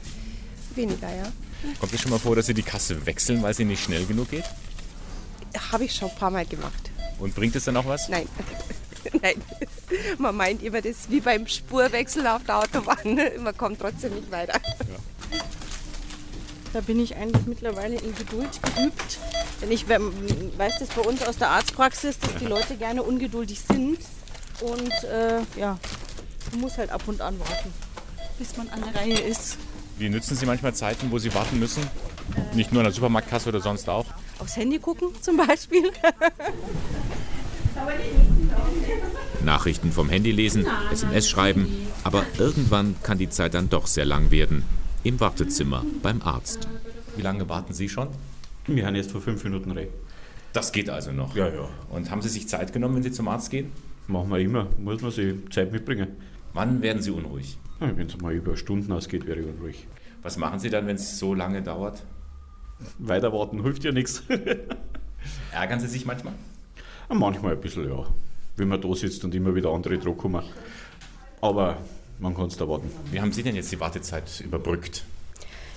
Weniger, 0.75 1.09
ja. 1.15 1.25
Kommt 1.79 1.93
es 1.93 2.01
schon 2.01 2.11
mal 2.11 2.19
vor, 2.19 2.35
dass 2.35 2.47
Sie 2.47 2.55
die 2.55 2.63
Kasse 2.63 3.05
wechseln, 3.07 3.43
weil 3.43 3.55
sie 3.55 3.65
nicht 3.67 3.85
schnell 3.85 4.05
genug 4.07 4.31
geht? 4.31 4.45
Habe 5.73 5.85
ich 5.85 5.95
schon 5.95 6.09
ein 6.11 6.17
paar 6.17 6.31
Mal 6.31 6.47
gemacht. 6.47 6.91
Und 7.19 7.35
bringt 7.35 7.55
es 7.55 7.65
dann 7.65 7.77
auch 7.77 7.87
was? 7.87 8.09
Nein. 8.09 8.27
Nein. 9.23 9.41
Man 10.19 10.37
meint 10.37 10.63
immer, 10.63 10.81
das 10.81 10.93
ist 10.93 11.11
wie 11.11 11.21
beim 11.21 11.47
Spurwechsel 11.47 12.27
auf 12.27 12.43
der 12.45 12.59
Autobahn. 12.59 13.19
Man 13.43 13.57
kommt 13.57 13.81
trotzdem 13.81 14.15
nicht 14.15 14.31
weiter. 14.31 14.61
Da 16.73 16.81
bin 16.81 17.01
ich 17.01 17.17
eigentlich 17.17 17.47
mittlerweile 17.47 17.97
in 17.97 18.15
Geduld 18.15 18.61
geübt. 18.63 19.19
Denn 19.61 19.73
ich 19.73 19.89
we- 19.89 20.01
weiß 20.57 20.75
das 20.79 20.89
bei 20.91 21.03
uns 21.03 21.23
aus 21.27 21.37
der 21.37 21.49
Arztpraxis, 21.51 22.19
dass 22.19 22.35
die 22.37 22.47
Leute 22.47 22.77
gerne 22.77 23.03
ungeduldig 23.03 23.61
sind. 23.61 23.99
Und 24.61 24.93
äh, 25.05 25.41
ja, 25.57 25.79
man 26.53 26.61
muss 26.61 26.79
halt 26.79 26.91
ab 26.91 27.03
und 27.07 27.21
an 27.21 27.39
warten, 27.41 27.73
bis 28.39 28.57
man 28.57 28.69
an 28.69 28.83
der 28.85 29.01
Reihe 29.01 29.19
ist. 29.19 29.57
Wie 29.99 30.09
nützen 30.09 30.37
Sie 30.37 30.47
manchmal 30.47 30.75
Zeiten, 30.75 31.11
wo 31.11 31.19
Sie 31.19 31.35
warten 31.35 31.59
müssen? 31.59 31.83
Nicht 32.55 32.71
nur 32.73 32.81
an 32.81 32.85
der 32.85 32.93
Supermarktkasse 32.93 33.49
oder 33.49 33.61
sonst 33.61 33.89
auch? 33.89 34.07
Aufs 34.39 34.57
Handy 34.57 34.79
gucken 34.79 35.09
zum 35.21 35.37
Beispiel. 35.37 35.91
Nachrichten 39.45 39.93
vom 39.93 40.09
Handy 40.09 40.33
lesen, 40.33 40.67
SMS 40.93 41.29
schreiben, 41.29 41.67
aber 42.05 42.25
irgendwann 42.39 42.97
kann 43.03 43.19
die 43.19 43.31
Zeit 43.31 43.55
dann 43.55 43.69
doch 43.69 43.87
sehr 43.87 44.05
lang 44.05 44.31
werden. 44.31 44.65
im 45.03 45.19
Wartezimmer 45.19 45.85
beim 46.03 46.21
Arzt. 46.23 46.69
Wie 47.17 47.23
lange 47.23 47.49
warten 47.49 47.73
Sie 47.73 47.89
schon? 47.89 48.09
Wir 48.67 48.87
haben 48.87 48.95
jetzt 48.95 49.11
vor 49.13 49.21
fünf 49.21 49.43
Minuten 49.45 49.71
rein. 49.73 49.89
Das 50.53 50.73
geht 50.73 50.91
also 50.91 51.13
noch. 51.13 51.35
Ja, 51.35 51.49
ja. 51.49 51.69
Und 51.91 52.11
haben 52.11 52.23
Sie 52.23 52.29
sich 52.29 52.49
Zeit 52.49 52.73
genommen, 52.73 52.97
wenn 52.97 53.03
Sie 53.03 53.13
zum 53.13 53.29
Arzt 53.29 53.51
gehen? 53.51 53.73
Machen 54.09 54.31
wir 54.31 54.39
immer. 54.39 54.67
Muss 54.79 55.01
man 55.01 55.11
sich 55.11 55.35
Zeit 55.51 55.73
mitbringen. 55.73 56.09
Wann 56.53 56.83
werden 56.83 57.01
Sie 57.03 57.11
unruhig? 57.11 57.57
Ja, 57.81 57.97
wenn 57.97 58.07
es 58.09 58.19
mal 58.19 58.35
über 58.35 58.57
Stunden 58.57 58.93
ausgeht, 58.93 59.27
wäre 59.27 59.41
ich 59.41 59.47
unruhig. 59.47 59.87
Was 60.23 60.37
machen 60.37 60.59
Sie 60.59 60.69
dann, 60.69 60.87
wenn 60.87 60.97
es 60.97 61.19
so 61.19 61.35
lange 61.35 61.63
dauert? 61.63 62.03
Weiter 62.99 63.33
warten 63.33 63.63
hilft 63.63 63.85
ja 63.85 63.93
nichts. 63.93 64.23
Ärgern 65.53 65.81
Sie 65.81 65.89
sich 65.89 66.05
manchmal? 66.05 66.35
Manchmal 67.09 67.53
ein 67.55 67.61
bisschen, 67.61 67.89
ja. 67.89 68.07
Wenn 68.57 68.69
man 68.69 68.81
da 68.81 68.95
sitzt 68.95 69.25
und 69.25 69.35
immer 69.35 69.55
wieder 69.55 69.71
andere 69.71 69.99
Druck 69.99 70.19
kommen. 70.19 70.43
Aber 71.41 71.79
man 72.19 72.35
kann 72.37 72.47
es 72.47 72.57
da 72.57 72.69
warten. 72.69 72.91
Wie 73.11 73.21
haben 73.21 73.33
Sie 73.33 73.43
denn 73.43 73.57
jetzt 73.57 73.73
die 73.73 73.81
Wartezeit 73.81 74.41
überbrückt? 74.41 75.05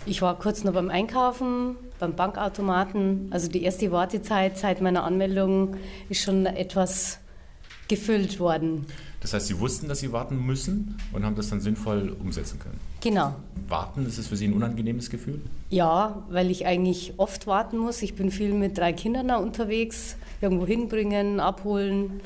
Ich 0.05 0.21
war 0.21 0.37
kurz 0.37 0.65
noch 0.65 0.73
beim 0.73 0.89
Einkaufen, 0.89 1.77
beim 1.99 2.15
Bankautomaten. 2.15 3.27
Also 3.31 3.47
die 3.47 3.63
erste 3.63 3.91
Wartezeit 3.91 4.57
seit 4.57 4.81
meiner 4.81 5.03
Anmeldung 5.05 5.77
ist 6.09 6.21
schon 6.21 6.45
etwas 6.45 7.19
gefüllt 7.87 8.39
worden. 8.39 8.85
Das 9.21 9.33
heißt, 9.33 9.47
Sie 9.47 9.57
wussten, 9.61 9.87
dass 9.87 10.01
Sie 10.01 10.11
warten 10.11 10.45
müssen 10.45 10.97
und 11.13 11.23
haben 11.23 11.37
das 11.37 11.49
dann 11.49 11.61
sinnvoll 11.61 12.13
umsetzen 12.19 12.59
können? 12.59 12.77
Genau. 12.99 13.35
Warten, 13.69 14.05
ist 14.05 14.17
es 14.17 14.27
für 14.27 14.35
Sie 14.35 14.45
ein 14.45 14.53
unangenehmes 14.53 15.09
Gefühl? 15.09 15.39
Ja, 15.69 16.23
weil 16.29 16.51
ich 16.51 16.65
eigentlich 16.65 17.13
oft 17.15 17.47
warten 17.47 17.77
muss. 17.77 18.01
Ich 18.01 18.15
bin 18.15 18.31
viel 18.31 18.53
mit 18.53 18.77
drei 18.77 18.91
Kindern 18.91 19.29
da 19.29 19.37
unterwegs, 19.37 20.17
irgendwo 20.41 20.67
hinbringen, 20.67 21.39
abholen. 21.39 22.19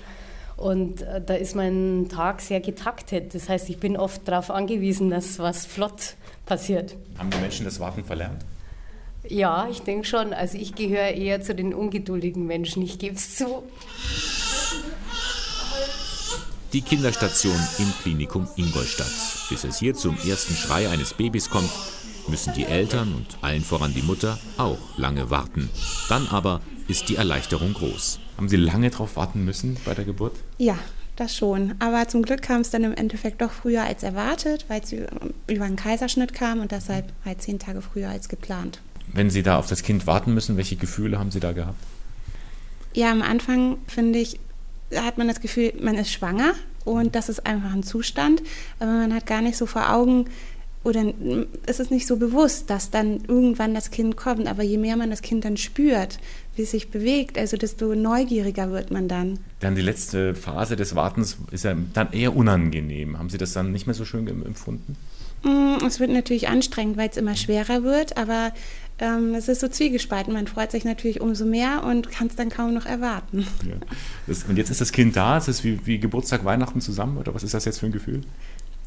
Und 0.58 1.04
äh, 1.04 1.22
da 1.24 1.36
ist 1.36 1.56
mein 1.56 2.08
Tag 2.10 2.42
sehr 2.42 2.60
getaktet. 2.60 3.36
Das 3.36 3.48
heißt, 3.48 3.70
ich 3.70 3.78
bin 3.78 3.96
oft 3.96 4.28
darauf 4.28 4.50
angewiesen, 4.50 5.12
dass 5.12 5.38
was 5.40 5.66
flott 5.66 6.16
passiert. 6.46 6.96
Haben 7.18 7.30
die 7.30 7.38
Menschen 7.38 7.66
das 7.66 7.80
Warten 7.80 8.04
verlernt? 8.04 8.44
Ja, 9.28 9.68
ich 9.70 9.82
denke 9.82 10.06
schon. 10.06 10.34
Also 10.34 10.58
ich 10.58 10.74
gehöre 10.74 11.12
eher 11.12 11.42
zu 11.42 11.54
den 11.54 11.74
ungeduldigen 11.74 12.46
Menschen, 12.48 12.82
ich 12.82 12.98
gebe 12.98 13.16
es 13.16 13.36
zu. 13.36 13.64
Die 16.74 16.82
Kinderstation 16.82 17.60
im 17.78 17.94
Klinikum 18.02 18.48
Ingolstadt. 18.56 19.12
Bis 19.50 19.64
es 19.64 19.80
hier 19.80 19.94
zum 19.94 20.18
ersten 20.28 20.54
Schrei 20.56 20.90
eines 20.90 21.14
Babys 21.14 21.50
kommt, 21.50 21.72
müssen 22.28 22.54
die 22.54 22.66
Eltern 22.66 23.14
und 23.14 23.38
allen 23.42 23.64
voran 23.64 23.94
die 23.94 24.02
Mutter 24.02 24.38
auch 24.58 24.98
lange 24.98 25.30
warten. 25.30 25.70
Dann 26.10 26.28
aber 26.28 26.62
ist 26.88 27.10
die 27.10 27.16
Erleichterung 27.16 27.74
groß. 27.74 28.20
Haben 28.38 28.50
Sie 28.50 28.56
lange 28.56 28.90
darauf 28.92 29.16
warten 29.16 29.44
müssen 29.44 29.78
bei 29.84 29.96
der 29.96 30.06
Geburt? 30.06 30.36
Ja, 30.60 30.78
das 31.16 31.36
schon. 31.36 31.74
Aber 31.80 32.08
zum 32.08 32.22
Glück 32.22 32.44
kam 32.44 32.62
es 32.62 32.70
dann 32.70 32.84
im 32.84 32.94
Endeffekt 32.94 33.42
doch 33.42 33.52
früher 33.52 33.84
als 33.84 34.04
erwartet, 34.04 34.66
weil 34.68 34.82
es 34.82 34.94
über 34.94 35.66
einen 35.66 35.76
Kaiserschnitt 35.76 36.34
kam 36.34 36.60
und 36.60 36.72
deshalb 36.72 37.12
halt 37.26 37.42
zehn 37.42 37.58
Tage 37.58 37.82
früher 37.82 38.10
als 38.10 38.30
geplant. 38.30 38.80
Wenn 39.12 39.32
Sie 39.32 39.42
da 39.42 39.58
auf 39.58 39.68
das 39.68 39.82
Kind 39.82 40.06
warten 40.06 40.34
müssen, 40.34 40.56
welche 40.58 40.76
Gefühle 40.76 41.18
haben 41.18 41.32
Sie 41.32 41.40
da 41.40 41.52
gehabt? 41.52 41.80
Ja, 42.94 43.12
am 43.12 43.24
Anfang 43.24 43.78
finde 43.88 44.20
ich, 44.20 44.40
hat 44.96 45.18
man 45.18 45.28
das 45.28 45.42
Gefühl, 45.42 45.74
man 45.82 45.96
ist 45.96 46.12
schwanger 46.12 46.54
und 46.86 47.16
das 47.16 47.30
ist 47.30 47.46
einfach 47.46 47.74
ein 47.74 47.84
Zustand, 47.84 48.44
aber 48.80 48.92
man 48.92 49.14
hat 49.14 49.26
gar 49.26 49.42
nicht 49.42 49.58
so 49.58 49.66
vor 49.66 49.92
Augen, 49.92 50.26
oder 50.88 51.14
ist 51.66 51.82
es 51.82 51.90
nicht 51.90 52.08
so 52.08 52.16
bewusst, 52.16 52.70
dass 52.70 52.90
dann 52.92 53.26
irgendwann 53.28 53.74
das 53.74 53.92
Kind 53.92 54.16
kommt. 54.16 54.48
Aber 54.48 54.64
je 54.64 54.78
mehr 54.78 54.96
man 54.96 55.10
das 55.10 55.22
Kind 55.22 55.44
dann 55.44 55.58
spürt, 55.58 56.18
wie 56.58 56.64
es 56.64 56.72
sich 56.72 56.90
bewegt, 56.90 57.38
also 57.38 57.58
desto 57.58 57.96
neugieriger 57.96 58.72
wird 58.72 58.92
man 58.92 59.08
dann. 59.08 59.40
Dann 59.60 59.76
die 59.76 59.82
letzte 59.82 60.36
Phase 60.36 60.76
des 60.76 60.96
Wartens 60.96 61.38
ist 61.52 61.64
ja 61.64 61.76
dann 61.94 62.12
eher 62.12 62.36
unangenehm. 62.36 63.18
Haben 63.18 63.30
Sie 63.30 63.38
das 63.38 63.54
dann 63.54 63.72
nicht 63.72 63.88
mehr 63.88 63.94
so 63.94 64.06
schön 64.06 64.28
empfunden? 64.28 64.96
Mm, 65.44 65.86
es 65.86 66.00
wird 66.00 66.10
natürlich 66.10 66.48
anstrengend, 66.48 66.98
weil 66.98 67.10
es 67.10 67.18
immer 67.18 67.36
schwerer 67.36 67.84
wird, 67.84 68.18
aber 68.18 68.52
ähm, 69.00 69.36
es 69.36 69.48
ist 69.48 69.62
so 69.62 69.68
zwiegespalten. 69.68 70.34
Man 70.34 70.48
freut 70.48 70.72
sich 70.72 70.84
natürlich 70.84 71.22
umso 71.22 71.46
mehr 71.46 71.84
und 71.84 72.10
kann 72.10 72.28
es 72.28 72.36
dann 72.36 72.50
kaum 72.50 72.74
noch 72.74 72.86
erwarten. 72.86 73.48
Ja. 73.68 73.76
Das, 74.26 74.44
und 74.46 74.58
jetzt 74.58 74.72
ist 74.72 74.82
das 74.82 74.92
Kind 74.92 75.16
da, 75.16 75.38
ist 75.38 75.48
es 75.48 75.64
wie, 75.64 75.86
wie 75.86 76.00
Geburtstag, 76.00 76.44
Weihnachten 76.44 76.82
zusammen 76.82 77.18
oder 77.18 77.34
was 77.36 77.44
ist 77.44 77.54
das 77.54 77.66
jetzt 77.66 77.80
für 77.80 77.86
ein 77.86 77.92
Gefühl? 77.92 78.22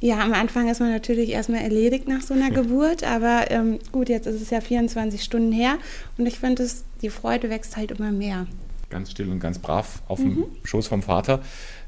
Ja, 0.02 0.20
am 0.20 0.32
Anfang 0.32 0.68
ist 0.68 0.80
man 0.80 0.90
natürlich 0.90 1.28
erstmal 1.28 1.60
erledigt 1.60 2.08
nach 2.08 2.22
so 2.22 2.32
einer 2.32 2.50
Geburt, 2.50 3.04
aber 3.04 3.50
ähm, 3.50 3.78
gut, 3.92 4.08
jetzt 4.08 4.26
ist 4.26 4.40
es 4.40 4.50
ja 4.50 4.60
24 4.60 5.22
Stunden 5.22 5.52
her 5.52 5.76
und 6.16 6.26
ich 6.26 6.38
finde, 6.38 6.66
die 7.02 7.10
Freude 7.10 7.50
wächst 7.50 7.76
halt 7.76 7.92
immer 7.92 8.12
mehr. 8.12 8.46
Ganz 8.88 9.10
still 9.10 9.30
und 9.30 9.40
ganz 9.40 9.58
brav 9.58 10.02
auf 10.08 10.18
mhm. 10.18 10.34
dem 10.34 10.44
Schoß 10.64 10.88
vom 10.88 11.02
Vater. 11.02 11.40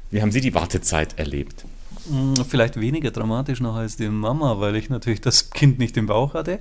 Wie 0.09 0.21
haben 0.21 0.31
Sie 0.31 0.41
die 0.41 0.53
Wartezeit 0.53 1.17
erlebt? 1.19 1.65
Hm, 2.09 2.35
vielleicht 2.47 2.79
weniger 2.79 3.11
dramatisch 3.11 3.61
noch 3.61 3.75
als 3.75 3.95
die 3.95 4.09
Mama, 4.09 4.59
weil 4.59 4.75
ich 4.75 4.89
natürlich 4.89 5.21
das 5.21 5.51
Kind 5.51 5.79
nicht 5.79 5.95
im 5.95 6.07
Bauch 6.07 6.33
hatte. 6.33 6.59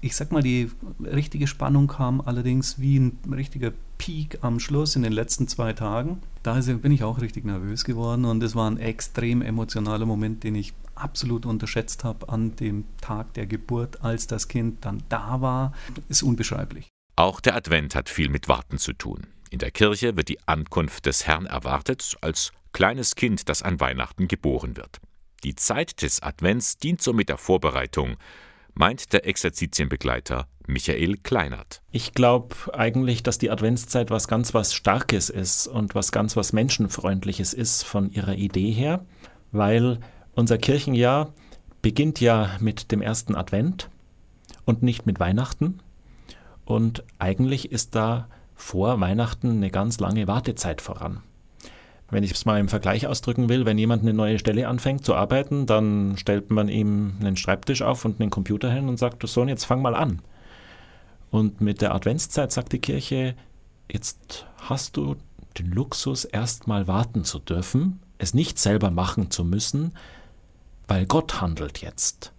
Ich 0.00 0.16
sag 0.16 0.32
mal, 0.32 0.42
die 0.42 0.70
richtige 1.00 1.46
Spannung 1.46 1.88
kam 1.88 2.20
allerdings 2.20 2.78
wie 2.78 2.98
ein 2.98 3.18
richtiger 3.30 3.72
Peak 3.98 4.38
am 4.40 4.60
Schluss 4.60 4.96
in 4.96 5.02
den 5.02 5.12
letzten 5.12 5.48
zwei 5.48 5.72
Tagen. 5.74 6.20
Da 6.42 6.54
bin 6.54 6.92
ich 6.92 7.04
auch 7.04 7.20
richtig 7.20 7.44
nervös 7.44 7.84
geworden 7.84 8.24
und 8.24 8.42
es 8.42 8.54
war 8.54 8.70
ein 8.70 8.78
extrem 8.78 9.42
emotionaler 9.42 10.06
Moment, 10.06 10.44
den 10.44 10.54
ich 10.54 10.72
absolut 10.94 11.44
unterschätzt 11.44 12.04
habe 12.04 12.28
an 12.28 12.56
dem 12.56 12.84
Tag 13.00 13.34
der 13.34 13.46
Geburt, 13.46 14.02
als 14.02 14.26
das 14.26 14.48
Kind 14.48 14.84
dann 14.84 15.02
da 15.08 15.40
war. 15.40 15.72
Ist 16.08 16.22
unbeschreiblich. 16.22 16.88
Auch 17.18 17.40
der 17.40 17.56
Advent 17.56 17.96
hat 17.96 18.08
viel 18.08 18.28
mit 18.28 18.46
Warten 18.46 18.78
zu 18.78 18.92
tun. 18.92 19.26
In 19.50 19.58
der 19.58 19.72
Kirche 19.72 20.16
wird 20.16 20.28
die 20.28 20.38
Ankunft 20.46 21.04
des 21.04 21.26
Herrn 21.26 21.46
erwartet 21.46 22.16
als 22.20 22.52
kleines 22.72 23.16
Kind, 23.16 23.48
das 23.48 23.60
an 23.60 23.80
Weihnachten 23.80 24.28
geboren 24.28 24.76
wird. 24.76 24.98
Die 25.42 25.56
Zeit 25.56 26.02
des 26.02 26.22
Advents 26.22 26.76
dient 26.76 27.02
somit 27.02 27.28
der 27.28 27.36
Vorbereitung, 27.36 28.18
meint 28.72 29.12
der 29.12 29.26
Exerzitienbegleiter 29.26 30.46
Michael 30.68 31.16
Kleinert. 31.16 31.82
Ich 31.90 32.12
glaube 32.12 32.54
eigentlich, 32.72 33.24
dass 33.24 33.38
die 33.38 33.50
Adventszeit 33.50 34.12
was 34.12 34.28
ganz 34.28 34.54
was 34.54 34.72
Starkes 34.72 35.28
ist 35.28 35.66
und 35.66 35.96
was 35.96 36.12
ganz 36.12 36.36
was 36.36 36.52
Menschenfreundliches 36.52 37.52
ist 37.52 37.82
von 37.82 38.12
ihrer 38.12 38.36
Idee 38.36 38.70
her, 38.70 39.04
weil 39.50 39.98
unser 40.36 40.56
Kirchenjahr 40.56 41.34
beginnt 41.82 42.20
ja 42.20 42.56
mit 42.60 42.92
dem 42.92 43.02
ersten 43.02 43.34
Advent 43.34 43.90
und 44.64 44.84
nicht 44.84 45.04
mit 45.04 45.18
Weihnachten. 45.18 45.80
Und 46.68 47.02
eigentlich 47.18 47.72
ist 47.72 47.94
da 47.94 48.28
vor 48.54 49.00
Weihnachten 49.00 49.52
eine 49.52 49.70
ganz 49.70 50.00
lange 50.00 50.28
Wartezeit 50.28 50.82
voran. 50.82 51.22
Wenn 52.10 52.24
ich 52.24 52.32
es 52.32 52.44
mal 52.44 52.60
im 52.60 52.68
Vergleich 52.68 53.06
ausdrücken 53.06 53.48
will, 53.48 53.64
wenn 53.64 53.78
jemand 53.78 54.02
eine 54.02 54.12
neue 54.12 54.38
Stelle 54.38 54.68
anfängt 54.68 55.02
zu 55.02 55.14
arbeiten, 55.14 55.64
dann 55.64 56.18
stellt 56.18 56.50
man 56.50 56.68
ihm 56.68 57.14
einen 57.20 57.38
Schreibtisch 57.38 57.80
auf 57.80 58.04
und 58.04 58.20
einen 58.20 58.28
Computer 58.28 58.70
hin 58.70 58.90
und 58.90 58.98
sagt, 58.98 59.26
Sohn, 59.26 59.48
jetzt 59.48 59.64
fang 59.64 59.80
mal 59.80 59.94
an. 59.94 60.20
Und 61.30 61.62
mit 61.62 61.80
der 61.80 61.94
Adventszeit 61.94 62.52
sagt 62.52 62.74
die 62.74 62.80
Kirche, 62.80 63.34
jetzt 63.90 64.44
hast 64.58 64.98
du 64.98 65.16
den 65.56 65.70
Luxus, 65.70 66.26
erst 66.26 66.66
mal 66.66 66.86
warten 66.86 67.24
zu 67.24 67.38
dürfen, 67.38 68.00
es 68.18 68.34
nicht 68.34 68.58
selber 68.58 68.90
machen 68.90 69.30
zu 69.30 69.42
müssen, 69.42 69.94
weil 70.86 71.06
Gott 71.06 71.40
handelt 71.40 71.78
jetzt. 71.78 72.34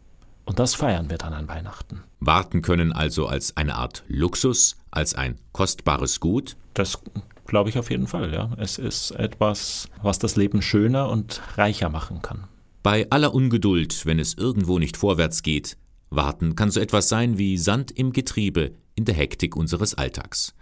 Und 0.50 0.58
das 0.58 0.74
feiern 0.74 1.12
wir 1.12 1.20
dann 1.20 1.34
an 1.34 1.48
Weihnachten. 1.48 2.02
Warten 2.20 2.64
können 2.64 2.92
also 2.92 3.28
als 3.28 3.56
eine 3.56 3.76
Art 3.76 4.04
Luxus, 4.08 4.78
als 4.90 5.14
ein 5.14 5.38
kostbares 5.52 6.20
Gut? 6.20 6.58
Das 6.74 7.04
glaube 7.46 7.70
ich 7.70 7.78
auf 7.78 7.92
jeden 7.92 8.08
Fall, 8.08 8.34
ja. 8.34 8.50
Es 8.58 8.80
ist 8.80 9.12
etwas, 9.12 9.90
was 10.02 10.18
das 10.18 10.38
Leben 10.38 10.64
schöner 10.64 11.08
und 11.10 11.40
reicher 11.56 11.90
machen 11.90 12.24
kann. 12.24 12.48
Bei 12.82 13.06
aller 13.12 13.36
Ungeduld, 13.36 14.08
wenn 14.08 14.18
es 14.18 14.34
irgendwo 14.34 14.80
nicht 14.80 14.98
vorwärts 14.98 15.44
geht, 15.44 15.78
warten 16.10 16.56
kann 16.56 16.72
so 16.72 16.80
etwas 16.80 17.10
sein 17.10 17.38
wie 17.38 17.60
Sand 17.60 17.92
im 17.92 18.12
Getriebe 18.12 18.72
in 18.96 19.06
der 19.06 19.14
Hektik 19.14 19.56
unseres 19.56 19.94
Alltags. 19.94 20.56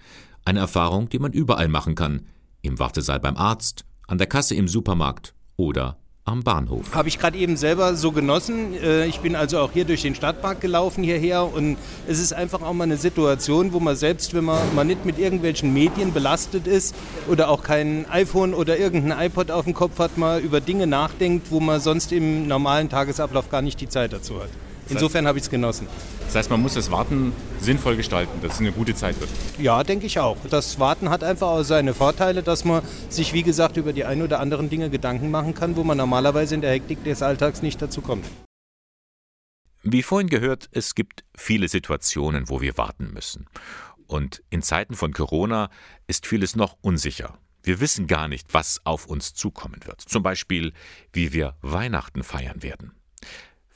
Eine 0.43 0.60
Erfahrung, 0.60 1.08
die 1.08 1.19
man 1.19 1.32
überall 1.32 1.69
machen 1.69 1.95
kann, 1.95 2.28
im 2.62 2.78
Wartesaal 2.78 3.21
beim 3.21 3.38
Arzt, 3.38 3.86
an 4.06 4.17
der 4.17 4.28
Kasse 4.28 4.56
im 4.56 4.67
Supermarkt 4.67 5.34
oder 5.56 5.97
am 6.28 6.44
Bahnhof. 6.44 6.94
Habe 6.94 7.08
ich 7.08 7.20
gerade 7.20 7.38
eben 7.38 7.58
selber 7.58 7.96
so 7.96 8.12
genossen. 8.12 8.74
Äh, 8.74 9.06
ich 9.06 9.20
bin 9.22 9.36
also 9.36 9.60
auch 9.60 9.72
hier 9.72 9.86
durch 9.86 10.02
den 10.02 10.13
Stadtpark 10.13 10.60
gelaufen 10.62 11.04
hierher 11.04 11.52
und 11.52 11.78
es 12.08 12.20
ist 12.20 12.34
einfach 12.34 12.62
auch 12.62 12.74
mal 12.74 12.84
eine 12.84 12.98
Situation, 12.98 13.74
wo 13.74 13.80
man 13.80 13.96
selbst, 13.96 14.34
wenn 14.34 14.44
man 14.44 14.76
mal 14.76 14.84
nicht 14.84 15.06
mit 15.06 15.20
irgendwelchen 15.20 15.74
Medien 15.74 16.13
belastet 16.13 16.68
ist 16.68 16.96
oder 17.28 17.50
auch 17.50 17.63
kein 17.63 18.06
iPhone 18.10 18.54
oder 18.54 18.78
irgendein 18.78 19.28
iPod 19.28 19.52
auf 19.52 19.63
dem 19.63 19.74
Kopf 19.74 20.00
hat, 20.00 20.18
mal 20.18 20.40
über 20.40 20.60
Dinge 20.60 20.86
nachdenkt, 20.86 21.50
wo 21.50 21.60
man 21.60 21.80
sonst 21.80 22.12
im 22.12 22.48
normalen 22.48 22.90
Tagesablauf 22.90 23.50
gar 23.50 23.62
nicht 23.62 23.80
die 23.80 23.90
Zeit 23.90 24.12
dazu 24.12 24.42
hat. 24.42 24.50
Insofern 24.89 25.28
habe 25.28 25.38
ich 25.38 25.45
es 25.45 25.50
genossen. 25.50 25.88
Das 26.26 26.36
heißt, 26.36 26.50
man 26.50 26.62
muss 26.62 26.73
das 26.73 26.91
Warten 26.91 27.34
sinnvoll 27.60 27.95
gestalten, 27.95 28.41
dass 28.41 28.56
es 28.56 28.60
eine 28.60 28.71
gute 28.71 28.95
Zeit 28.95 29.19
wird. 29.19 29.30
Ja, 29.60 29.84
denke 29.84 30.06
ich 30.06 30.19
auch. 30.19 30.38
Das 30.50 30.80
Warten 30.80 31.10
hat 31.10 31.23
einfach 31.23 31.47
auch 31.47 31.63
seine 31.63 31.93
Vorteile, 31.93 32.43
dass 32.43 32.65
man 32.65 32.84
sich, 33.10 33.34
wie 33.34 33.43
gesagt, 33.43 33.78
über 33.78 33.93
die 33.93 34.06
ein 34.06 34.21
oder 34.21 34.39
anderen 34.39 34.69
Dinge 34.69 34.89
Gedanken 34.89 35.32
machen 35.32 35.54
kann, 35.54 35.76
wo 35.76 35.84
man 35.84 35.97
normalerweise 35.97 36.56
in 36.56 36.62
der 36.62 36.71
Hektik 36.71 37.04
des 37.04 37.21
Alltags 37.21 37.62
nicht 37.62 37.82
dazu 37.82 38.02
kommt. 38.02 38.26
Wie 39.84 40.04
vorhin 40.04 40.28
gehört, 40.28 40.67
es 40.71 40.95
gibt 40.95 41.23
viele 41.36 41.69
Situationen, 41.69 42.50
wo 42.50 42.62
wir 42.62 42.78
warten 42.78 43.12
müssen. 43.13 43.47
Und 44.08 44.43
in 44.50 44.62
Zeiten 44.62 44.95
von 44.95 45.13
Corona 45.13 45.69
ist 46.08 46.28
vieles 46.28 46.56
noch 46.56 46.78
unsicher. 46.82 47.38
Wir 47.63 47.80
wissen 47.80 48.08
gar 48.08 48.28
nicht, 48.28 48.54
was 48.54 48.82
auf 48.86 49.06
uns 49.06 49.34
zukommen 49.34 49.80
wird. 49.86 50.02
Zum 50.02 50.23
Beispiel, 50.23 50.73
wie 51.12 51.34
wir 51.34 51.56
Weihnachten 51.62 52.23
feiern 52.23 52.63
werden. 52.63 52.93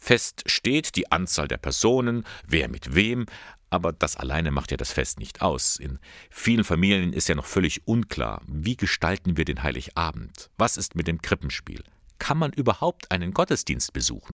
Fest 0.03 0.41
steht 0.47 0.95
die 0.95 1.11
Anzahl 1.11 1.47
der 1.47 1.57
Personen, 1.57 2.25
wer 2.47 2.67
mit 2.69 2.95
wem, 2.95 3.27
aber 3.69 3.93
das 3.93 4.17
alleine 4.17 4.49
macht 4.49 4.71
ja 4.71 4.77
das 4.77 4.91
Fest 4.91 5.19
nicht 5.19 5.43
aus. 5.43 5.77
In 5.77 5.99
vielen 6.31 6.63
Familien 6.63 7.13
ist 7.13 7.29
ja 7.29 7.35
noch 7.35 7.45
völlig 7.45 7.87
unklar, 7.87 8.41
wie 8.47 8.75
gestalten 8.75 9.37
wir 9.37 9.45
den 9.45 9.61
Heiligabend? 9.61 10.49
Was 10.57 10.75
ist 10.75 10.95
mit 10.95 11.07
dem 11.07 11.21
Krippenspiel? 11.21 11.83
Kann 12.17 12.39
man 12.39 12.51
überhaupt 12.51 13.11
einen 13.11 13.31
Gottesdienst 13.31 13.93
besuchen? 13.93 14.31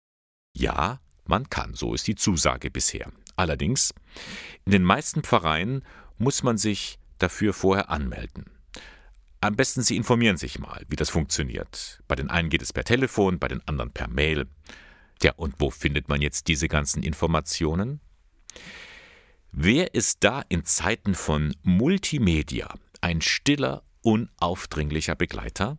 Ja, 0.56 1.00
man 1.24 1.50
kann, 1.50 1.74
so 1.74 1.94
ist 1.94 2.06
die 2.06 2.14
Zusage 2.14 2.70
bisher. 2.70 3.10
Allerdings, 3.34 3.92
in 4.64 4.72
den 4.72 4.84
meisten 4.84 5.22
Pfarreien 5.22 5.82
muss 6.16 6.44
man 6.44 6.58
sich 6.58 7.00
dafür 7.18 7.52
vorher 7.52 7.90
anmelden. 7.90 8.46
Am 9.40 9.56
besten 9.56 9.82
Sie 9.82 9.96
informieren 9.96 10.36
sich 10.36 10.60
mal, 10.60 10.84
wie 10.88 10.96
das 10.96 11.10
funktioniert. 11.10 12.00
Bei 12.06 12.14
den 12.14 12.30
einen 12.30 12.50
geht 12.50 12.62
es 12.62 12.72
per 12.72 12.84
Telefon, 12.84 13.40
bei 13.40 13.48
den 13.48 13.66
anderen 13.66 13.90
per 13.90 14.08
Mail. 14.08 14.46
Ja, 15.22 15.32
und 15.36 15.54
wo 15.58 15.70
findet 15.70 16.08
man 16.08 16.20
jetzt 16.20 16.48
diese 16.48 16.68
ganzen 16.68 17.02
Informationen? 17.02 18.00
Wer 19.52 19.94
ist 19.94 20.22
da 20.22 20.42
in 20.48 20.64
Zeiten 20.64 21.14
von 21.14 21.54
Multimedia 21.62 22.74
ein 23.00 23.22
stiller, 23.22 23.82
unaufdringlicher 24.02 25.14
Begleiter? 25.14 25.78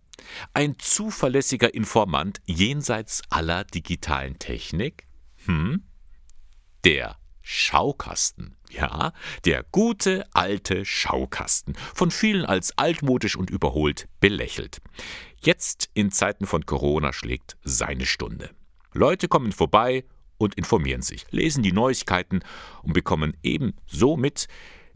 Ein 0.54 0.80
zuverlässiger 0.80 1.73
Informant 1.73 2.41
jenseits 2.45 3.21
aller 3.30 3.63
digitalen 3.65 4.39
Technik? 4.39 5.08
Hm? 5.45 5.84
Der 6.84 7.17
Schaukasten. 7.41 8.58
Ja, 8.69 9.13
der 9.45 9.63
gute 9.63 10.26
alte 10.34 10.84
Schaukasten, 10.84 11.76
von 11.93 12.12
vielen 12.12 12.45
als 12.45 12.78
altmodisch 12.78 13.38
und 13.38 13.50
überholt 13.50 14.10
belächelt. 14.19 14.82
Jetzt 15.39 15.89
in 15.93 16.12
Zeiten 16.12 16.45
von 16.45 16.65
Corona 16.65 17.13
schlägt 17.13 17.56
seine 17.63 18.06
Stunde. 18.06 18.50
Leute 18.97 19.27
kommen 19.27 19.51
vorbei 19.51 20.05
und 20.39 20.55
informieren 20.55 21.03
sich, 21.03 21.25
lesen 21.31 21.62
die 21.62 21.71
Neuigkeiten 21.71 22.41
und 22.81 22.93
bekommen 22.93 23.38
eben 23.43 23.75
so 23.86 24.17
mit, 24.17 24.47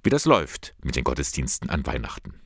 wie 0.03 0.09
das 0.09 0.25
läuft 0.25 0.75
mit 0.83 0.95
den 0.95 1.03
Gottesdiensten 1.03 1.69
an 1.69 1.85
Weihnachten. 1.85 2.41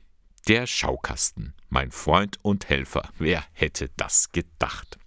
Der 0.48 0.66
Schaukasten, 0.66 1.54
mein 1.70 1.90
Freund 1.90 2.38
und 2.42 2.68
Helfer, 2.68 3.08
wer 3.18 3.42
hätte 3.52 3.90
das 3.96 4.32
gedacht? 4.32 4.98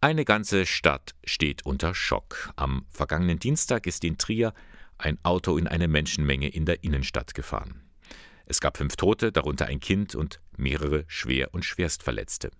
Eine 0.00 0.24
ganze 0.24 0.66
Stadt 0.66 1.14
steht 1.24 1.64
unter 1.64 1.94
Schock. 1.94 2.50
Am 2.56 2.86
vergangenen 2.90 3.38
Dienstag 3.38 3.86
ist 3.86 4.04
in 4.04 4.18
Trier 4.18 4.52
ein 4.98 5.18
Auto 5.22 5.56
in 5.56 5.68
eine 5.68 5.88
Menschenmenge 5.88 6.48
in 6.48 6.66
der 6.66 6.82
Innenstadt 6.82 7.34
gefahren. 7.34 7.82
Es 8.46 8.60
gab 8.60 8.76
fünf 8.76 8.96
Tote, 8.96 9.30
darunter 9.30 9.66
ein 9.66 9.80
Kind 9.80 10.14
und 10.14 10.40
mehrere 10.56 11.04
schwer 11.06 11.54
und 11.54 11.64
schwerstverletzte. 11.64 12.50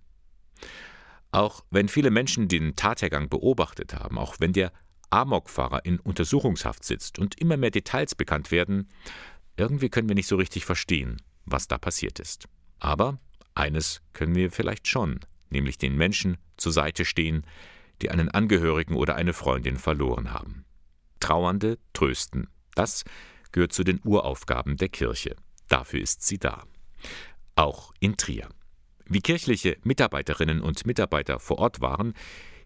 Auch 1.34 1.64
wenn 1.70 1.88
viele 1.88 2.12
Menschen 2.12 2.46
den 2.46 2.76
Tathergang 2.76 3.28
beobachtet 3.28 3.92
haben, 3.92 4.18
auch 4.18 4.36
wenn 4.38 4.52
der 4.52 4.70
Amokfahrer 5.10 5.84
in 5.84 5.98
Untersuchungshaft 5.98 6.84
sitzt 6.84 7.18
und 7.18 7.40
immer 7.40 7.56
mehr 7.56 7.72
Details 7.72 8.14
bekannt 8.14 8.52
werden, 8.52 8.88
irgendwie 9.56 9.88
können 9.88 10.06
wir 10.06 10.14
nicht 10.14 10.28
so 10.28 10.36
richtig 10.36 10.64
verstehen, 10.64 11.20
was 11.44 11.66
da 11.66 11.76
passiert 11.76 12.20
ist. 12.20 12.46
Aber 12.78 13.18
eines 13.52 14.00
können 14.12 14.36
wir 14.36 14.52
vielleicht 14.52 14.86
schon 14.86 15.18
nämlich 15.50 15.76
den 15.76 15.96
Menschen 15.96 16.36
zur 16.56 16.70
Seite 16.70 17.04
stehen, 17.04 17.44
die 18.00 18.12
einen 18.12 18.28
Angehörigen 18.28 18.94
oder 18.94 19.16
eine 19.16 19.32
Freundin 19.32 19.76
verloren 19.76 20.32
haben. 20.32 20.64
Trauernde 21.18 21.80
trösten, 21.94 22.46
das 22.76 23.02
gehört 23.50 23.72
zu 23.72 23.82
den 23.82 24.00
Uraufgaben 24.04 24.76
der 24.76 24.88
Kirche. 24.88 25.34
Dafür 25.66 26.00
ist 26.00 26.22
sie 26.22 26.38
da. 26.38 26.62
Auch 27.56 27.92
in 27.98 28.16
Trier. 28.16 28.48
Wie 29.06 29.20
kirchliche 29.20 29.76
Mitarbeiterinnen 29.84 30.60
und 30.60 30.86
Mitarbeiter 30.86 31.38
vor 31.38 31.58
Ort 31.58 31.80
waren, 31.80 32.14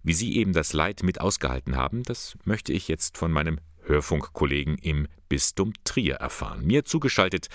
wie 0.02 0.12
sie 0.12 0.36
eben 0.36 0.52
das 0.52 0.72
Leid 0.72 1.02
mit 1.02 1.20
ausgehalten 1.20 1.76
haben, 1.76 2.02
das 2.04 2.36
möchte 2.44 2.72
ich 2.72 2.88
jetzt 2.88 3.18
von 3.18 3.32
meinem 3.32 3.58
Hörfunkkollegen 3.82 4.78
im 4.78 5.08
Bistum 5.28 5.72
Trier 5.84 6.16
erfahren. 6.16 6.64
Mir 6.64 6.84
zugeschaltet 6.84 7.48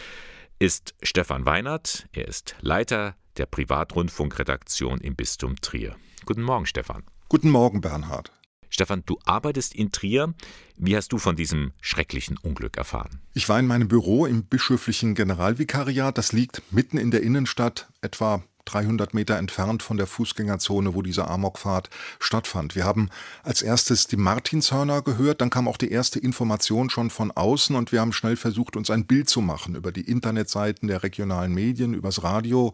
ist 0.59 0.93
Stefan 1.01 1.45
Weinert. 1.45 2.07
Er 2.11 2.27
ist 2.27 2.55
Leiter 2.61 3.15
der 3.37 3.45
Privatrundfunkredaktion 3.45 4.99
im 4.99 5.15
Bistum 5.15 5.55
Trier. 5.61 5.95
Guten 6.25 6.43
Morgen, 6.43 6.65
Stefan. 6.65 7.03
Guten 7.29 7.49
Morgen, 7.49 7.81
Bernhard. 7.81 8.31
Stefan, 8.69 9.03
du 9.05 9.19
arbeitest 9.25 9.75
in 9.75 9.91
Trier. 9.91 10.33
Wie 10.77 10.95
hast 10.97 11.13
du 11.13 11.19
von 11.19 11.35
diesem 11.35 11.73
schrecklichen 11.79 12.37
Unglück 12.37 12.77
erfahren? 12.77 13.21
Ich 13.33 13.47
war 13.47 13.59
in 13.59 13.67
meinem 13.67 13.87
Büro 13.87 14.25
im 14.25 14.45
bischöflichen 14.45 15.13
Generalvikariat. 15.13 16.17
Das 16.17 16.33
liegt 16.33 16.63
mitten 16.71 16.97
in 16.97 17.11
der 17.11 17.21
Innenstadt, 17.21 17.89
etwa 18.01 18.43
300 18.65 19.13
Meter 19.13 19.37
entfernt 19.37 19.83
von 19.83 19.97
der 19.97 20.07
Fußgängerzone, 20.07 20.93
wo 20.93 21.01
diese 21.01 21.27
Amokfahrt 21.27 21.89
stattfand. 22.19 22.75
Wir 22.75 22.85
haben 22.85 23.09
als 23.43 23.61
erstes 23.61 24.07
die 24.07 24.17
Martinshörner 24.17 25.01
gehört, 25.01 25.41
dann 25.41 25.49
kam 25.49 25.67
auch 25.67 25.77
die 25.77 25.91
erste 25.91 26.19
Information 26.19 26.89
schon 26.89 27.09
von 27.09 27.31
außen 27.31 27.75
und 27.75 27.91
wir 27.91 28.01
haben 28.01 28.13
schnell 28.13 28.35
versucht, 28.35 28.75
uns 28.75 28.89
ein 28.89 29.05
Bild 29.05 29.29
zu 29.29 29.41
machen 29.41 29.75
über 29.75 29.91
die 29.91 30.01
Internetseiten 30.01 30.87
der 30.87 31.03
regionalen 31.03 31.53
Medien, 31.53 31.93
übers 31.93 32.23
Radio 32.23 32.73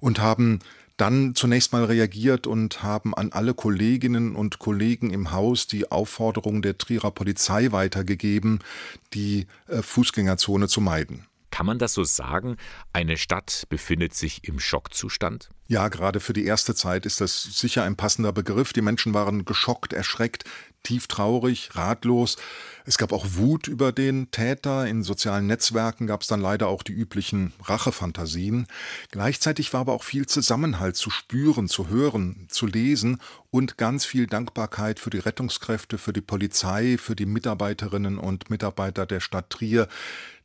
und 0.00 0.20
haben 0.20 0.60
dann 1.00 1.34
zunächst 1.34 1.72
mal 1.72 1.84
reagiert 1.84 2.46
und 2.46 2.82
haben 2.82 3.14
an 3.14 3.32
alle 3.32 3.54
Kolleginnen 3.54 4.36
und 4.36 4.58
Kollegen 4.58 5.10
im 5.10 5.32
Haus 5.32 5.66
die 5.66 5.90
Aufforderung 5.90 6.60
der 6.60 6.76
Trierer 6.76 7.10
Polizei 7.10 7.72
weitergegeben, 7.72 8.58
die 9.14 9.46
äh, 9.68 9.80
Fußgängerzone 9.80 10.68
zu 10.68 10.82
meiden. 10.82 11.29
Kann 11.50 11.66
man 11.66 11.78
das 11.78 11.94
so 11.94 12.04
sagen? 12.04 12.56
Eine 12.92 13.16
Stadt 13.16 13.64
befindet 13.68 14.14
sich 14.14 14.46
im 14.46 14.60
Schockzustand? 14.60 15.50
Ja, 15.66 15.88
gerade 15.88 16.20
für 16.20 16.32
die 16.32 16.44
erste 16.44 16.74
Zeit 16.74 17.06
ist 17.06 17.20
das 17.20 17.42
sicher 17.42 17.84
ein 17.84 17.96
passender 17.96 18.32
Begriff. 18.32 18.72
Die 18.72 18.82
Menschen 18.82 19.14
waren 19.14 19.44
geschockt, 19.44 19.92
erschreckt, 19.92 20.44
tief 20.82 21.06
traurig, 21.06 21.70
ratlos. 21.74 22.36
Es 22.84 22.98
gab 22.98 23.12
auch 23.12 23.26
Wut 23.34 23.68
über 23.68 23.92
den 23.92 24.30
Täter. 24.30 24.86
In 24.86 25.02
sozialen 25.02 25.46
Netzwerken 25.46 26.06
gab 26.06 26.22
es 26.22 26.28
dann 26.28 26.40
leider 26.40 26.68
auch 26.68 26.82
die 26.82 26.92
üblichen 26.92 27.52
Rachefantasien. 27.62 28.66
Gleichzeitig 29.10 29.72
war 29.72 29.82
aber 29.82 29.92
auch 29.92 30.02
viel 30.02 30.26
Zusammenhalt 30.26 30.96
zu 30.96 31.10
spüren, 31.10 31.68
zu 31.68 31.88
hören, 31.88 32.46
zu 32.48 32.66
lesen 32.66 33.20
und 33.50 33.76
ganz 33.76 34.04
viel 34.04 34.26
Dankbarkeit 34.26 34.98
für 34.98 35.10
die 35.10 35.18
Rettungskräfte, 35.18 35.98
für 35.98 36.12
die 36.12 36.20
Polizei, 36.20 36.96
für 36.98 37.16
die 37.16 37.26
Mitarbeiterinnen 37.26 38.18
und 38.18 38.50
Mitarbeiter 38.50 39.06
der 39.06 39.20
Stadt 39.20 39.50
Trier, 39.50 39.88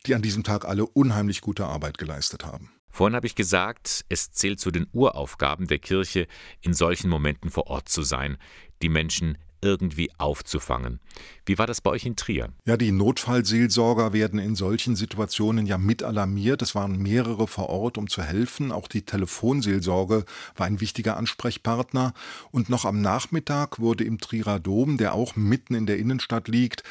die 0.06 0.14
an 0.14 0.22
diesem 0.22 0.44
Tag 0.44 0.64
alle 0.64 0.86
unheimlich 0.86 1.40
gute 1.40 1.66
Arbeit 1.66 1.98
geleistet 1.98 2.44
haben. 2.44 2.70
Vorhin 2.96 3.14
habe 3.14 3.26
ich 3.26 3.34
gesagt, 3.34 4.06
es 4.08 4.30
zählt 4.30 4.58
zu 4.58 4.70
den 4.70 4.86
Uraufgaben 4.92 5.66
der 5.66 5.78
Kirche, 5.78 6.26
in 6.62 6.72
solchen 6.72 7.10
Momenten 7.10 7.50
vor 7.50 7.66
Ort 7.66 7.90
zu 7.90 8.02
sein, 8.02 8.38
die 8.80 8.88
Menschen 8.88 9.36
irgendwie 9.66 10.10
aufzufangen. 10.18 11.00
Wie 11.44 11.58
war 11.58 11.66
das 11.66 11.80
bei 11.80 11.90
euch 11.90 12.06
in 12.06 12.16
Trier? 12.16 12.52
Ja, 12.64 12.76
die 12.76 12.92
Notfallseelsorger 12.92 14.12
werden 14.12 14.38
in 14.38 14.54
solchen 14.54 14.96
Situationen 14.96 15.66
ja 15.66 15.76
mit 15.76 16.02
alarmiert. 16.02 16.62
Es 16.62 16.74
waren 16.74 16.96
mehrere 16.96 17.46
vor 17.46 17.68
Ort, 17.68 17.98
um 17.98 18.08
zu 18.08 18.22
helfen. 18.22 18.72
Auch 18.72 18.88
die 18.88 19.02
Telefonseelsorge 19.02 20.24
war 20.56 20.66
ein 20.66 20.80
wichtiger 20.80 21.16
Ansprechpartner. 21.16 22.14
Und 22.50 22.68
noch 22.68 22.84
am 22.84 23.00
Nachmittag 23.00 23.80
wurde 23.80 24.04
im 24.04 24.18
Trierer 24.18 24.60
Dom, 24.60 24.96
der 24.96 25.14
auch 25.14 25.36
mitten 25.36 25.74
in 25.74 25.86
der 25.86 25.98
Innenstadt 25.98 26.48
liegt, 26.48 26.82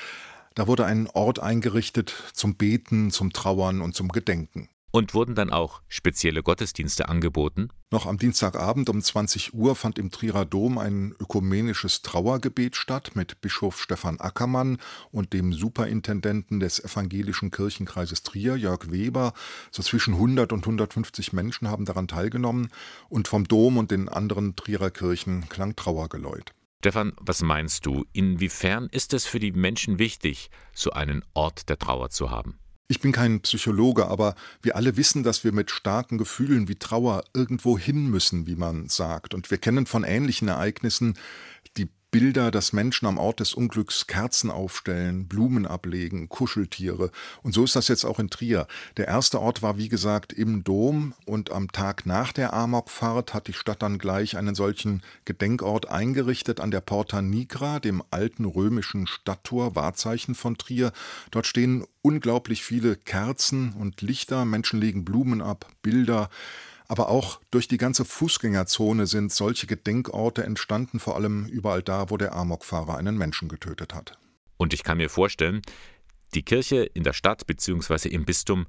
da 0.56 0.68
wurde 0.68 0.86
ein 0.86 1.08
Ort 1.08 1.40
eingerichtet 1.40 2.14
zum 2.32 2.56
Beten, 2.56 3.12
zum 3.12 3.34
Trauern 3.34 3.82
und 3.82 3.94
zum 3.94 4.08
Gedenken. 4.08 4.70
Und 4.96 5.14
wurden 5.14 5.36
dann 5.36 5.50
auch 5.50 5.82
spezielle 5.90 6.42
Gottesdienste 6.42 7.10
angeboten? 7.10 7.68
Noch 7.92 8.06
am 8.06 8.18
Dienstagabend 8.18 8.88
um 8.88 9.02
20 9.02 9.54
Uhr 9.54 9.76
fand 9.76 10.00
im 10.00 10.10
Trierer 10.10 10.46
Dom 10.46 10.78
ein 10.78 11.14
ökumenisches 11.20 12.02
Trauergebet 12.02 12.78
statt 12.78 13.12
mit 13.14 13.42
Bischof 13.42 13.82
Stefan 13.82 14.22
Ackermann 14.22 14.78
und 15.12 15.34
dem 15.34 15.52
Superintendenten 15.52 16.62
des 16.62 16.82
evangelischen 16.82 17.52
Kirchenkreises 17.52 18.24
Trier, 18.24 18.56
Jörg 18.56 18.90
Weber. 18.90 19.34
So 19.70 19.84
zwischen 19.84 20.14
100 20.14 20.54
und 20.54 20.64
150 20.64 21.34
Menschen 21.34 21.68
haben 21.68 21.84
daran 21.84 22.08
teilgenommen 22.08 22.70
und 23.10 23.28
vom 23.28 23.46
Dom 23.50 23.76
und 23.76 23.92
den 23.92 24.08
anderen 24.08 24.56
Trierer 24.56 24.92
Kirchen 24.92 25.50
klang 25.50 25.76
Trauergeläut. 25.76 26.54
Stefan, 26.80 27.12
was 27.20 27.42
meinst 27.42 27.86
du? 27.86 28.06
Inwiefern 28.14 28.88
ist 28.94 29.14
es 29.14 29.26
für 29.26 29.40
die 29.40 29.52
Menschen 29.52 30.00
wichtig, 30.00 30.50
so 30.74 30.92
einen 30.92 31.26
Ort 31.34 31.68
der 31.68 31.80
Trauer 31.80 32.12
zu 32.12 32.32
haben? 32.32 32.60
Ich 32.88 33.00
bin 33.00 33.12
kein 33.12 33.42
Psychologe, 33.42 34.08
aber 34.08 34.36
wir 34.62 34.76
alle 34.76 34.96
wissen, 34.96 35.24
dass 35.24 35.44
wir 35.44 35.52
mit 35.52 35.72
starken 35.72 36.20
Gefühlen 36.20 36.68
wie 36.68 36.76
Trauer 36.76 37.24
irgendwo 37.34 37.80
hin 37.80 38.12
müssen, 38.12 38.46
wie 38.46 38.56
man 38.56 38.90
sagt. 38.90 39.34
Und 39.34 39.50
wir 39.50 39.58
kennen 39.58 39.88
von 39.88 40.04
ähnlichen 40.04 40.50
Ereignissen 40.50 41.16
Bilder, 42.18 42.50
dass 42.50 42.72
Menschen 42.72 43.08
am 43.08 43.18
Ort 43.18 43.42
des 43.42 43.54
Unglücks 43.54 44.08
Kerzen 44.08 44.50
aufstellen, 44.50 45.28
Blumen 45.28 45.66
ablegen, 45.66 46.30
Kuscheltiere. 46.30 47.12
Und 47.44 47.54
so 47.54 47.66
ist 47.66 47.76
das 47.76 47.90
jetzt 47.90 48.06
auch 48.06 48.20
in 48.20 48.30
Trier. 48.30 48.68
Der 48.96 49.10
erste 49.10 49.42
Ort 49.42 49.62
war, 49.62 49.78
wie 49.78 49.90
gesagt, 49.90 50.32
im 50.32 50.64
Dom 50.64 51.14
und 51.26 51.52
am 51.52 51.74
Tag 51.74 52.06
nach 52.06 52.32
der 52.32 52.54
Amokfahrt 52.54 53.34
hat 53.34 53.48
die 53.48 53.54
Stadt 53.54 53.82
dann 53.82 53.98
gleich 53.98 54.38
einen 54.38 54.56
solchen 54.56 55.02
Gedenkort 55.26 55.90
eingerichtet 55.90 56.62
an 56.62 56.72
der 56.72 56.80
Porta 56.80 57.22
Nigra, 57.22 57.82
dem 57.82 58.02
alten 58.12 58.46
römischen 58.46 59.08
Stadttor, 59.08 59.76
Wahrzeichen 59.76 60.36
von 60.36 60.58
Trier. 60.58 60.94
Dort 61.32 61.48
stehen 61.48 61.84
unglaublich 62.02 62.64
viele 62.64 62.96
Kerzen 62.96 63.74
und 63.74 64.02
Lichter, 64.02 64.46
Menschen 64.46 64.80
legen 64.80 65.04
Blumen 65.04 65.42
ab, 65.42 65.68
Bilder. 65.82 66.30
Aber 66.88 67.10
auch 67.10 67.40
durch 67.52 67.68
die 67.68 67.78
ganze 67.78 68.06
Fußgängerzone 68.06 69.08
sind 69.08 69.32
solche 69.32 69.68
Gedenkorte 69.68 70.44
entstanden, 70.44 71.00
vor 71.00 71.16
allem 71.16 71.46
überall 71.48 71.82
da, 71.82 72.10
wo 72.10 72.18
der 72.18 72.36
Amokfahrer 72.36 72.98
einen 72.98 73.18
Menschen 73.18 73.50
getötet 73.50 73.94
hat. 73.94 74.18
Und 74.58 74.74
ich 74.74 74.84
kann 74.84 74.98
mir 74.98 75.10
vorstellen, 75.10 75.62
die 76.34 76.44
Kirche 76.44 76.84
in 76.84 77.04
der 77.04 77.14
Stadt 77.14 77.48
bzw. 77.48 78.10
im 78.10 78.26
Bistum, 78.26 78.68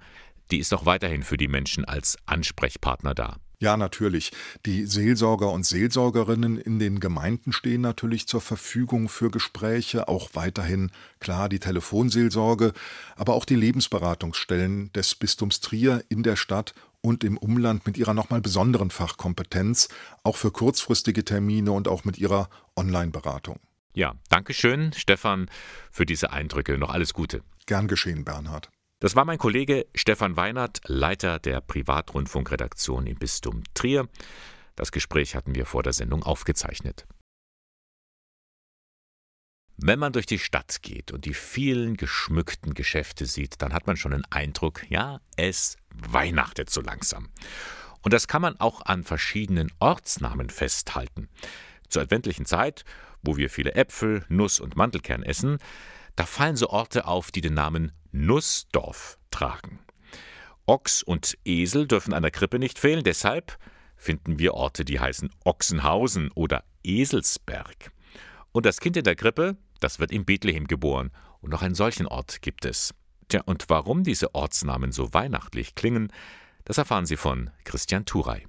die 0.51 0.59
ist 0.59 0.73
auch 0.73 0.87
weiterhin 0.87 1.23
für 1.23 1.37
die 1.37 1.49
Menschen 1.49 1.85
als 1.85 2.17
Ansprechpartner 2.27 3.15
da. 3.15 3.37
Ja, 3.59 3.79
natürlich. 3.79 4.33
Die 4.67 4.85
Seelsorger 4.85 5.51
und 5.51 5.65
Seelsorgerinnen 5.65 6.59
in 6.59 6.79
den 6.79 7.01
Gemeinden 7.01 7.53
stehen 7.53 7.81
natürlich 7.81 8.27
zur 8.27 8.43
Verfügung 8.43 9.09
für 9.09 9.31
Gespräche, 9.31 10.09
auch 10.09 10.31
weiterhin 10.35 10.91
klar 11.21 11.49
die 11.49 11.59
Telefonseelsorge, 11.59 12.75
aber 13.17 13.35
auch 13.35 13.47
die 13.47 13.55
Lebensberatungsstellen 13.55 14.93
des 14.93 15.15
Bistums 15.15 15.61
Trier 15.61 16.05
in 16.11 16.23
der 16.23 16.37
Stadt 16.37 16.75
und 17.07 17.23
im 17.23 17.39
Umland 17.39 17.87
mit 17.87 17.97
ihrer 17.97 18.15
nochmal 18.15 18.41
besonderen 18.41 18.91
Fachkompetenz, 18.91 19.89
auch 20.25 20.35
für 20.35 20.51
kurzfristige 20.51 21.25
Termine 21.25 21.71
und 21.71 21.87
auch 21.87 22.05
mit 22.05 22.19
ihrer 22.19 22.51
Online-Beratung. 22.75 23.61
Ja, 23.95 24.15
danke 24.29 24.53
schön, 24.53 24.93
Stefan, 24.93 25.49
für 25.93 26.05
diese 26.05 26.33
Eindrücke. 26.33 26.77
Noch 26.79 26.91
alles 26.91 27.15
Gute. 27.15 27.43
Gern 27.67 27.87
geschehen, 27.87 28.25
Bernhard. 28.25 28.71
Das 28.99 29.15
war 29.15 29.25
mein 29.25 29.39
Kollege 29.39 29.87
Stefan 29.95 30.37
Weinert, 30.37 30.81
Leiter 30.87 31.39
der 31.39 31.61
Privatrundfunkredaktion 31.61 33.07
im 33.07 33.17
Bistum 33.17 33.63
Trier. 33.75 34.09
Das 34.75 34.91
Gespräch 34.91 35.37
hatten 35.37 35.55
wir 35.55 35.65
vor 35.65 35.85
der 35.85 35.93
Sendung 35.93 36.25
aufgezeichnet. 36.25 37.07
Wenn 39.79 39.99
man 39.99 40.13
durch 40.13 40.25
die 40.25 40.39
Stadt 40.39 40.81
geht 40.81 41.13
und 41.13 41.27
die 41.27 41.35
vielen 41.35 41.97
geschmückten 41.97 42.73
Geschäfte 42.73 43.27
sieht, 43.27 43.61
dann 43.61 43.75
hat 43.75 43.87
man 43.87 43.97
schon 43.97 44.13
den 44.13 44.25
Eindruck, 44.31 44.89
ja, 44.89 45.21
es 45.37 45.77
weihnachtet 45.95 46.71
so 46.71 46.81
langsam. 46.81 47.29
Und 48.01 48.15
das 48.15 48.27
kann 48.27 48.41
man 48.41 48.59
auch 48.59 48.83
an 48.83 49.05
verschiedenen 49.05 49.71
Ortsnamen 49.79 50.49
festhalten. 50.49 51.29
Zur 51.89 52.03
adventlichen 52.03 52.47
Zeit, 52.47 52.85
wo 53.23 53.37
wir 53.37 53.51
viele 53.51 53.75
Äpfel, 53.75 54.25
Nuss 54.29 54.61
und 54.61 54.77
Mandelkern 54.77 55.23
essen, 55.23 55.59
da 56.15 56.25
fallen 56.25 56.57
so 56.57 56.71
Orte 56.71 57.07
auf, 57.07 57.31
die 57.31 57.43
den 57.43 57.55
Namen 57.55 57.93
Nussdorf 58.13 59.19
tragen. 59.31 59.81
Ochs 60.67 61.03
und 61.03 61.37
Esel 61.45 61.87
dürfen 61.87 62.15
an 62.15 62.23
der 62.23 62.31
Krippe 62.31 62.59
nicht 62.59 62.79
fehlen, 62.79 63.05
deshalb 63.05 63.59
finden 63.97 64.39
wir 64.39 64.55
Orte, 64.55 64.85
die 64.87 65.01
heißen 65.01 65.31
Ochsenhausen 65.45 66.31
oder 66.33 66.65
Eselsberg. 66.83 67.93
Und 68.53 68.65
das 68.65 68.81
Kind 68.81 68.97
in 68.97 69.05
der 69.05 69.17
Krippe, 69.17 69.57
das 69.81 69.99
wird 69.99 70.11
in 70.11 70.25
Bethlehem 70.25 70.67
geboren, 70.67 71.11
und 71.41 71.51
noch 71.51 71.63
einen 71.63 71.75
solchen 71.75 72.07
Ort 72.07 72.43
gibt 72.43 72.65
es. 72.65 72.95
Tja, 73.29 73.43
und 73.45 73.65
warum 73.69 74.05
diese 74.05 74.35
Ortsnamen 74.35 74.93
so 74.93 75.13
weihnachtlich 75.13 75.75
klingen, 75.75 76.13
das 76.65 76.79
erfahren 76.79 77.07
Sie 77.07 77.17
von 77.17 77.51
Christian 77.65 78.05
Turey. 78.05 78.47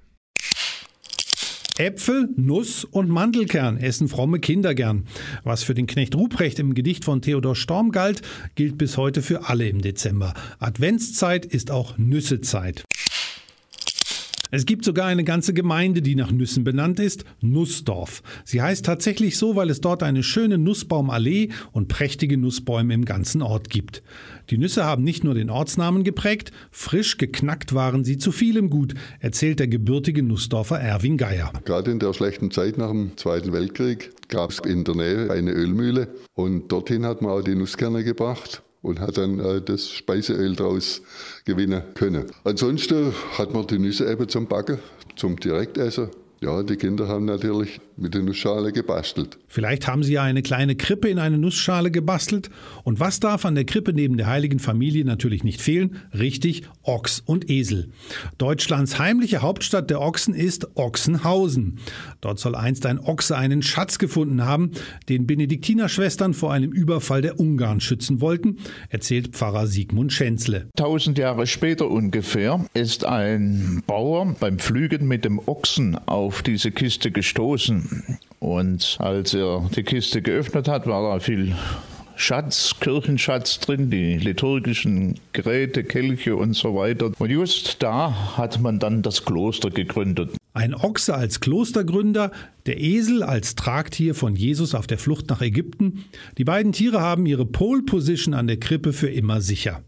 Äpfel, 1.78 2.28
Nuss 2.34 2.84
und 2.84 3.08
Mandelkern 3.08 3.76
essen 3.76 4.08
fromme 4.08 4.40
Kinder 4.40 4.74
gern. 4.74 5.06
Was 5.44 5.62
für 5.62 5.74
den 5.74 5.86
Knecht 5.86 6.16
Ruprecht 6.16 6.58
im 6.58 6.74
Gedicht 6.74 7.04
von 7.04 7.22
Theodor 7.22 7.54
Storm 7.54 7.92
galt, 7.92 8.22
gilt 8.56 8.78
bis 8.78 8.96
heute 8.96 9.22
für 9.22 9.48
alle 9.48 9.68
im 9.68 9.80
Dezember. 9.80 10.34
Adventszeit 10.58 11.46
ist 11.46 11.70
auch 11.70 11.96
Nüssezeit. 11.96 12.82
Es 14.50 14.64
gibt 14.64 14.84
sogar 14.84 15.06
eine 15.06 15.24
ganze 15.24 15.52
Gemeinde, 15.52 16.00
die 16.00 16.14
nach 16.14 16.30
Nüssen 16.30 16.64
benannt 16.64 17.00
ist, 17.00 17.24
Nussdorf. 17.40 18.22
Sie 18.44 18.62
heißt 18.62 18.84
tatsächlich 18.84 19.36
so, 19.36 19.56
weil 19.56 19.68
es 19.68 19.82
dort 19.82 20.02
eine 20.02 20.22
schöne 20.22 20.56
Nussbaumallee 20.56 21.50
und 21.72 21.88
prächtige 21.88 22.38
Nussbäume 22.38 22.94
im 22.94 23.04
ganzen 23.04 23.42
Ort 23.42 23.68
gibt. 23.68 24.02
Die 24.48 24.56
Nüsse 24.56 24.84
haben 24.84 25.04
nicht 25.04 25.22
nur 25.22 25.34
den 25.34 25.50
Ortsnamen 25.50 26.02
geprägt, 26.02 26.50
frisch 26.70 27.18
geknackt 27.18 27.74
waren 27.74 28.04
sie 28.04 28.16
zu 28.16 28.32
vielem 28.32 28.70
gut, 28.70 28.94
erzählt 29.20 29.60
der 29.60 29.68
gebürtige 29.68 30.22
Nussdorfer 30.22 30.80
Erwin 30.80 31.18
Geier. 31.18 31.52
Gerade 31.66 31.90
in 31.90 31.98
der 31.98 32.14
schlechten 32.14 32.50
Zeit 32.50 32.78
nach 32.78 32.90
dem 32.90 33.16
Zweiten 33.16 33.52
Weltkrieg 33.52 34.12
gab 34.28 34.50
es 34.50 34.60
in 34.60 34.84
der 34.84 34.94
Nähe 34.94 35.30
eine 35.30 35.52
Ölmühle 35.52 36.08
und 36.34 36.72
dorthin 36.72 37.04
hat 37.04 37.20
man 37.20 37.32
auch 37.32 37.42
die 37.42 37.54
Nusskerne 37.54 38.02
gebracht 38.02 38.62
und 38.82 39.00
hat 39.00 39.18
dann 39.18 39.38
äh, 39.40 39.60
das 39.60 39.90
Speiseöl 39.90 40.56
daraus 40.56 41.02
gewinnen 41.44 41.82
können. 41.94 42.26
Ansonsten 42.44 43.12
hat 43.36 43.52
man 43.52 43.66
die 43.66 43.78
Nüsse 43.78 44.10
eben 44.10 44.28
zum 44.28 44.46
Backen, 44.46 44.78
zum 45.16 45.36
Direktessen 45.36 46.10
ja, 46.40 46.62
die 46.62 46.76
Kinder 46.76 47.08
haben 47.08 47.24
natürlich 47.24 47.80
mit 47.98 48.14
der 48.14 48.22
Nussschale 48.22 48.72
gebastelt. 48.72 49.38
Vielleicht 49.48 49.86
haben 49.86 50.02
sie 50.02 50.14
ja 50.14 50.22
eine 50.22 50.42
kleine 50.42 50.76
Krippe 50.76 51.08
in 51.08 51.18
eine 51.18 51.36
Nussschale 51.36 51.90
gebastelt. 51.90 52.48
Und 52.84 53.00
was 53.00 53.20
darf 53.20 53.44
an 53.44 53.54
der 53.54 53.64
Krippe 53.64 53.92
neben 53.92 54.16
der 54.16 54.28
heiligen 54.28 54.58
Familie 54.58 55.04
natürlich 55.04 55.44
nicht 55.44 55.60
fehlen? 55.60 55.96
Richtig, 56.16 56.62
Ochs 56.82 57.20
und 57.24 57.50
Esel. 57.50 57.90
Deutschlands 58.38 58.98
heimliche 58.98 59.42
Hauptstadt 59.42 59.90
der 59.90 60.00
Ochsen 60.00 60.34
ist 60.34 60.76
Ochsenhausen. 60.76 61.80
Dort 62.20 62.38
soll 62.38 62.54
einst 62.54 62.86
ein 62.86 62.98
Ochse 62.98 63.36
einen 63.36 63.62
Schatz 63.62 63.98
gefunden 63.98 64.44
haben, 64.44 64.70
den 65.08 65.26
Benediktinerschwestern 65.26 66.34
vor 66.34 66.52
einem 66.52 66.72
Überfall 66.72 67.22
der 67.22 67.40
Ungarn 67.40 67.80
schützen 67.80 68.20
wollten, 68.20 68.58
erzählt 68.88 69.34
Pfarrer 69.34 69.66
Sigmund 69.66 70.12
Schänzle. 70.12 70.68
Tausend 70.76 71.18
Jahre 71.18 71.46
später 71.46 71.90
ungefähr 71.90 72.64
ist 72.74 73.04
ein 73.04 73.82
Bauer 73.86 74.36
beim 74.38 74.58
Pflügen 74.58 75.06
mit 75.08 75.24
dem 75.24 75.40
Ochsen 75.46 75.98
auf 76.06 76.28
auf 76.28 76.42
diese 76.42 76.70
Kiste 76.70 77.10
gestoßen. 77.10 77.87
Und 78.38 78.96
als 79.00 79.34
er 79.34 79.68
die 79.74 79.82
Kiste 79.82 80.22
geöffnet 80.22 80.68
hat, 80.68 80.86
war 80.86 81.12
da 81.12 81.20
viel 81.20 81.54
Schatz, 82.16 82.74
Kirchenschatz 82.80 83.60
drin, 83.60 83.90
die 83.90 84.18
liturgischen 84.18 85.20
Geräte, 85.32 85.84
Kelche 85.84 86.34
und 86.34 86.54
so 86.54 86.74
weiter. 86.74 87.12
Und 87.16 87.30
just 87.30 87.80
da 87.80 88.36
hat 88.36 88.60
man 88.60 88.80
dann 88.80 89.02
das 89.02 89.24
Kloster 89.24 89.70
gegründet. 89.70 90.36
Ein 90.52 90.74
Ochse 90.74 91.14
als 91.14 91.38
Klostergründer, 91.38 92.32
der 92.66 92.80
Esel 92.80 93.22
als 93.22 93.54
Tragtier 93.54 94.16
von 94.16 94.34
Jesus 94.34 94.74
auf 94.74 94.88
der 94.88 94.98
Flucht 94.98 95.28
nach 95.28 95.40
Ägypten. 95.40 96.04
Die 96.38 96.44
beiden 96.44 96.72
Tiere 96.72 97.00
haben 97.00 97.26
ihre 97.26 97.46
Pole 97.46 97.82
Position 97.82 98.34
an 98.34 98.48
der 98.48 98.58
Krippe 98.58 98.92
für 98.92 99.08
immer 99.08 99.40
sicher. 99.40 99.82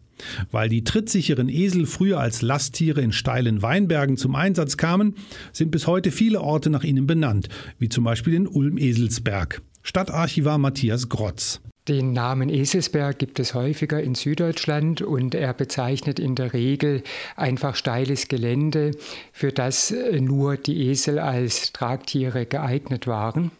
Weil 0.51 0.69
die 0.69 0.85
trittsicheren 0.85 1.49
Esel 1.49 1.87
früher 1.87 2.21
als 2.21 2.43
Lasttiere 2.43 3.01
in 3.01 3.13
steilen 3.13 3.63
Weinbergen 3.63 4.17
zum 4.17 4.35
Einsatz 4.35 4.77
kamen, 4.77 5.15
sind 5.53 5.71
bis 5.71 5.87
heute 5.87 6.11
viele 6.11 6.41
Orte 6.41 6.71
nach 6.71 6.85
ihnen 6.85 7.07
benannt, 7.07 7.49
wie 7.79 7.89
zum 7.89 8.05
Beispiel 8.05 8.35
in 8.35 8.47
Ulm-Eselsberg. 8.47 9.63
Stadtarchivar 9.83 10.59
Matthias 10.59 11.09
Grotz. 11.09 11.61
Den 11.89 12.13
Namen 12.13 12.51
Eselsberg 12.51 13.19
gibt 13.19 13.41
es 13.41 13.55
häufiger 13.55 14.01
in 14.01 14.15
Süddeutschland 14.15 15.03
und 15.03 15.35
er 15.35 15.55
bezeichnet 15.55 16.21
in 16.21 16.35
der 16.35 16.53
Regel 16.53 17.03
einfach 17.37 17.75
steiles 17.75 18.29
Gelände, 18.29 18.93
für 19.33 19.51
das 19.51 19.93
nur 20.21 20.57
die 20.57 20.89
Esel 20.89 21.19
als 21.19 21.73
Tragtiere 21.73 22.45
geeignet 22.45 23.07
waren. 23.07 23.51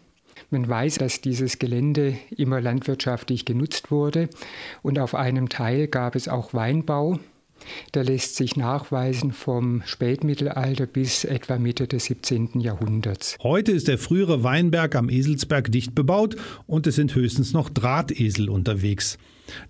Man 0.51 0.69
weiß, 0.69 0.97
dass 0.97 1.21
dieses 1.21 1.61
Gelände 1.61 2.19
immer 2.37 2.61
landwirtschaftlich 2.61 3.45
genutzt 3.45 3.93
wurde 3.93 4.29
und 4.83 4.99
auf 4.99 5.15
einem 5.15 5.49
Teil 5.49 5.87
gab 5.87 6.17
es 6.17 6.27
auch 6.27 6.55
Weinbau. 6.55 7.21
Der 7.95 8.03
lässt 8.05 8.37
sich 8.37 8.57
nachweisen 8.57 9.33
vom 9.33 9.83
Spätmittelalter 9.85 10.87
bis 10.87 11.25
etwa 11.25 11.59
Mitte 11.59 11.87
des 11.87 12.07
17. 12.07 12.59
Jahrhunderts. 12.59 13.37
Heute 13.43 13.71
ist 13.71 13.87
der 13.87 13.99
frühere 13.99 14.43
Weinberg 14.43 14.97
am 14.97 15.09
Eselsberg 15.09 15.71
dicht 15.71 15.95
bebaut 15.95 16.37
und 16.67 16.87
es 16.87 16.97
sind 16.97 17.15
höchstens 17.15 17.53
noch 17.53 17.69
Drahtesel 17.69 18.49
unterwegs. 18.49 19.19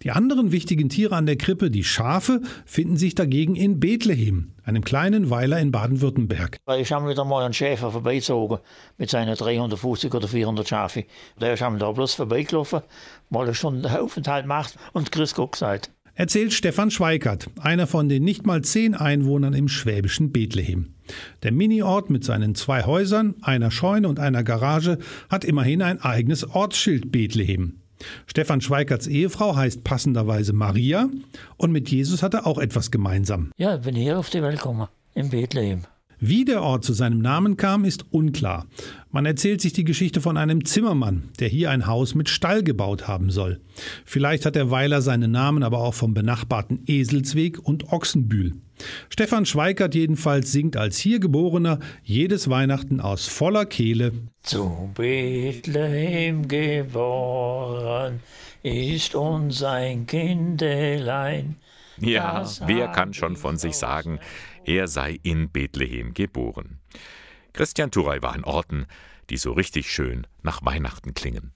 Die 0.03 0.11
anderen 0.11 0.53
wichtigen 0.53 0.89
Tiere 0.89 1.17
an 1.17 1.27
der 1.27 1.37
Krippe, 1.37 1.71
die 1.71 1.85
Schafe, 1.85 2.41
finden 2.65 2.97
sich 2.97 3.15
dagegen 3.15 3.57
in 3.57 3.81
Bethlehem, 3.81 4.53
einem 4.65 4.85
kleinen 4.85 5.31
Weiler 5.31 5.59
in 5.61 5.73
Baden-Württemberg. 5.73 6.59
Ich 6.79 6.93
habe 6.93 7.09
wieder 7.09 7.25
mal 7.25 7.45
einen 7.45 7.55
Schäfer 7.55 7.91
vorbeizogen 7.91 8.59
mit 8.99 9.11
seinen 9.11 9.35
350 9.35 10.15
oder 10.15 10.29
400 10.29 10.69
Schafe. 10.69 11.05
Der 11.41 11.55
ist 11.55 11.63
da 11.63 11.93
bloß 11.93 12.15
vorbeigelaufen, 12.15 12.81
weil 13.31 13.49
er 13.49 13.55
schon 13.55 13.85
einen 13.85 13.97
Aufenthalt 13.97 14.47
macht 14.47 14.77
und 14.93 15.13
Grüß 15.13 15.35
Gott 15.35 15.53
gesagt. 15.53 15.91
Erzählt 16.15 16.53
Stefan 16.53 16.91
Schweikert, 16.91 17.49
einer 17.61 17.87
von 17.87 18.09
den 18.09 18.25
nicht 18.25 18.45
mal 18.45 18.63
zehn 18.63 18.95
Einwohnern 18.95 19.55
im 19.55 19.69
schwäbischen 19.69 20.33
Bethlehem. 20.33 20.95
Der 21.43 21.51
Miniort 21.51 22.11
mit 22.11 22.25
seinen 22.25 22.55
zwei 22.55 22.85
Häusern, 22.85 23.37
einer 23.41 23.71
Scheune 23.71 24.09
und 24.09 24.21
einer 24.21 24.45
Garage 24.45 24.99
hat 25.31 25.45
immerhin 25.45 25.81
ein 25.81 26.03
eigenes 26.03 26.45
Ortsschild 26.45 27.11
Bethlehem. 27.11 27.81
Stefan 28.27 28.61
Schweikerts 28.61 29.07
Ehefrau 29.07 29.57
heißt 29.57 29.85
passenderweise 29.85 30.53
Maria 30.53 31.09
und 31.57 31.73
mit 31.73 31.91
Jesus 31.91 32.23
hat 32.23 32.35
er 32.35 32.47
auch 32.47 32.59
etwas 32.59 32.91
gemeinsam. 32.91 33.51
Ja, 33.57 33.77
ich 33.77 33.83
bin 33.83 33.95
hier 33.95 34.19
auf 34.19 34.31
die 34.31 34.43
Welt 34.43 34.57
gekommen, 34.57 34.89
in 35.15 35.31
Bethlehem. 35.31 35.83
Wie 36.23 36.45
der 36.45 36.63
Ort 36.63 36.85
zu 36.85 36.93
seinem 36.93 37.21
Namen 37.21 37.57
kam, 37.57 37.87
ist 37.87 38.13
unklar. 38.13 38.67
Man 39.11 39.25
erzählt 39.25 39.63
sich 39.63 39.73
die 39.73 39.85
Geschichte 39.85 40.21
von 40.21 40.37
einem 40.37 40.67
Zimmermann, 40.67 41.31
der 41.39 41.49
hier 41.49 41.71
ein 41.71 41.87
Haus 41.87 42.15
mit 42.15 42.29
Stall 42.29 42.63
gebaut 42.63 43.09
haben 43.09 43.31
soll. 43.31 43.59
Vielleicht 44.05 44.45
hat 44.45 44.55
der 44.55 44.71
Weiler 44.71 45.01
seinen 45.01 45.31
Namen 45.31 45.63
aber 45.63 45.79
auch 45.79 45.95
vom 45.95 46.13
benachbarten 46.13 46.83
Eselsweg 46.87 47.59
und 47.59 47.91
Ochsenbühl. 47.91 48.53
Stefan 49.09 49.47
Schweikert 49.47 49.95
jedenfalls 49.95 50.53
singt 50.53 50.77
als 50.77 50.99
hier 50.99 51.21
Geborener 51.21 51.79
jedes 52.03 52.49
Weihnachten 52.51 53.01
aus 53.01 53.27
voller 53.27 53.67
Kehle. 53.67 54.13
Zu 54.43 54.91
Bethlehem 54.95 56.49
geboren 56.49 58.21
ist 58.63 59.15
uns 59.15 59.63
ein 59.63 60.07
Kindelein. 60.07 61.57
Ja, 61.99 62.49
wer 62.67 62.89
kann 62.89 63.13
schon 63.13 63.37
von 63.37 63.59
sich 63.59 63.77
sagen, 63.77 64.21
er 64.65 64.89
sei 64.89 65.19
in 65.23 65.51
Bethlehem 65.51 66.15
geboren. 66.15 66.79
Christian 67.53 67.91
Turey 67.91 68.23
war 68.23 68.33
an 68.33 68.45
Orten, 68.45 68.87
die 69.29 69.37
so 69.37 69.53
richtig 69.53 69.91
schön 69.91 70.27
nach 70.43 70.65
Weihnachten 70.65 71.15
klingen. 71.15 71.53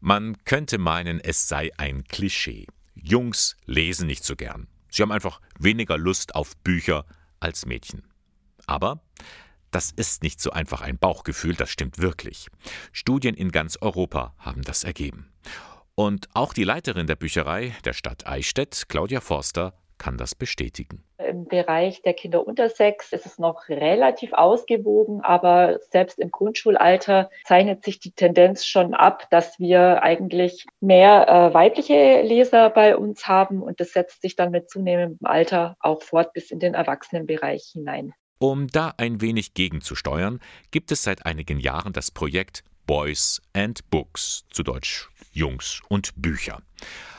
Man 0.00 0.36
könnte 0.44 0.78
meinen, 0.78 1.20
es 1.20 1.48
sei 1.48 1.70
ein 1.76 2.04
Klischee. 2.04 2.66
Jungs 2.94 3.56
lesen 3.66 4.06
nicht 4.06 4.24
so 4.24 4.36
gern. 4.36 4.68
Sie 4.94 5.02
haben 5.02 5.10
einfach 5.10 5.40
weniger 5.58 5.98
Lust 5.98 6.36
auf 6.36 6.56
Bücher 6.58 7.04
als 7.40 7.66
Mädchen. 7.66 8.04
Aber 8.66 9.02
das 9.72 9.90
ist 9.90 10.22
nicht 10.22 10.40
so 10.40 10.52
einfach 10.52 10.82
ein 10.82 10.98
Bauchgefühl, 10.98 11.56
das 11.56 11.68
stimmt 11.68 11.98
wirklich. 11.98 12.46
Studien 12.92 13.34
in 13.34 13.50
ganz 13.50 13.76
Europa 13.80 14.36
haben 14.38 14.62
das 14.62 14.84
ergeben. 14.84 15.32
Und 15.96 16.28
auch 16.32 16.54
die 16.54 16.62
Leiterin 16.62 17.08
der 17.08 17.16
Bücherei 17.16 17.74
der 17.84 17.92
Stadt 17.92 18.28
Eichstätt, 18.28 18.84
Claudia 18.88 19.20
Forster, 19.20 19.74
kann 20.04 20.18
das 20.18 20.34
bestätigen. 20.34 21.02
Im 21.16 21.46
Bereich 21.46 22.02
der 22.02 22.12
Kinder 22.12 22.46
unter 22.46 22.68
sechs 22.68 23.10
ist 23.14 23.24
es 23.24 23.38
noch 23.38 23.70
relativ 23.70 24.34
ausgewogen, 24.34 25.22
aber 25.22 25.78
selbst 25.90 26.18
im 26.18 26.30
Grundschulalter 26.30 27.30
zeichnet 27.46 27.82
sich 27.82 28.00
die 28.00 28.12
Tendenz 28.12 28.66
schon 28.66 28.92
ab, 28.92 29.26
dass 29.30 29.58
wir 29.58 30.02
eigentlich 30.02 30.66
mehr 30.80 31.26
äh, 31.26 31.54
weibliche 31.54 32.20
Leser 32.20 32.68
bei 32.68 32.98
uns 32.98 33.26
haben 33.26 33.62
und 33.62 33.80
das 33.80 33.94
setzt 33.94 34.20
sich 34.20 34.36
dann 34.36 34.50
mit 34.50 34.68
zunehmendem 34.68 35.20
Alter 35.22 35.78
auch 35.80 36.02
fort 36.02 36.34
bis 36.34 36.50
in 36.50 36.58
den 36.58 36.74
Erwachsenenbereich 36.74 37.70
hinein. 37.72 38.12
Um 38.38 38.66
da 38.66 38.92
ein 38.98 39.22
wenig 39.22 39.54
gegenzusteuern, 39.54 40.40
gibt 40.70 40.92
es 40.92 41.02
seit 41.02 41.24
einigen 41.24 41.60
Jahren 41.60 41.94
das 41.94 42.10
Projekt 42.10 42.62
Boys 42.86 43.40
and 43.54 43.88
Books, 43.88 44.44
zu 44.50 44.62
Deutsch 44.62 45.08
Jungs 45.32 45.80
und 45.88 46.12
Bücher. 46.20 46.60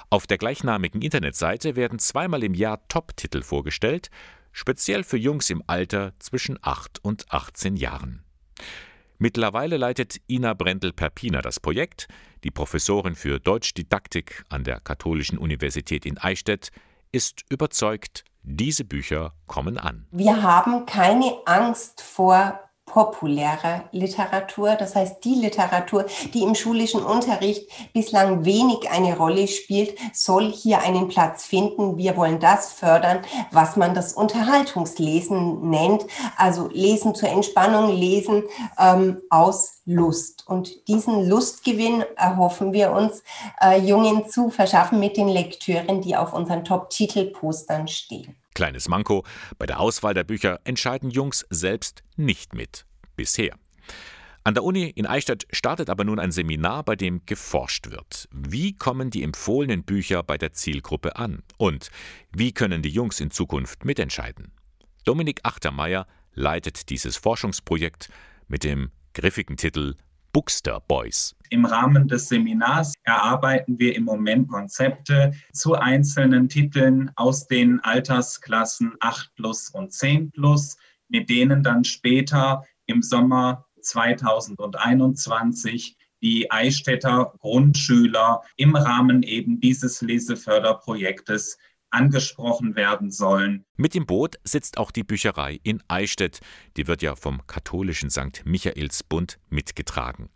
Auf 0.10 0.28
der 0.28 0.38
gleichnamigen 0.38 1.02
Internetseite 1.02 1.76
werden 1.76 2.00
zweimal 2.00 2.44
im 2.44 2.54
Jahr 2.54 2.88
Top-Titel 2.88 3.42
vorgestellt, 3.42 4.10
speziell 4.52 5.04
für 5.04 5.18
Jungs 5.18 5.50
im 5.50 5.64
Alter 5.68 6.14
zwischen 6.20 6.58
8 6.62 7.04
und 7.04 7.32
18 7.32 7.76
Jahren. 7.76 8.24
Mittlerweile 9.18 9.78
leitet 9.78 10.18
Ina 10.28 10.54
Brendel-Perpina 10.54 11.42
das 11.42 11.60
Projekt. 11.60 12.08
Die 12.44 12.52
Professorin 12.52 13.16
für 13.16 13.40
Deutschdidaktik 13.40 14.44
an 14.50 14.64
der 14.64 14.80
Katholischen 14.82 15.38
Universität 15.38 16.06
in 16.06 16.18
Eichstätt 16.18 16.72
ist 17.12 17.44
überzeugt, 17.50 18.26
diese 18.44 18.84
Bücher 18.84 19.34
kommen 19.48 19.78
an. 19.78 20.06
Wir 20.12 20.44
haben 20.44 20.86
keine 20.86 21.32
Angst 21.46 22.02
vor 22.02 22.60
populärer 22.86 23.86
Literatur, 23.92 24.76
das 24.76 24.96
heißt 24.96 25.24
die 25.24 25.36
Literatur, 25.36 26.06
die 26.34 26.44
im 26.44 26.56
schulischen 26.56 27.04
Unterricht 27.04 27.68
bislang 27.94 28.46
wenig 28.46 28.90
eine 28.92 29.18
Rolle 29.18 29.48
spielt, 29.48 29.98
soll 30.14 30.52
hier 30.52 30.80
einen 30.80 31.08
Platz 31.08 31.46
finden. 31.46 31.98
Wir 31.98 32.16
wollen 32.16 32.40
das 32.40 32.74
fördern, 32.74 33.20
was 33.52 33.76
man 33.76 33.96
das 33.96 34.14
Unterhaltungslesen 34.14 35.70
nennt, 35.70 36.06
also 36.38 36.70
Lesen 36.72 37.16
zur 37.16 37.30
Entspannung, 37.30 37.92
Lesen 37.92 38.44
ähm, 38.80 39.22
aus 39.30 39.82
Lust. 39.86 40.48
Und 40.48 40.88
diesen 40.88 41.28
Lustgewinn 41.28 42.04
erhoffen 42.16 42.72
wir 42.72 42.92
uns, 42.92 43.24
äh, 43.62 43.80
Jungen 43.80 44.30
zu 44.30 44.50
verschaffen 44.50 45.00
mit 45.00 45.18
den 45.18 45.28
Lektüren, 45.28 46.02
die 46.02 46.16
auf 46.16 46.34
unseren 46.34 46.64
Top-Titelpostern 46.64 47.88
stehen. 47.88 48.36
Kleines 48.56 48.88
Manko, 48.88 49.26
bei 49.60 49.66
der 49.66 49.80
Auswahl 49.80 50.14
der 50.14 50.24
Bücher 50.24 50.60
entscheiden 50.64 51.12
Jungs 51.12 51.46
selbst 51.50 52.04
nicht 52.16 52.56
mit. 52.56 52.86
Bisher. 53.16 53.56
An 54.46 54.54
der 54.54 54.64
Uni 54.64 54.90
in 54.90 55.06
Eichstätt 55.06 55.46
startet 55.52 55.90
aber 55.90 56.04
nun 56.04 56.20
ein 56.20 56.32
Seminar, 56.32 56.84
bei 56.84 56.96
dem 56.96 57.26
geforscht 57.26 57.92
wird. 57.92 58.30
Wie 58.32 58.74
kommen 58.74 59.10
die 59.10 59.24
empfohlenen 59.24 59.84
Bücher 59.84 60.24
bei 60.24 60.38
der 60.38 60.54
Zielgruppe 60.54 61.18
an? 61.18 61.44
Und 61.58 61.90
wie 62.32 62.54
können 62.54 62.82
die 62.82 62.90
Jungs 62.90 63.20
in 63.20 63.30
Zukunft 63.30 63.84
mitentscheiden? 63.84 64.52
Dominik 65.04 65.42
Achtermeier 65.44 66.08
leitet 66.34 66.90
dieses 66.90 67.18
Forschungsprojekt 67.18 68.10
mit 68.48 68.64
dem 68.64 68.92
griffigen 69.14 69.58
Titel 69.58 69.96
Bookster 70.36 70.84
Boys. 70.90 71.34
Im 71.50 71.64
Rahmen 71.64 72.10
des 72.10 72.28
Seminars 72.28 72.94
erarbeiten 73.04 73.80
wir 73.80 73.96
im 73.96 74.04
Moment 74.04 74.50
Konzepte 74.50 75.32
zu 75.54 75.76
einzelnen 75.76 76.50
Titeln 76.50 77.10
aus 77.16 77.48
den 77.48 77.80
Altersklassen 77.80 78.96
8 79.00 79.34
plus 79.36 79.70
und 79.70 79.94
10 79.94 80.32
plus, 80.32 80.76
mit 81.08 81.30
denen 81.30 81.64
dann 81.64 81.86
später 81.86 82.66
im 82.86 83.02
Sommer 83.02 83.66
2021 83.80 85.96
die 86.22 86.52
Eichstätter 86.52 87.32
Grundschüler 87.40 88.42
im 88.58 88.76
Rahmen 88.76 89.24
eben 89.24 89.62
dieses 89.62 90.02
Leseförderprojektes 90.02 91.58
angesprochen 91.96 92.76
werden 92.76 93.10
sollen. 93.10 93.66
Mit 93.78 93.96
im 93.96 94.06
Boot 94.06 94.36
sitzt 94.44 94.78
auch 94.78 94.92
die 94.92 95.04
Bücherei 95.04 95.60
in 95.64 95.82
Eichstätt. 95.88 96.40
Die 96.78 96.88
wird 96.88 97.02
ja 97.02 97.16
vom 97.16 97.48
katholischen 97.48 98.10
St. 98.10 98.44
Michaelsbund 98.46 99.40
mitgetragen. 99.50 100.30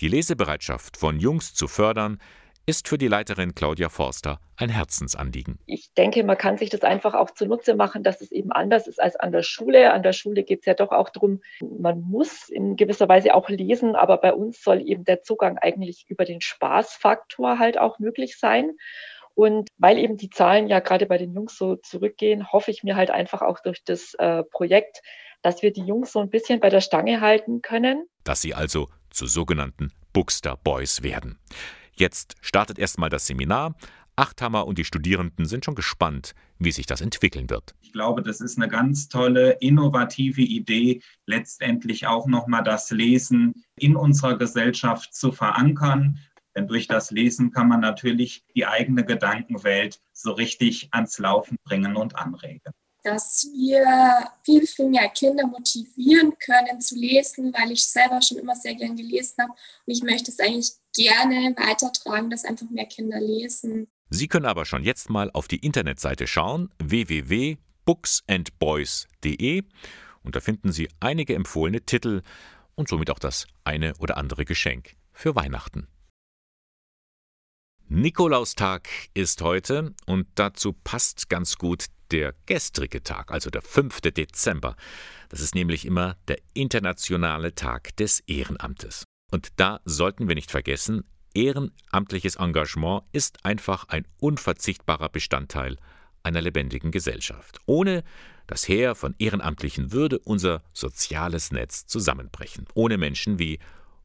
Die 0.00 0.08
Lesebereitschaft 0.08 0.96
von 0.96 1.20
Jungs 1.20 1.54
zu 1.54 1.68
fördern, 1.68 2.18
ist 2.66 2.88
für 2.88 2.98
die 2.98 3.08
Leiterin 3.08 3.54
Claudia 3.54 3.88
Forster 3.88 4.38
ein 4.56 4.68
Herzensanliegen. 4.68 5.58
Ich 5.66 5.92
denke, 5.94 6.22
man 6.22 6.38
kann 6.38 6.56
sich 6.56 6.70
das 6.70 6.82
einfach 6.82 7.14
auch 7.14 7.30
zunutze 7.30 7.74
machen, 7.74 8.04
dass 8.04 8.20
es 8.20 8.30
eben 8.30 8.52
anders 8.52 8.86
ist 8.86 9.02
als 9.02 9.16
an 9.16 9.32
der 9.32 9.42
Schule. 9.42 9.92
An 9.92 10.04
der 10.04 10.12
Schule 10.12 10.44
geht 10.44 10.60
es 10.60 10.66
ja 10.66 10.74
doch 10.74 10.92
auch 10.92 11.08
darum, 11.08 11.40
man 11.60 12.00
muss 12.00 12.48
in 12.48 12.76
gewisser 12.76 13.08
Weise 13.08 13.34
auch 13.34 13.48
lesen, 13.48 13.96
aber 13.96 14.18
bei 14.18 14.32
uns 14.32 14.62
soll 14.62 14.82
eben 14.82 15.04
der 15.04 15.22
Zugang 15.22 15.58
eigentlich 15.58 16.04
über 16.08 16.24
den 16.24 16.40
Spaßfaktor 16.40 17.58
halt 17.58 17.78
auch 17.78 17.98
möglich 17.98 18.38
sein. 18.38 18.76
Und 19.34 19.68
weil 19.78 19.98
eben 19.98 20.16
die 20.16 20.30
Zahlen 20.30 20.68
ja 20.68 20.80
gerade 20.80 21.06
bei 21.06 21.18
den 21.18 21.32
Jungs 21.32 21.56
so 21.56 21.76
zurückgehen, 21.76 22.52
hoffe 22.52 22.70
ich 22.70 22.82
mir 22.82 22.96
halt 22.96 23.10
einfach 23.10 23.42
auch 23.42 23.60
durch 23.60 23.82
das 23.84 24.14
äh, 24.14 24.42
Projekt, 24.44 25.00
dass 25.42 25.62
wir 25.62 25.72
die 25.72 25.82
Jungs 25.82 26.12
so 26.12 26.20
ein 26.20 26.30
bisschen 26.30 26.60
bei 26.60 26.68
der 26.68 26.80
Stange 26.80 27.20
halten 27.20 27.62
können. 27.62 28.06
Dass 28.24 28.42
sie 28.42 28.54
also 28.54 28.88
zu 29.10 29.26
sogenannten 29.26 29.92
Bookster 30.12 30.56
Boys 30.56 31.02
werden. 31.02 31.38
Jetzt 31.92 32.36
startet 32.40 32.78
erstmal 32.78 33.10
das 33.10 33.26
Seminar. 33.26 33.74
Achthammer 34.16 34.66
und 34.66 34.76
die 34.76 34.84
Studierenden 34.84 35.46
sind 35.46 35.64
schon 35.64 35.74
gespannt, 35.74 36.34
wie 36.58 36.72
sich 36.72 36.84
das 36.84 37.00
entwickeln 37.00 37.48
wird. 37.48 37.74
Ich 37.80 37.92
glaube, 37.92 38.22
das 38.22 38.40
ist 38.40 38.58
eine 38.58 38.68
ganz 38.68 39.08
tolle, 39.08 39.52
innovative 39.60 40.42
Idee, 40.42 41.00
letztendlich 41.26 42.06
auch 42.06 42.26
nochmal 42.26 42.62
das 42.62 42.90
Lesen 42.90 43.64
in 43.76 43.96
unserer 43.96 44.36
Gesellschaft 44.36 45.14
zu 45.14 45.32
verankern 45.32 46.18
denn 46.54 46.68
durch 46.68 46.86
das 46.86 47.10
Lesen 47.10 47.52
kann 47.52 47.68
man 47.68 47.80
natürlich 47.80 48.44
die 48.54 48.66
eigene 48.66 49.02
Gedankenwelt 49.04 49.98
so 50.12 50.32
richtig 50.32 50.90
ans 50.92 51.18
Laufen 51.18 51.56
bringen 51.64 51.96
und 51.96 52.16
anregen. 52.16 52.72
Dass 53.02 53.48
wir 53.54 54.28
viel, 54.44 54.66
viel 54.66 54.90
mehr 54.90 55.08
Kinder 55.08 55.46
motivieren 55.46 56.34
können 56.38 56.82
zu 56.82 56.96
lesen, 56.96 57.54
weil 57.54 57.72
ich 57.72 57.86
selber 57.86 58.20
schon 58.20 58.36
immer 58.38 58.54
sehr 58.54 58.74
gern 58.74 58.94
gelesen 58.94 59.36
habe. 59.40 59.52
Und 59.52 59.58
ich 59.86 60.02
möchte 60.02 60.30
es 60.30 60.38
eigentlich 60.38 60.72
gerne 60.94 61.54
weitertragen, 61.56 62.28
dass 62.28 62.44
einfach 62.44 62.68
mehr 62.68 62.84
Kinder 62.84 63.18
lesen. 63.18 63.88
Sie 64.10 64.28
können 64.28 64.46
aber 64.46 64.66
schon 64.66 64.84
jetzt 64.84 65.08
mal 65.08 65.30
auf 65.32 65.48
die 65.48 65.64
Internetseite 65.64 66.26
schauen, 66.26 66.68
www.booksandboys.de 66.78 69.62
und 70.22 70.36
da 70.36 70.40
finden 70.40 70.72
Sie 70.72 70.88
einige 70.98 71.34
empfohlene 71.34 71.82
Titel 71.82 72.22
und 72.74 72.88
somit 72.88 73.10
auch 73.10 73.18
das 73.18 73.46
eine 73.64 73.94
oder 73.98 74.16
andere 74.16 74.44
Geschenk 74.44 74.96
für 75.12 75.34
Weihnachten. 75.34 75.88
Nikolaustag 77.92 78.88
ist 79.14 79.42
heute 79.42 79.96
und 80.06 80.28
dazu 80.36 80.72
passt 80.72 81.28
ganz 81.28 81.58
gut 81.58 81.86
der 82.12 82.36
gestrige 82.46 83.02
Tag, 83.02 83.32
also 83.32 83.50
der 83.50 83.62
5. 83.62 84.00
Dezember. 84.02 84.76
Das 85.28 85.40
ist 85.40 85.56
nämlich 85.56 85.84
immer 85.84 86.16
der 86.28 86.38
internationale 86.54 87.52
Tag 87.56 87.96
des 87.96 88.20
Ehrenamtes. 88.20 89.02
Und 89.32 89.48
da 89.56 89.80
sollten 89.84 90.28
wir 90.28 90.36
nicht 90.36 90.52
vergessen, 90.52 91.02
ehrenamtliches 91.34 92.36
Engagement 92.36 93.02
ist 93.10 93.44
einfach 93.44 93.88
ein 93.88 94.06
unverzichtbarer 94.20 95.08
Bestandteil 95.08 95.76
einer 96.22 96.42
lebendigen 96.42 96.92
Gesellschaft. 96.92 97.58
Ohne 97.66 98.04
das 98.46 98.68
Heer 98.68 98.94
von 98.94 99.16
Ehrenamtlichen 99.18 99.90
würde 99.90 100.20
unser 100.20 100.62
soziales 100.72 101.50
Netz 101.50 101.86
zusammenbrechen. 101.86 102.66
Ohne 102.74 102.98
Menschen 102.98 103.40
wie 103.40 103.58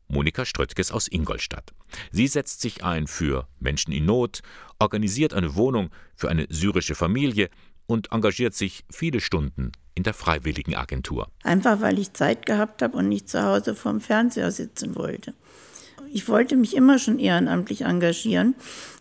Monika 0.08 0.46
Ströttges 0.46 0.92
aus 0.92 1.08
Ingolstadt. 1.08 1.74
Sie 2.12 2.28
setzt 2.28 2.62
sich 2.62 2.84
ein 2.84 3.08
für 3.08 3.48
Menschen 3.60 3.92
in 3.92 4.06
Not, 4.06 4.42
organisiert 4.80 5.34
eine 5.34 5.56
Wohnung 5.56 5.90
für 6.16 6.30
eine 6.30 6.46
syrische 6.50 6.96
Familie 6.96 7.50
und 7.88 8.12
engagiert 8.12 8.54
sich 8.54 8.84
viele 8.92 9.20
Stunden 9.20 9.72
in 9.94 10.04
der 10.04 10.14
Freiwilligenagentur. 10.14 11.30
Einfach 11.44 11.82
weil 11.82 12.00
ich 12.00 12.14
Zeit 12.14 12.46
gehabt 12.46 12.82
habe 12.82 12.98
und 12.98 13.08
nicht 13.08 13.30
zu 13.30 13.44
Hause 13.44 13.76
vorm 13.76 14.02
Fernseher 14.02 14.52
sitzen 14.52 14.96
wollte. 14.96 15.34
Ich 16.12 16.28
wollte 16.28 16.56
mich 16.56 16.76
immer 16.76 17.00
schon 17.00 17.20
ehrenamtlich 17.20 17.82
engagieren, 17.82 18.56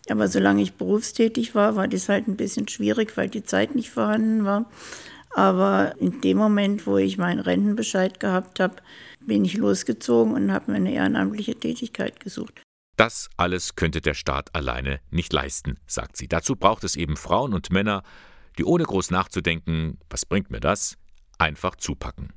aber 0.09 0.27
solange 0.27 0.61
ich 0.61 0.73
berufstätig 0.73 1.55
war, 1.55 1.75
war 1.75 1.87
das 1.87 2.09
halt 2.09 2.27
ein 2.27 2.37
bisschen 2.37 2.67
schwierig, 2.67 3.15
weil 3.15 3.29
die 3.29 3.43
Zeit 3.43 3.75
nicht 3.75 3.89
vorhanden 3.89 4.45
war. 4.45 4.69
Aber 5.35 5.95
in 5.99 6.21
dem 6.21 6.37
Moment, 6.37 6.87
wo 6.87 6.97
ich 6.97 7.17
meinen 7.17 7.39
Rentenbescheid 7.39 8.21
gehabt 8.21 8.61
habe, 8.61 8.75
bin 9.25 9.45
ich 9.45 9.55
losgezogen 9.57 10.33
und 10.33 10.51
habe 10.51 10.71
mir 10.71 10.77
eine 10.77 10.93
ehrenamtliche 10.93 11.55
Tätigkeit 11.55 12.19
gesucht. 12.19 12.61
Das 12.97 13.29
alles 13.35 13.75
könnte 13.75 13.99
der 13.99 14.13
Staat 14.13 14.55
alleine 14.55 15.01
nicht 15.09 15.33
leisten, 15.33 15.77
sagt 15.85 16.15
sie. 16.15 16.27
Dazu 16.27 16.55
braucht 16.55 16.83
es 16.83 16.95
eben 16.95 17.17
Frauen 17.17 17.53
und 17.53 17.71
Männer, 17.71 18.03
die 18.57 18.63
ohne 18.63 18.85
groß 18.85 19.11
nachzudenken, 19.11 19.99
was 20.09 20.25
bringt 20.25 20.49
mir 20.49 20.61
das, 20.61 20.97
einfach 21.37 21.75
zupacken. 21.75 22.31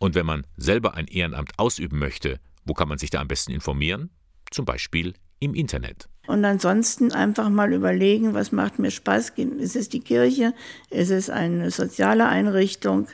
Und 0.00 0.14
wenn 0.14 0.26
man 0.26 0.46
selber 0.56 0.94
ein 0.94 1.06
Ehrenamt 1.06 1.52
ausüben 1.58 1.98
möchte, 1.98 2.40
wo 2.64 2.74
kann 2.74 2.88
man 2.88 2.98
sich 2.98 3.10
da 3.10 3.20
am 3.20 3.28
besten 3.28 3.52
informieren? 3.52 4.10
Zum 4.50 4.64
Beispiel 4.64 5.14
im 5.38 5.54
Internet. 5.54 6.08
Und 6.26 6.44
ansonsten 6.44 7.12
einfach 7.12 7.48
mal 7.48 7.72
überlegen, 7.72 8.34
was 8.34 8.52
macht 8.52 8.78
mir 8.78 8.90
Spaß? 8.90 9.32
Ist 9.58 9.76
es 9.76 9.88
die 9.88 10.00
Kirche? 10.00 10.54
Ist 10.90 11.10
es 11.10 11.30
eine 11.30 11.70
soziale 11.70 12.26
Einrichtung? 12.26 13.08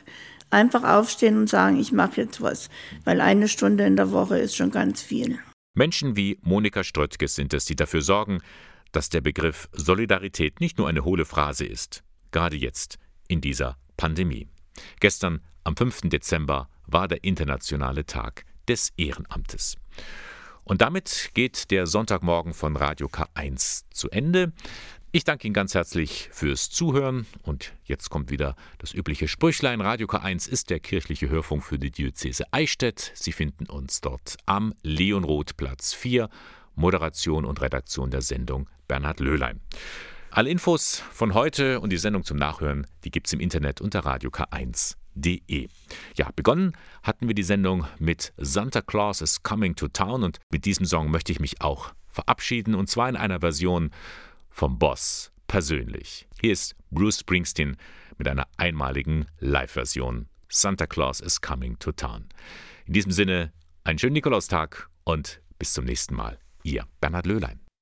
Einfach 0.49 0.83
aufstehen 0.83 1.37
und 1.37 1.49
sagen, 1.49 1.79
ich 1.79 1.91
mache 1.91 2.21
jetzt 2.21 2.41
was, 2.41 2.69
weil 3.03 3.21
eine 3.21 3.47
Stunde 3.47 3.85
in 3.85 3.95
der 3.95 4.11
Woche 4.11 4.37
ist 4.37 4.55
schon 4.55 4.71
ganz 4.71 5.01
viel. 5.01 5.39
Menschen 5.73 6.15
wie 6.15 6.39
Monika 6.41 6.83
Ströttges 6.83 7.35
sind 7.35 7.53
es, 7.53 7.65
die 7.65 7.75
dafür 7.75 8.01
sorgen, 8.01 8.39
dass 8.91 9.09
der 9.09 9.21
Begriff 9.21 9.69
Solidarität 9.73 10.59
nicht 10.59 10.77
nur 10.77 10.87
eine 10.87 11.03
hohle 11.03 11.25
Phrase 11.25 11.65
ist, 11.65 12.03
gerade 12.31 12.55
jetzt 12.55 12.97
in 13.27 13.41
dieser 13.41 13.77
Pandemie. 13.97 14.47
Gestern, 14.99 15.41
am 15.63 15.75
5. 15.75 16.09
Dezember, 16.09 16.69
war 16.85 17.07
der 17.07 17.23
internationale 17.23 18.05
Tag 18.05 18.45
des 18.67 18.91
Ehrenamtes. 18.97 19.75
Und 20.63 20.81
damit 20.81 21.31
geht 21.33 21.71
der 21.71 21.87
Sonntagmorgen 21.87 22.53
von 22.53 22.75
Radio 22.75 23.07
K1 23.07 23.83
zu 23.89 24.09
Ende. 24.09 24.51
Ich 25.11 25.23
danke 25.23 25.47
Ihnen 25.47 25.53
ganz 25.53 25.73
herzlich 25.73 26.29
fürs 26.31 26.69
Zuhören 26.69 27.25
und 27.43 27.73
jetzt 27.85 28.09
kommt 28.09 28.29
wieder 28.29 28.55
das 28.77 28.93
übliche 28.93 29.27
Sprüchlein. 29.27 29.81
Radio 29.81 30.07
K1 30.07 30.49
ist 30.49 30.69
der 30.69 30.79
kirchliche 30.79 31.29
Hörfunk 31.29 31.63
für 31.63 31.79
die 31.79 31.91
Diözese 31.91 32.45
Eichstätt. 32.51 33.11
Sie 33.15 33.31
finden 33.31 33.67
uns 33.67 34.01
dort 34.01 34.37
am 34.45 34.73
Leonroth 34.83 35.57
Platz 35.57 35.93
4. 35.93 36.29
Moderation 36.75 37.45
und 37.45 37.61
Redaktion 37.61 38.11
der 38.11 38.21
Sendung 38.21 38.69
Bernhard 38.87 39.19
Löhlein. 39.19 39.61
Alle 40.29 40.49
Infos 40.49 41.01
von 41.11 41.33
heute 41.33 41.79
und 41.79 41.91
die 41.91 41.97
Sendung 41.97 42.23
zum 42.23 42.37
Nachhören, 42.37 42.85
die 43.03 43.11
gibt 43.11 43.27
es 43.27 43.33
im 43.33 43.39
Internet 43.39 43.81
unter 43.81 44.01
Radio 44.01 44.29
K1 44.29 44.97
www.sonntagsschule.de. 45.17 45.67
Ja, 46.15 46.29
begonnen 46.35 46.73
hatten 47.03 47.27
wir 47.27 47.35
die 47.35 47.43
Sendung 47.43 47.85
mit 47.99 48.33
Santa 48.37 48.81
Claus 48.81 49.21
is 49.21 49.43
Coming 49.43 49.75
to 49.75 49.87
Town 49.87 50.23
und 50.23 50.39
mit 50.51 50.65
diesem 50.65 50.85
Song 50.85 51.11
möchte 51.11 51.31
ich 51.31 51.39
mich 51.39 51.61
auch 51.61 51.93
verabschieden 52.07 52.75
und 52.75 52.89
zwar 52.89 53.09
in 53.09 53.15
einer 53.15 53.39
Version 53.39 53.91
vom 54.57 54.79
Boss 54.79 55.31
persönlich. 55.45 56.27
Hier 56.41 56.51
ist 56.51 56.75
Bruce 56.89 57.19
Springsteen 57.19 57.77
mit 58.17 58.27
einer 58.27 58.47
einmaligen 58.57 59.27
Live-Version. 59.39 60.27
Santa 60.49 60.87
Claus 60.87 61.19
is 61.19 61.39
Coming 61.39 61.77
to 61.77 61.91
Town. 61.91 62.27
In 62.87 62.93
diesem 62.93 63.11
Sinne, 63.11 63.53
einen 63.83 63.99
schönen 63.99 64.13
Nikolaustag 64.13 64.89
und 65.03 65.41
bis 65.59 65.73
zum 65.73 65.85
nächsten 65.85 66.15
Mal. 66.15 66.39
Ihr 66.63 66.87
Bernhard 66.99 67.27
Löhlein. 67.27 67.66